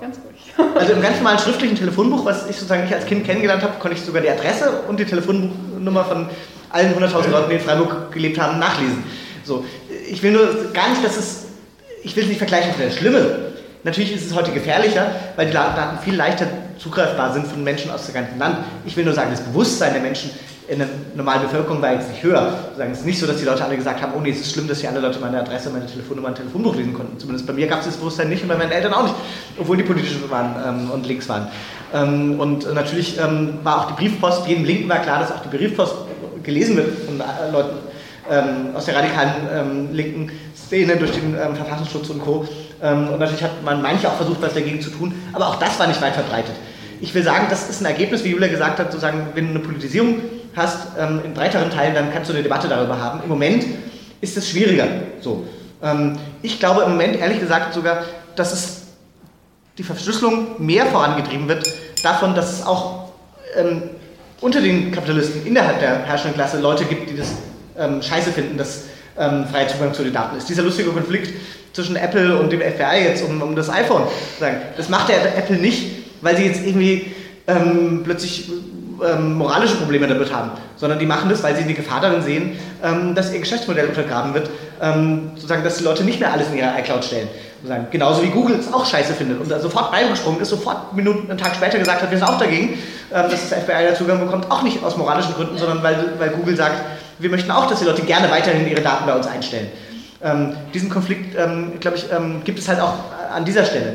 [0.00, 0.74] Ganz ruhig.
[0.78, 3.96] Also im ganz normalen schriftlichen Telefonbuch, was ich sozusagen nicht als Kind kennengelernt habe, konnte
[3.96, 6.28] ich sogar die Adresse und die Telefonnummer von
[6.70, 9.04] allen 100.000 Leuten, die in Freiburg gelebt haben, nachlesen.
[9.44, 9.64] So,
[10.10, 11.44] ich will nur gar nicht, dass es,
[12.02, 13.52] ich will es nicht vergleichen mit der Schlimme.
[13.84, 16.46] Natürlich ist es heute gefährlicher, weil die Daten viel leichter
[16.78, 18.58] zugreifbar sind von Menschen aus dem ganzen Land.
[18.86, 20.30] Ich will nur sagen, das Bewusstsein der Menschen
[20.68, 22.54] in der normalen Bevölkerung war jetzt nicht höher.
[22.78, 24.68] Es ist nicht so, dass die Leute alle gesagt haben, oh nee, es ist schlimm,
[24.68, 27.18] dass hier alle Leute meine Adresse, meine Telefonnummer, mein Telefonbuch lesen konnten.
[27.18, 29.14] Zumindest bei mir gab es das Bewusstsein nicht und bei meinen Eltern auch nicht,
[29.58, 31.48] obwohl die politisch waren ähm, und links waren.
[31.92, 35.54] Ähm, und natürlich ähm, war auch die Briefpost, jedem Linken war klar, dass auch die
[35.54, 35.94] Briefpost
[36.44, 37.76] gelesen wird von äh, Leuten
[38.30, 42.46] ähm, aus der radikalen ähm, linken Szene durch den ähm, Verfassungsschutz und Co.
[42.80, 45.86] und natürlich hat man manche auch versucht, was dagegen zu tun, aber auch das war
[45.86, 46.54] nicht weit verbreitet.
[47.02, 49.58] Ich will sagen, das ist ein Ergebnis, wie Julia gesagt hat, sozusagen, wenn du eine
[49.58, 50.20] Politisierung
[50.54, 53.20] hast ähm, in breiteren Teilen, dann kannst du eine Debatte darüber haben.
[53.22, 53.64] Im Moment
[54.20, 54.86] ist es schwieriger.
[55.20, 55.44] So.
[55.82, 58.04] Ähm, ich glaube im Moment, ehrlich gesagt, sogar,
[58.36, 58.82] dass es
[59.78, 61.66] die Verschlüsselung mehr vorangetrieben wird,
[62.02, 63.12] davon, dass es auch
[63.56, 63.82] ähm,
[64.40, 67.32] unter den Kapitalisten innerhalb der herrschenden Klasse Leute gibt, die das
[67.78, 68.84] ähm, scheiße finden, dass
[69.18, 70.48] ähm, freier Zugang zu den Daten ist.
[70.48, 71.32] Dieser lustige Konflikt
[71.72, 74.02] zwischen Apple und dem FBI jetzt um, um das iPhone,
[74.38, 77.12] sagen, das macht der Apple nicht, weil sie jetzt irgendwie
[77.46, 78.50] ähm, plötzlich
[79.04, 82.56] ähm, moralische Probleme damit haben, sondern die machen das, weil sie die Gefahr darin sehen,
[82.82, 84.50] ähm, dass ihr Geschäftsmodell untergraben wird,
[84.80, 87.28] ähm, sozusagen, dass die Leute nicht mehr alles in ihre iCloud stellen.
[87.62, 87.86] Sozusagen.
[87.90, 91.38] Genauso wie Google es auch scheiße findet und da sofort beigesprungen ist, sofort Minuten, einen
[91.38, 92.70] Tag später gesagt hat, wir sind auch dagegen,
[93.12, 96.30] ähm, dass das FBI da Zugang bekommt, auch nicht aus moralischen Gründen, sondern weil, weil
[96.30, 96.76] Google sagt,
[97.22, 99.68] wir möchten auch, dass die Leute gerne weiterhin ihre Daten bei uns einstellen.
[100.22, 102.04] Ähm, diesen Konflikt, ähm, glaube ich,
[102.44, 102.94] gibt es halt auch
[103.34, 103.94] an dieser Stelle.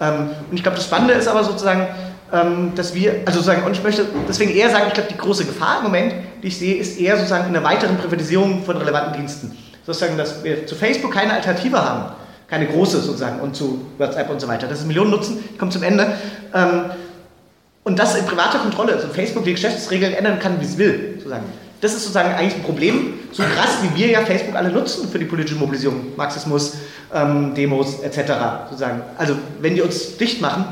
[0.00, 1.86] Ähm, und ich glaube, das Spannende ist aber sozusagen,
[2.32, 5.44] ähm, dass wir, also sozusagen, und ich möchte deswegen eher sagen, ich glaube, die große
[5.44, 9.14] Gefahr im Moment, die ich sehe, ist eher sozusagen in einer weiteren Privatisierung von relevanten
[9.14, 9.56] Diensten.
[9.84, 12.12] Sozusagen, dass wir zu Facebook keine Alternative haben,
[12.48, 14.66] keine große sozusagen, und zu WhatsApp und so weiter.
[14.68, 16.12] Das ist Millionen Nutzen, ich komme zum Ende.
[16.54, 16.84] Ähm,
[17.82, 21.44] und das in privater Kontrolle, also Facebook die Geschäftsregeln ändern kann, wie es will, sozusagen.
[21.80, 25.18] Das ist sozusagen eigentlich ein Problem, so krass wie wir ja Facebook alle nutzen für
[25.18, 26.74] die politische Mobilisierung, Marxismus,
[27.14, 28.32] ähm, Demos etc.
[28.68, 29.02] Sozusagen.
[29.16, 30.64] Also wenn die uns dicht machen,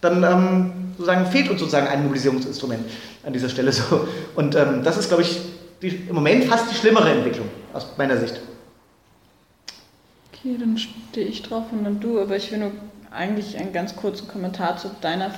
[0.00, 2.84] dann ähm, sozusagen fehlt uns sozusagen ein Mobilisierungsinstrument
[3.24, 4.06] an dieser Stelle so.
[4.34, 5.40] Und ähm, das ist, glaube ich,
[5.80, 8.40] die, im Moment fast die schlimmere Entwicklung aus meiner Sicht.
[10.32, 12.72] Okay, dann stehe ich drauf und dann du, aber ich will nur
[13.10, 15.30] eigentlich einen ganz kurzen Kommentar zu, deiner,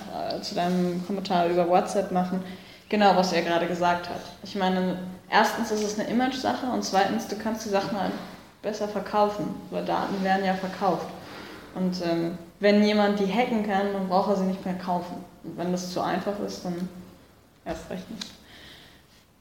[0.43, 2.41] zu deinem Kommentar über WhatsApp machen.
[2.89, 4.20] Genau, was er gerade gesagt hat.
[4.45, 8.12] Ich meine, erstens ist es eine Image-Sache und zweitens, du kannst die Sachen halt
[8.62, 11.09] besser verkaufen, weil Daten werden ja verkauft.
[11.74, 15.16] Und ähm, wenn jemand die hacken kann, dann braucht er sie nicht mehr kaufen.
[15.43, 16.89] Und wenn das zu einfach ist, dann
[17.64, 18.30] erst recht nicht.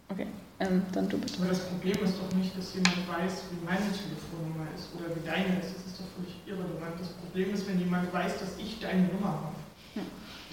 [0.09, 0.27] Okay,
[0.59, 1.39] ähm, dann du bitte.
[1.39, 5.25] Aber das Problem ist doch nicht, dass jemand weiß, wie meine Telefonnummer ist oder wie
[5.25, 5.75] deine ist.
[5.75, 6.99] Das ist doch völlig irrelevant.
[6.99, 9.64] Das Problem ist, wenn jemand weiß, dass ich deine Nummer habe.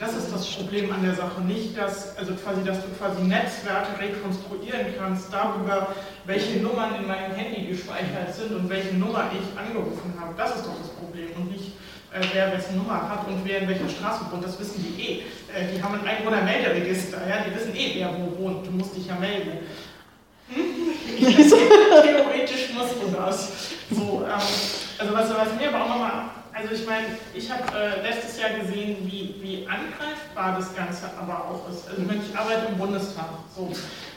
[0.03, 3.95] Das ist das Problem an der Sache, nicht, dass, also quasi, dass du quasi Netzwerke
[4.03, 5.95] rekonstruieren kannst darüber,
[6.25, 10.35] welche Nummern in meinem Handy gespeichert sind und welche Nummer ich angerufen habe.
[10.37, 11.79] Das ist doch das Problem und nicht,
[12.13, 14.45] äh, wer wessen Nummer hat und wer in welcher Straße wohnt.
[14.45, 15.19] Das wissen die eh.
[15.55, 17.45] Äh, die haben ein Einwohnermelderegister, ja?
[17.47, 18.67] die wissen eh, wer wo wohnt.
[18.67, 19.61] Du musst dich ja melden.
[20.49, 20.65] Hm?
[22.03, 23.53] Theoretisch musst du das.
[23.89, 24.43] So, ähm,
[24.99, 28.51] also was, was mir aber auch nochmal also ich meine, ich habe äh, letztes Jahr
[28.51, 31.89] gesehen, wie, wie angreifbar das Ganze aber auch ist.
[31.89, 33.27] Also ich arbeite im Bundestag.
[33.57, 33.73] So.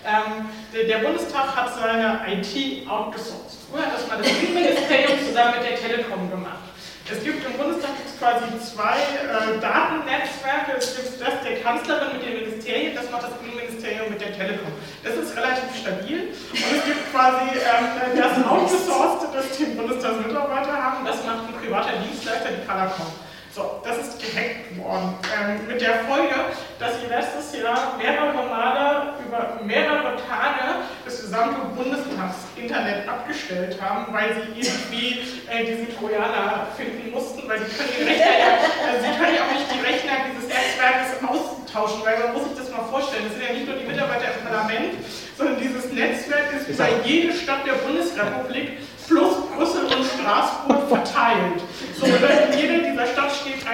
[0.06, 3.58] Ähm, der, der, Bundestag hat seine IT outgesourced.
[3.72, 6.75] Früher hat das mal das Innenministerium zusammen mit der Telekom gemacht.
[7.08, 10.74] Es gibt im Bundestag quasi zwei äh, Datennetzwerke.
[10.80, 14.74] Es gibt das der Kanzlerin mit den Ministerien, das macht das Innenministerium mit der Telekom.
[15.04, 16.34] Das ist relativ stabil.
[16.34, 21.94] Und es gibt quasi ähm, das Outgesourcete, das die Bundestagsmitarbeiter haben, das macht ein privater
[22.02, 23.14] Dienstleister, die Palacom.
[23.56, 25.16] So, das ist gehackt worden.
[25.32, 26.36] Ähm, mit der Folge,
[26.78, 34.36] dass sie letztes Jahr mehrere Male über mehrere Tage das gesamte Bundestagsinternet abgestellt haben, weil
[34.36, 39.16] sie irgendwie äh, diesen Trojaner finden mussten, weil sie können, die Rechner ja, äh, sie
[39.16, 42.84] können ja auch nicht die Rechner dieses Netzwerkes austauschen, weil man muss sich das mal
[42.92, 45.00] vorstellen, das sind ja nicht nur die Mitarbeiter im Parlament,
[45.38, 51.64] sondern dieses Netzwerk ist über jede Stadt der Bundesrepublik plus Brüssel und Straßburg verteilt.
[51.96, 52.85] So, in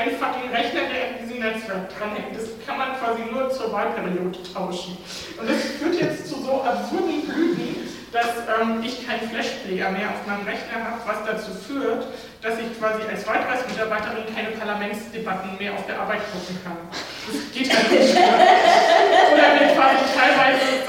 [0.02, 2.34] keinen fucking Rechner, der an diesem Netzwerk dranhängt.
[2.34, 4.97] Das kann man quasi nur zur Wahlperiode tauschen.
[5.38, 7.76] Und das führt jetzt zu so absurden Blüten,
[8.12, 12.08] dass ähm, ich keinen Flashplayer mehr auf meinem Rechner habe, was dazu führt,
[12.41, 16.78] dass ich quasi als Wahlkreismitarbeiterin keine Parlamentsdebatten mehr auf der Arbeit gucken kann.
[16.91, 18.34] Das geht halt nicht mehr.
[19.34, 20.82] Oder wir quasi teilweise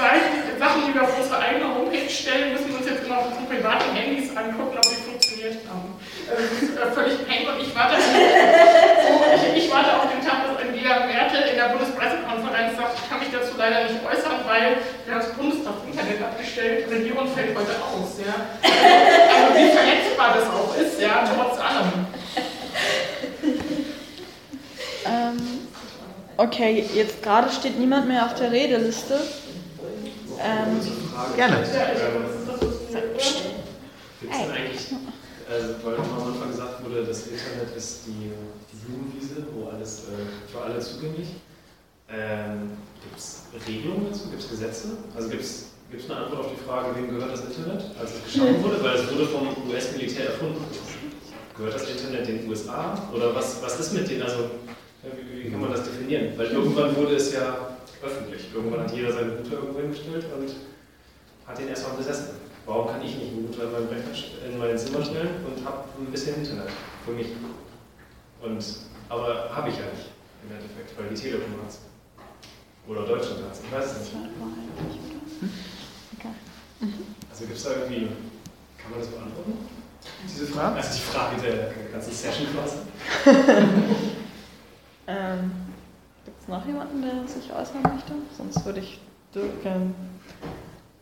[0.63, 3.45] Sachen, die wir auf unsere eigene Homepage stellen, müssen wir uns jetzt immer auf unsere
[3.45, 5.93] privaten Handys angucken, ob sie funktioniert haben.
[6.29, 8.09] Also das ist äh, völlig pain und ich warte, so,
[9.83, 13.53] warte auf den Tag, dass Angela Merkel in der Bundespressekonferenz sagt, ich kann mich dazu
[13.57, 18.17] leider nicht äußern, weil wir haben das Bundestagsinternet abgestellt, Regierung fällt heute aus.
[18.23, 18.33] Ja.
[18.63, 22.07] Also wie verletzbar das auch ist, ja, trotz allem.
[25.05, 25.67] Ähm,
[26.37, 29.19] okay, jetzt gerade steht niemand mehr auf der Redeliste.
[30.39, 30.79] Ähm,
[31.35, 31.57] Gerne.
[31.57, 31.67] Gibt
[34.33, 34.87] es denn eigentlich,
[35.49, 38.31] also weil am Anfang gesagt wurde, das Internet ist die
[38.85, 41.27] Blumenwiese, wo alles äh, für alle zugänglich.
[42.09, 42.71] Ähm,
[43.01, 44.29] gibt es Regelungen dazu?
[44.29, 44.87] Gibt es Gesetze?
[45.15, 45.71] Also gibt es
[46.09, 48.83] eine Antwort auf die Frage, wem gehört das Internet, als es geschaffen wurde?
[48.83, 50.63] Weil es wurde vom US-Militär erfunden.
[51.55, 52.97] Gehört das Internet den USA?
[53.13, 54.23] Oder was, was ist mit denen?
[54.23, 54.49] Also
[55.03, 56.33] wie, wie kann man das definieren?
[56.37, 58.47] Weil irgendwann wurde es ja öffentlich.
[58.53, 60.49] Irgendwann hat jeder seinen Router irgendwo hingestellt und
[61.47, 62.29] hat den erstmal besessen.
[62.65, 63.69] Warum kann ich nicht einen Router
[64.47, 66.69] in, mein Zimmer stellen und habe ein bisschen Internet
[67.05, 67.27] für mich?
[68.43, 68.63] Und,
[69.09, 70.09] aber habe ich ja nicht
[70.43, 71.79] im Endeffekt, weil die Telekom hat es.
[72.85, 74.15] Oder Deutschland hat es, ich weiß es nicht.
[77.31, 78.07] Also gibt es da irgendwie,
[78.77, 79.53] kann man das beantworten?
[80.27, 80.75] Diese Frage?
[80.75, 82.77] Also die Frage der ganzen Session quasi.
[85.07, 85.51] ähm,
[86.25, 88.13] Gibt es noch jemanden, der sich äußern möchte?
[88.37, 88.99] Sonst würde ich
[89.33, 89.63] Dirk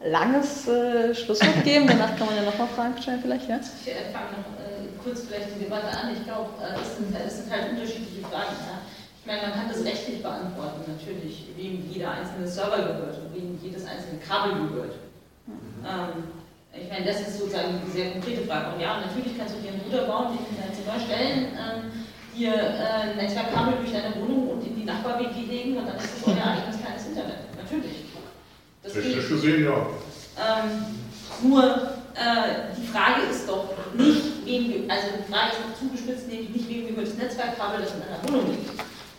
[0.03, 1.87] langes äh, Schlusswort geben.
[1.87, 3.59] Danach kann man ja nochmal Fragen stellen, vielleicht, ja?
[3.59, 6.13] Ich fange noch äh, kurz vielleicht die Debatte an.
[6.13, 8.55] Ich glaube, äh, das, sind, das sind halt unterschiedliche Fragen.
[8.65, 8.81] Ja?
[9.21, 13.59] Ich meine, man kann das rechtlich beantworten, natürlich, wem jeder einzelne Server gehört und wem
[13.61, 14.95] jedes einzelne Kabel gehört.
[15.45, 15.85] Mhm.
[15.85, 16.41] Ähm,
[16.73, 18.73] ich meine, das ist sozusagen eine sehr konkrete Frage.
[18.73, 21.91] Und ja, natürlich kannst du dir einen Router bauen, den kannst du neu stellen, ähm,
[22.33, 26.17] dir äh, ein Netzwerkkabel durch deine Wohnung und in die Nachbar-WG legen und dann ist
[26.17, 27.43] das euer eigenes kleines Internet.
[27.59, 28.10] Natürlich.
[28.83, 29.85] Das Technisch gesehen, ja.
[30.37, 30.85] Ähm,
[31.43, 31.63] nur
[32.15, 36.69] äh, die Frage ist doch nicht, wem, also die Frage ist noch zugespitzt, nämlich nicht,
[36.69, 38.69] wem gehört das Netzwerkkabel, das in einer Wohnung liegt,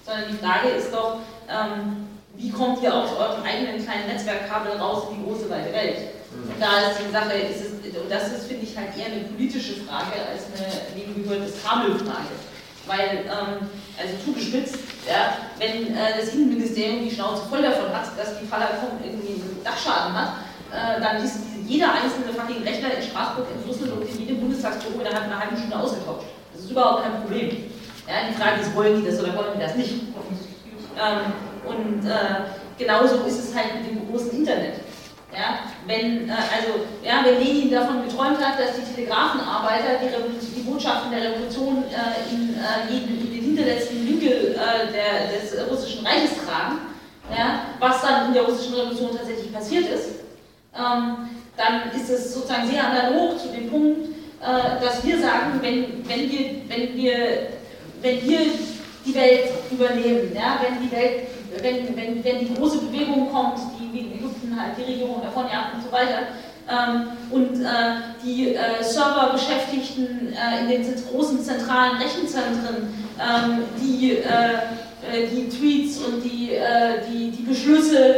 [0.04, 5.04] sondern die Frage ist doch, ähm, wie kommt ihr aus eurem eigenen kleinen Netzwerkkabel raus
[5.10, 5.98] in die große weite Welt?
[6.32, 9.24] Und da ist die Sache, ist es, und das ist, finde ich, halt eher eine
[9.24, 12.34] politische Frage als eine wem gehört das Kabelfrage.
[12.86, 13.68] Weil, ähm,
[14.02, 14.76] also zugespitzt,
[15.06, 19.60] ja, wenn äh, das Innenministerium die Schnauze voll davon hat, dass die Fallerkom irgendwie einen
[19.62, 20.42] Dachschaden hat,
[20.72, 25.24] äh, dann ist jeder einzelne fucking Rechner in Straßburg entflusselt und in jedem Bundestagsbüro innerhalb
[25.24, 26.26] einer halben Stunde ausgetauscht.
[26.52, 27.70] Das ist überhaupt kein Problem.
[28.08, 29.94] Ja, die Frage ist, wollen die das oder wollen die das nicht?
[30.98, 31.32] Ähm,
[31.64, 34.80] und äh, genauso ist es halt mit dem großen Internet.
[35.32, 40.60] Ja, wenn, äh, also, ja, wenn Lenin davon geträumt hat, dass die Telegrafenarbeiter die, die
[40.60, 46.30] Botschaften der Revolution äh, in, äh, jeden, den hinterletzten Winkel äh, der, des russischen Reiches
[46.44, 46.78] tragen,
[47.30, 50.08] ja, was dann in der russischen Revolution tatsächlich passiert ist,
[50.74, 54.08] ähm, dann ist es sozusagen sehr analog zu dem Punkt,
[54.40, 57.14] äh, dass wir sagen, wenn, wenn, wir, wenn, wir,
[58.00, 58.38] wenn wir
[59.04, 61.28] die Welt übernehmen, ja, wenn die Welt
[61.60, 65.74] wenn, wenn, wenn die große Bewegung kommt, die wie in Ägypten halt die Regierung davonjagt
[65.74, 66.28] und so weiter,
[67.30, 67.66] und äh,
[68.24, 74.18] die äh, Serverbeschäftigten äh, in den großen zentralen Rechenzentren, ähm, die,
[75.32, 76.52] die Tweets und die,
[77.08, 78.16] die, die Beschlüsse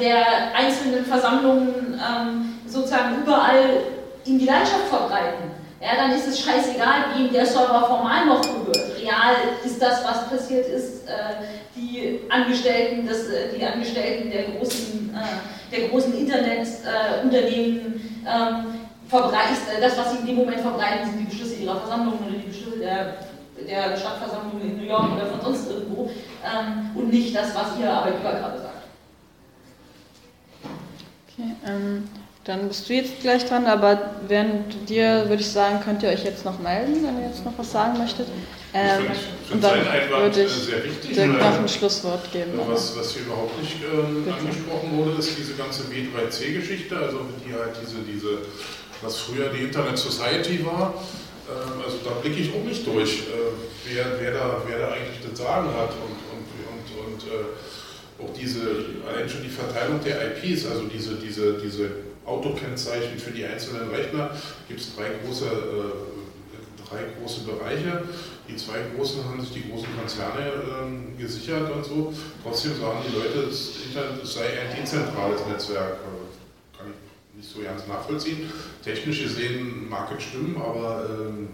[0.00, 3.82] der einzelnen Versammlungen ähm, sozusagen überall
[4.24, 5.50] in die Landschaft verbreiten.
[5.80, 8.96] Ja, dann ist es scheißegal, wem der Server formal noch gehört.
[8.96, 11.02] Real ist das, was passiert ist,
[11.76, 15.14] die Angestellten, das, die Angestellten der großen,
[15.74, 18.66] der großen Internetunternehmen ähm,
[19.08, 22.36] verbreitet, äh, das, was sie in dem Moment verbreiten, sind die Beschlüsse ihrer Versammlung oder
[22.36, 23.16] die Beschlüsse der,
[23.66, 26.10] der Stadtversammlung in New York oder von sonst irgendwo
[26.44, 28.74] ähm, und nicht das, was ihr Arbeitgeber gerade sagt.
[31.28, 32.08] Okay, ähm,
[32.44, 36.24] dann bist du jetzt gleich dran, aber während dir würde ich sagen, könnt ihr euch
[36.24, 38.28] jetzt noch melden, wenn ihr jetzt noch was sagen möchtet.
[38.74, 39.06] Ähm,
[39.50, 39.78] und dann
[40.10, 42.52] würde ich dir noch ein Schlusswort geben.
[42.68, 47.76] Was, was hier überhaupt nicht ähm, angesprochen wurde, ist diese ganze W3C-Geschichte, also die halt
[47.80, 48.38] diese, diese,
[49.00, 50.94] was früher die Internet Society war.
[51.48, 53.54] Ähm, also da blicke ich auch nicht durch, äh,
[53.86, 58.34] wer, wer, da, wer da eigentlich das Sagen hat und, und, und, und äh, auch
[58.38, 58.60] diese,
[59.08, 61.90] allein schon die Verteilung der IPs, also diese, diese, diese
[62.26, 64.30] Autokennzeichen für die einzelnen Rechner,
[64.68, 68.02] gibt es drei große, äh, drei große Bereiche.
[68.48, 70.52] die zwei großen haben sich die großen Konzerne
[70.82, 72.12] ähm, gesichert und so.
[72.42, 75.94] Trotzdem sagen die Leute, das Internet sei ein dezentrales Netzwerk.
[75.94, 78.50] Äh, kann ich nicht so ganz nachvollziehen.
[78.82, 81.48] Technisch gesehen mag es stimmen, aber ähm,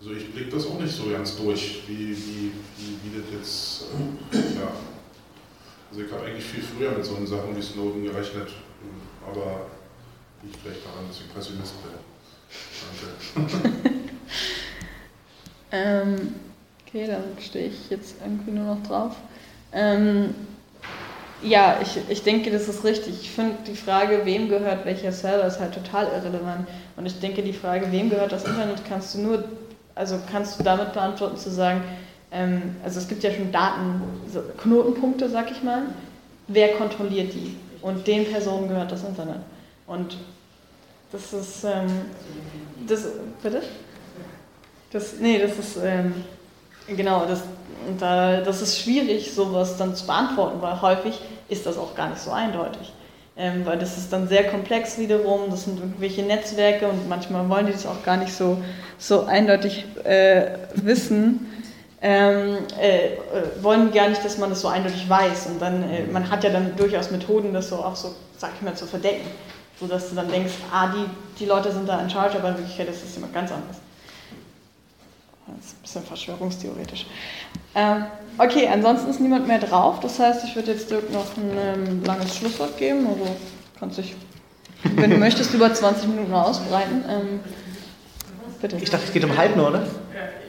[0.00, 3.84] also ich blicke das auch nicht so ganz durch, wie, wie, wie, wie das jetzt,
[4.32, 4.70] äh, ja.
[5.90, 8.48] Also ich habe eigentlich viel früher mit so Sachen wie Snowden gerechnet,
[9.26, 9.66] aber
[10.42, 11.92] liegt vielleicht daran, dass ich Pessimist bin.
[13.34, 13.98] Danke.
[15.72, 16.34] ähm,
[16.86, 19.16] okay, dann stehe ich jetzt irgendwie nur noch drauf.
[19.72, 20.34] Ähm,
[21.42, 23.20] ja, ich, ich denke, das ist richtig.
[23.20, 26.66] Ich finde die Frage, wem gehört welcher Server, ist halt total irrelevant.
[26.96, 29.44] Und ich denke, die Frage, wem gehört das Internet, kannst du nur,
[29.94, 31.82] also kannst du damit beantworten, zu sagen,
[32.32, 35.82] ähm, also es gibt ja schon Daten, so Knotenpunkte, sag ich mal.
[36.48, 37.56] Wer kontrolliert die?
[37.82, 39.40] Und den Personen gehört das Internet.
[39.88, 40.16] Und
[41.10, 41.86] das ist, ähm,
[42.86, 43.06] das,
[43.42, 43.62] bitte?
[44.92, 46.24] Das, nee, das ist, ähm,
[46.86, 47.42] genau, das,
[47.98, 52.20] da, das ist schwierig, sowas dann zu beantworten, weil häufig ist das auch gar nicht
[52.20, 52.92] so eindeutig.
[53.36, 57.66] Ähm, weil das ist dann sehr komplex wiederum, das sind irgendwelche Netzwerke und manchmal wollen
[57.66, 58.62] die das auch gar nicht so,
[58.98, 61.48] so eindeutig äh, wissen
[62.00, 63.18] ähm, äh, äh,
[63.60, 65.46] wollen gar nicht, dass man das so eindeutig weiß.
[65.46, 68.62] Und dann, äh, man hat ja dann durchaus Methoden, das so auch so, sag ich
[68.62, 69.26] mal, zu verdecken.
[69.80, 71.04] So dass du dann denkst, ah, die,
[71.38, 73.76] die Leute sind da in charge, aber in Wirklichkeit ist das jemand ganz anderes.
[75.46, 77.06] Das ist ein bisschen verschwörungstheoretisch.
[77.74, 78.04] Ähm,
[78.38, 80.00] okay, ansonsten ist niemand mehr drauf.
[80.00, 83.06] Das heißt, ich würde jetzt Dirk noch ein ähm, langes Schlusswort geben.
[83.06, 83.36] Also
[83.78, 84.14] kannst dich,
[84.82, 87.04] wenn du möchtest, über 20 Minuten ausbreiten.
[87.08, 87.40] Ähm,
[88.60, 88.76] bitte.
[88.76, 89.86] Ich dachte, es geht um halb nur, oder?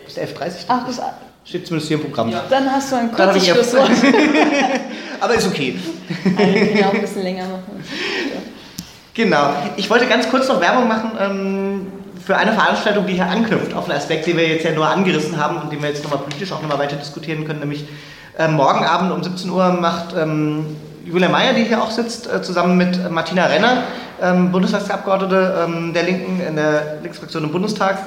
[0.06, 1.00] Bis 11.30 Ach, bis
[1.46, 2.30] Steht zumindest hier im Programm.
[2.30, 2.44] Ja.
[2.50, 3.90] Dann hast du ein kurzes Schlusswort.
[5.20, 5.80] Aber ist okay.
[6.38, 7.84] Also, auch ein bisschen länger machen.
[9.14, 9.54] Genau.
[9.76, 11.88] Ich wollte ganz kurz noch Werbung machen ähm,
[12.26, 15.38] für eine Veranstaltung, die hier anknüpft auf einen Aspekt, den wir jetzt ja nur angerissen
[15.38, 17.86] haben und den wir jetzt nochmal politisch auch nochmal weiter diskutieren können, nämlich
[18.38, 22.42] äh, morgen Abend um 17 Uhr macht ähm, Julia Meyer, die hier auch sitzt, äh,
[22.42, 23.84] zusammen mit Martina Renner,
[24.22, 27.98] ähm, Bundestagsabgeordnete ähm, der Linken in der Linksfraktion im Bundestag,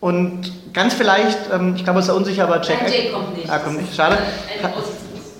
[0.00, 2.82] und ganz vielleicht, ähm, ich glaube, es ist unsicher, aber Jack.
[2.82, 3.50] Nein, kommt nicht.
[3.50, 3.94] Ah, kommt nicht.
[3.94, 4.18] Schade.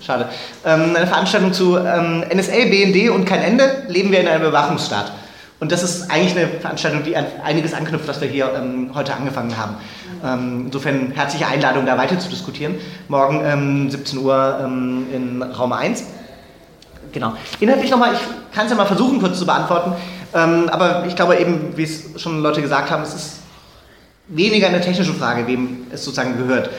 [0.08, 0.30] Schade.
[0.64, 3.82] Ähm, eine Veranstaltung zu ähm, NSA, BND und kein Ende.
[3.88, 5.12] Leben wir in einem Überwachungsstaat.
[5.60, 9.54] Und das ist eigentlich eine Veranstaltung, die einiges anknüpft, was wir hier ähm, heute angefangen
[9.58, 9.76] haben.
[10.24, 12.76] Ähm, insofern herzliche Einladung, da weiter zu diskutieren.
[13.08, 16.04] Morgen ähm, 17 Uhr ähm, in Raum 1.
[17.12, 17.34] Genau.
[17.60, 19.92] Inhaltlich nochmal, ich kann es ja mal versuchen, kurz zu beantworten.
[20.34, 23.32] Ähm, aber ich glaube eben, wie es schon Leute gesagt haben, es ist
[24.28, 26.70] weniger eine technische Frage, wem es sozusagen gehört.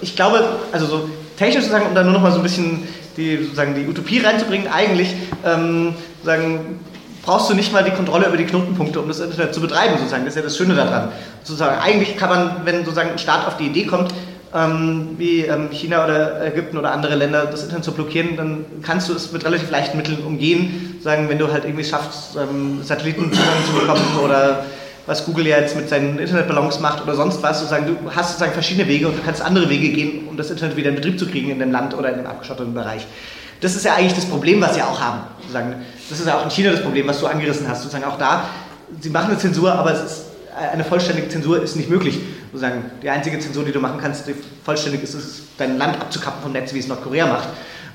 [0.00, 2.82] Ich glaube, also so technisch sozusagen, um da nur noch mal so ein bisschen
[3.16, 5.14] die, sozusagen die Utopie reinzubringen, eigentlich
[5.44, 6.80] ähm, sozusagen,
[7.24, 10.24] brauchst du nicht mal die Kontrolle über die Knotenpunkte, um das Internet zu betreiben, sozusagen.
[10.24, 11.10] Das ist ja das Schöne daran.
[11.42, 14.12] Sozusagen, eigentlich kann man, wenn sozusagen ein Staat auf die Idee kommt,
[14.54, 19.08] ähm, wie ähm, China oder Ägypten oder andere Länder das Internet zu blockieren, dann kannst
[19.08, 23.64] du es mit relativ leichten Mitteln umgehen, sagen, wenn du halt irgendwie schaffst, ähm, Satellitenzugang
[23.66, 24.64] zu bekommen oder
[25.06, 28.52] was Google ja jetzt mit seinen Internetballons macht oder sonst was, sozusagen, du hast sozusagen
[28.52, 31.26] verschiedene Wege und du kannst andere Wege gehen, um das Internet wieder in Betrieb zu
[31.26, 33.06] kriegen in dem Land oder in dem abgeschotteten Bereich.
[33.60, 35.20] Das ist ja eigentlich das Problem, was sie auch haben.
[35.40, 35.76] Sozusagen.
[36.08, 37.82] Das ist ja auch in China das Problem, was du angerissen hast.
[37.82, 38.44] Sozusagen auch da,
[39.00, 40.26] sie machen eine Zensur, aber ist,
[40.72, 42.18] eine vollständige Zensur ist nicht möglich.
[42.52, 44.34] Sozusagen die einzige Zensur, die du machen kannst, die
[44.64, 47.48] vollständig ist, ist dein Land abzukappen vom Netz, wie es Nordkorea macht.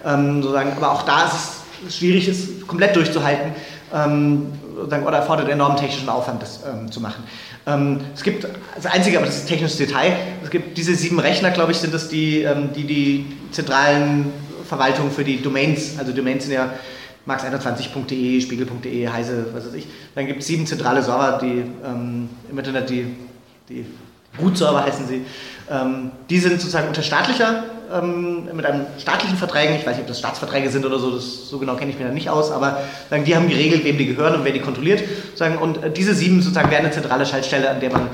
[0.06, 1.34] Ähm, sozusagen, aber auch da ist
[1.88, 3.54] es schwierig, es komplett durchzuhalten
[3.94, 4.48] ähm,
[4.84, 7.24] oder erfordert enormen technischen Aufwand, das ähm, zu machen.
[7.66, 10.14] Ähm, es gibt, das Einzige, aber das ist ein technisches Detail,
[10.44, 14.32] es gibt diese sieben Rechner, glaube ich, sind das die, ähm, die die zentralen
[14.68, 16.74] Verwaltungen für die Domains, also Domains sind ja
[17.28, 19.88] max21.de, spiegel.de, heise, was weiß ich.
[20.16, 23.16] Dann gibt es sieben zentrale Server, die ähm, im Internet die,
[23.68, 23.86] die
[24.40, 25.26] Boot-Server heißen sie.
[25.70, 30.08] Ähm, die sind sozusagen unter staatlicher ähm, mit einem staatlichen Verträgen, ich weiß nicht, ob
[30.08, 32.82] das Staatsverträge sind oder so, das, so genau kenne ich mich da nicht aus, aber
[33.10, 35.04] sagen, die haben geregelt, wem die gehören und wer die kontrolliert.
[35.36, 38.10] Sagen, und äh, diese sieben sozusagen wären eine zentrale Schaltstelle, an der man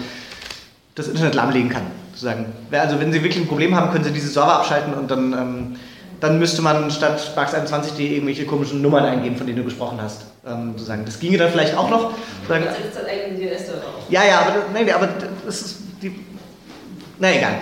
[0.96, 1.84] das Internet lahmlegen kann.
[2.14, 2.46] Sozusagen.
[2.72, 5.76] Also wenn Sie wirklich ein Problem haben, können Sie diese Server abschalten und dann, ähm,
[6.22, 10.22] dann müsste man statt Max21.de irgendwelche komischen Nummern eingeben, von denen du gesprochen hast.
[10.48, 11.04] Ähm, sozusagen.
[11.04, 12.14] Das ginge dann vielleicht auch noch.
[12.42, 13.82] Sozusagen, das ist eigentlich DNS-Server.
[14.10, 15.10] Ja, ja, aber, nee, aber
[15.46, 16.16] das ist die,
[17.20, 17.54] na egal.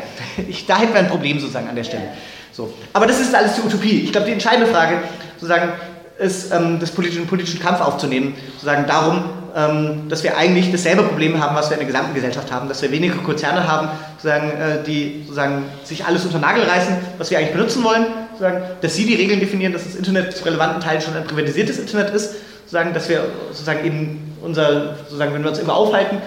[0.48, 2.10] Ich, da hätten wir ein Problem sozusagen an der Stelle.
[2.52, 2.74] So.
[2.94, 4.02] Aber das ist alles die Utopie.
[4.02, 5.00] Ich glaube, die entscheidende Frage
[5.38, 5.74] sozusagen
[6.20, 9.24] ist, ähm, das politischen, politischen Kampf aufzunehmen, sozusagen darum,
[9.56, 12.82] ähm, dass wir eigentlich dasselbe Problem haben, was wir in der gesamten Gesellschaft haben, dass
[12.82, 17.38] wir weniger Konzerne haben, sozusagen, äh, die sozusagen sich alles unter Nagel reißen, was wir
[17.38, 21.02] eigentlich benutzen wollen, sozusagen, dass sie die Regeln definieren, dass das Internet zu relevanten Teilen
[21.02, 25.60] schon ein privatisiertes Internet ist, sozusagen, dass wir sozusagen eben unser, sozusagen, wenn wir uns
[25.60, 26.18] immer aufhalten,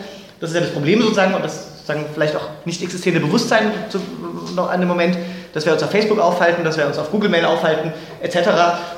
[0.40, 4.00] das ist ja das Problem sozusagen, und das sozusagen vielleicht auch nicht existierende Bewusstsein zu,
[4.56, 5.16] noch an dem Moment,
[5.52, 8.36] dass wir uns auf Facebook aufhalten, dass wir uns auf Google Mail aufhalten, etc.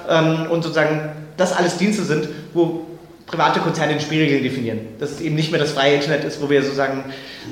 [0.08, 2.86] Ähm, und sozusagen das alles Dienste sind, wo
[3.26, 4.80] private Konzerne den Spielregeln definieren.
[4.98, 7.04] Dass es eben nicht mehr das freie Internet ist, wo wir sozusagen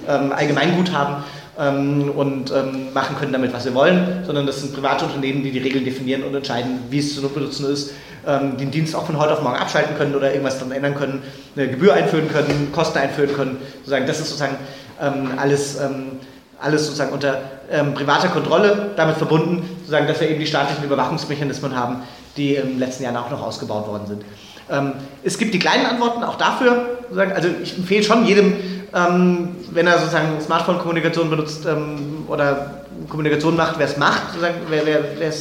[0.09, 1.23] ähm, Allgemeingut haben
[1.59, 5.51] ähm, und ähm, machen können damit, was wir wollen, sondern das sind private Unternehmen, die
[5.51, 7.93] die Regeln definieren und entscheiden, wie es zu benutzen ist,
[8.27, 11.23] ähm, den Dienst auch von heute auf morgen abschalten können oder irgendwas dann ändern können,
[11.55, 13.59] eine Gebühr einführen können, Kosten einführen können.
[13.79, 14.57] Sozusagen, das ist sozusagen
[14.98, 16.18] alles, ähm,
[16.60, 17.39] alles sozusagen unter
[17.70, 22.02] ähm, privater Kontrolle, damit verbunden, sozusagen, dass wir eben die staatlichen Überwachungsmechanismen haben,
[22.36, 24.23] die den letzten Jahren auch noch ausgebaut worden sind.
[24.70, 24.93] Ähm,
[25.23, 26.98] es gibt die kleinen Antworten auch dafür.
[27.35, 28.55] Also ich empfehle schon jedem,
[28.94, 35.32] ähm, wenn er sozusagen Smartphone-Kommunikation benutzt ähm, oder Kommunikation macht, wer es macht, wer, wer,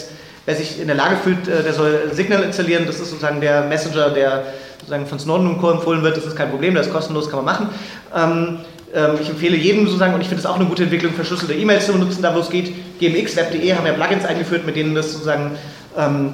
[0.46, 2.86] wer, sich in der Lage fühlt, äh, der soll Signal installieren.
[2.86, 4.44] Das ist sozusagen der Messenger, der
[4.80, 5.72] sozusagen von Snowden und Co.
[5.72, 6.18] empfohlen wird.
[6.18, 7.70] Das ist kein Problem, das ist kostenlos, kann man machen.
[8.96, 11.86] Ähm, ich empfehle jedem sozusagen, und ich finde es auch eine gute Entwicklung, verschlüsselte E-Mails
[11.86, 12.74] zu benutzen, da wo es geht.
[13.00, 15.52] GMX, Web.de haben ja Plugins eingeführt, mit denen das sozusagen
[15.98, 16.34] ähm,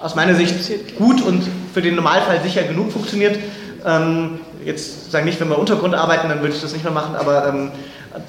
[0.00, 3.38] aus meiner Sicht gut und für den Normalfall sicher genug funktioniert.
[3.86, 7.14] Ähm, jetzt sagen nicht, wenn wir Untergrund arbeiten, dann würde ich das nicht mehr machen,
[7.14, 7.70] aber ähm,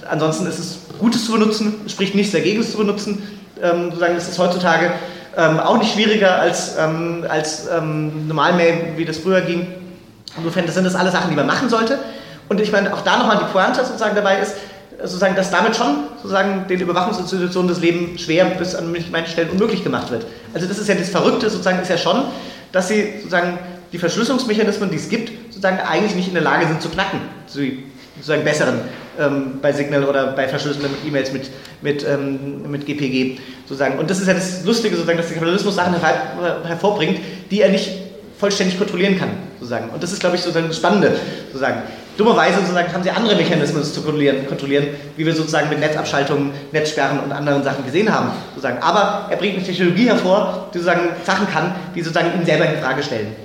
[0.07, 3.23] ansonsten ist es Gutes zu benutzen, spricht nichts dagegen, es zu benutzen.
[3.61, 4.91] Ähm, sozusagen, es ist heutzutage
[5.35, 9.67] ähm, auch nicht schwieriger als, als ähm, Normalmail, wie das früher ging.
[10.37, 11.97] Insofern, das sind das alle Sachen, die man machen sollte.
[12.49, 14.55] Und ich meine, auch da nochmal die Pointe sozusagen dabei ist,
[15.01, 19.83] sozusagen, dass damit schon sozusagen den Überwachungsinstitutionen das Leben schwer bis an manchen Stellen unmöglich
[19.83, 20.25] gemacht wird.
[20.53, 22.23] Also das ist ja das Verrückte sozusagen, ist ja schon,
[22.71, 23.59] dass sie sozusagen
[23.91, 27.61] die Verschlüsselungsmechanismen, die es gibt, sozusagen eigentlich nicht in der Lage sind zu knacken, zu
[28.15, 28.81] sozusagen besseren
[29.19, 31.49] ähm, bei Signal oder bei verschlüsselten E-Mails mit,
[31.81, 33.99] mit, ähm, mit GPG sozusagen.
[33.99, 37.19] Und das ist ja das Lustige sozusagen, dass der Kapitalismus Sachen her hervorbringt,
[37.51, 37.91] die er nicht
[38.39, 39.29] vollständig kontrollieren kann
[39.59, 39.89] sozusagen.
[39.89, 41.15] Und das ist, glaube ich, sozusagen das Spannende
[41.47, 41.83] sozusagen.
[42.17, 47.19] Dummerweise sozusagen haben sie andere Mechanismen, zu kontrollieren, kontrollieren, wie wir sozusagen mit Netzabschaltungen, Netzsperren
[47.19, 48.31] und anderen Sachen gesehen haben.
[48.55, 48.81] Sozusagen.
[48.81, 52.81] Aber er bringt eine Technologie hervor, die sozusagen Sachen kann, die sozusagen ihn selber in
[52.81, 53.35] Frage stellen.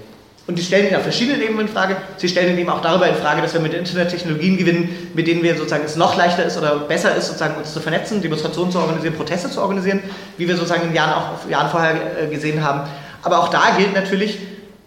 [0.47, 1.97] Und die stellen ihn auf verschiedene Ebenen in Frage.
[2.17, 5.27] Sie stellen ihn eben auch darüber in Frage, dass wir mit Internet Technologien gewinnen, mit
[5.27, 8.73] denen wir sozusagen es noch leichter ist oder besser ist, sozusagen uns zu vernetzen, Demonstrationen
[8.73, 10.01] zu organisieren, Proteste zu organisieren,
[10.39, 12.89] wie wir sozusagen in Jahren auch Jahren vorher äh, gesehen haben.
[13.23, 14.39] Aber auch da gilt natürlich,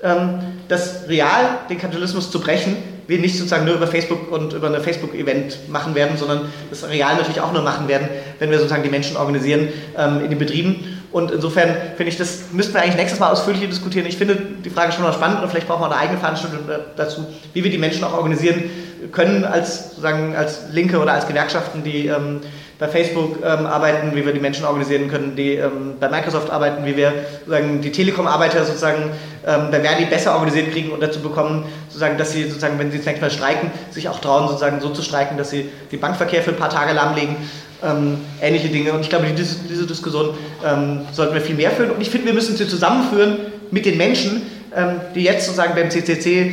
[0.03, 4.73] ähm, dass real den Kapitalismus zu brechen wir nicht sozusagen nur über Facebook und über
[4.73, 8.07] ein Facebook-Event machen werden, sondern das real natürlich auch nur machen werden,
[8.39, 11.01] wenn wir sozusagen die Menschen organisieren ähm, in den Betrieben.
[11.11, 14.05] Und insofern finde ich, das müssten wir eigentlich nächstes Mal ausführlicher diskutieren.
[14.05, 16.59] Ich finde die Frage schon mal spannend und vielleicht brauchen wir eine eigene Veranstaltung
[16.97, 18.63] dazu, wie wir die Menschen auch organisieren
[19.11, 22.41] können als sozusagen als Linke oder als Gewerkschaften, die ähm,
[22.77, 26.85] bei Facebook ähm, arbeiten, wie wir die Menschen organisieren können, die ähm, bei Microsoft arbeiten,
[26.85, 29.11] wie wir sozusagen die Telekom-Arbeiter sozusagen
[29.47, 32.99] ähm, bei Verdi besser organisiert kriegen und dazu bekommen, sozusagen, dass sie sozusagen, wenn sie
[32.99, 36.51] zunächst mal streiken, sich auch trauen, sozusagen so zu streiken, dass sie den Bankverkehr für
[36.51, 37.35] ein paar Tage lahmlegen.
[37.83, 38.93] Ähm, ähnliche Dinge.
[38.93, 40.29] Und ich glaube, diese, diese Diskussion
[40.65, 41.91] ähm, sollten wir viel mehr führen.
[41.91, 43.37] Und ich finde, wir müssen sie zusammenführen
[43.71, 44.43] mit den Menschen,
[44.75, 46.51] ähm, die jetzt sozusagen beim CCC, äh,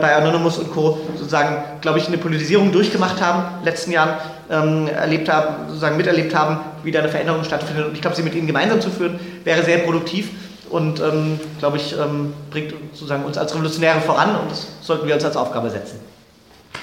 [0.00, 0.98] bei Anonymous und Co.
[1.16, 4.16] sozusagen, glaube ich, eine Politisierung durchgemacht haben, in den letzten Jahren
[4.50, 7.86] ähm, erlebt haben, sozusagen miterlebt haben, wie da eine Veränderung stattfindet.
[7.86, 10.30] Und ich glaube, sie mit ihnen gemeinsam zu führen, wäre sehr produktiv
[10.70, 15.14] und, ähm, glaube ich, ähm, bringt sozusagen uns als Revolutionäre voran und das sollten wir
[15.14, 16.00] uns als Aufgabe setzen.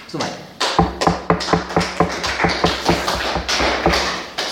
[0.08, 0.32] Soweit.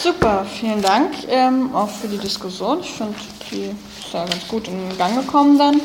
[0.01, 2.79] Super, vielen Dank ähm, auch für die Diskussion.
[2.81, 3.15] Ich finde,
[3.51, 5.79] die ist ja ganz gut in Gang gekommen dann.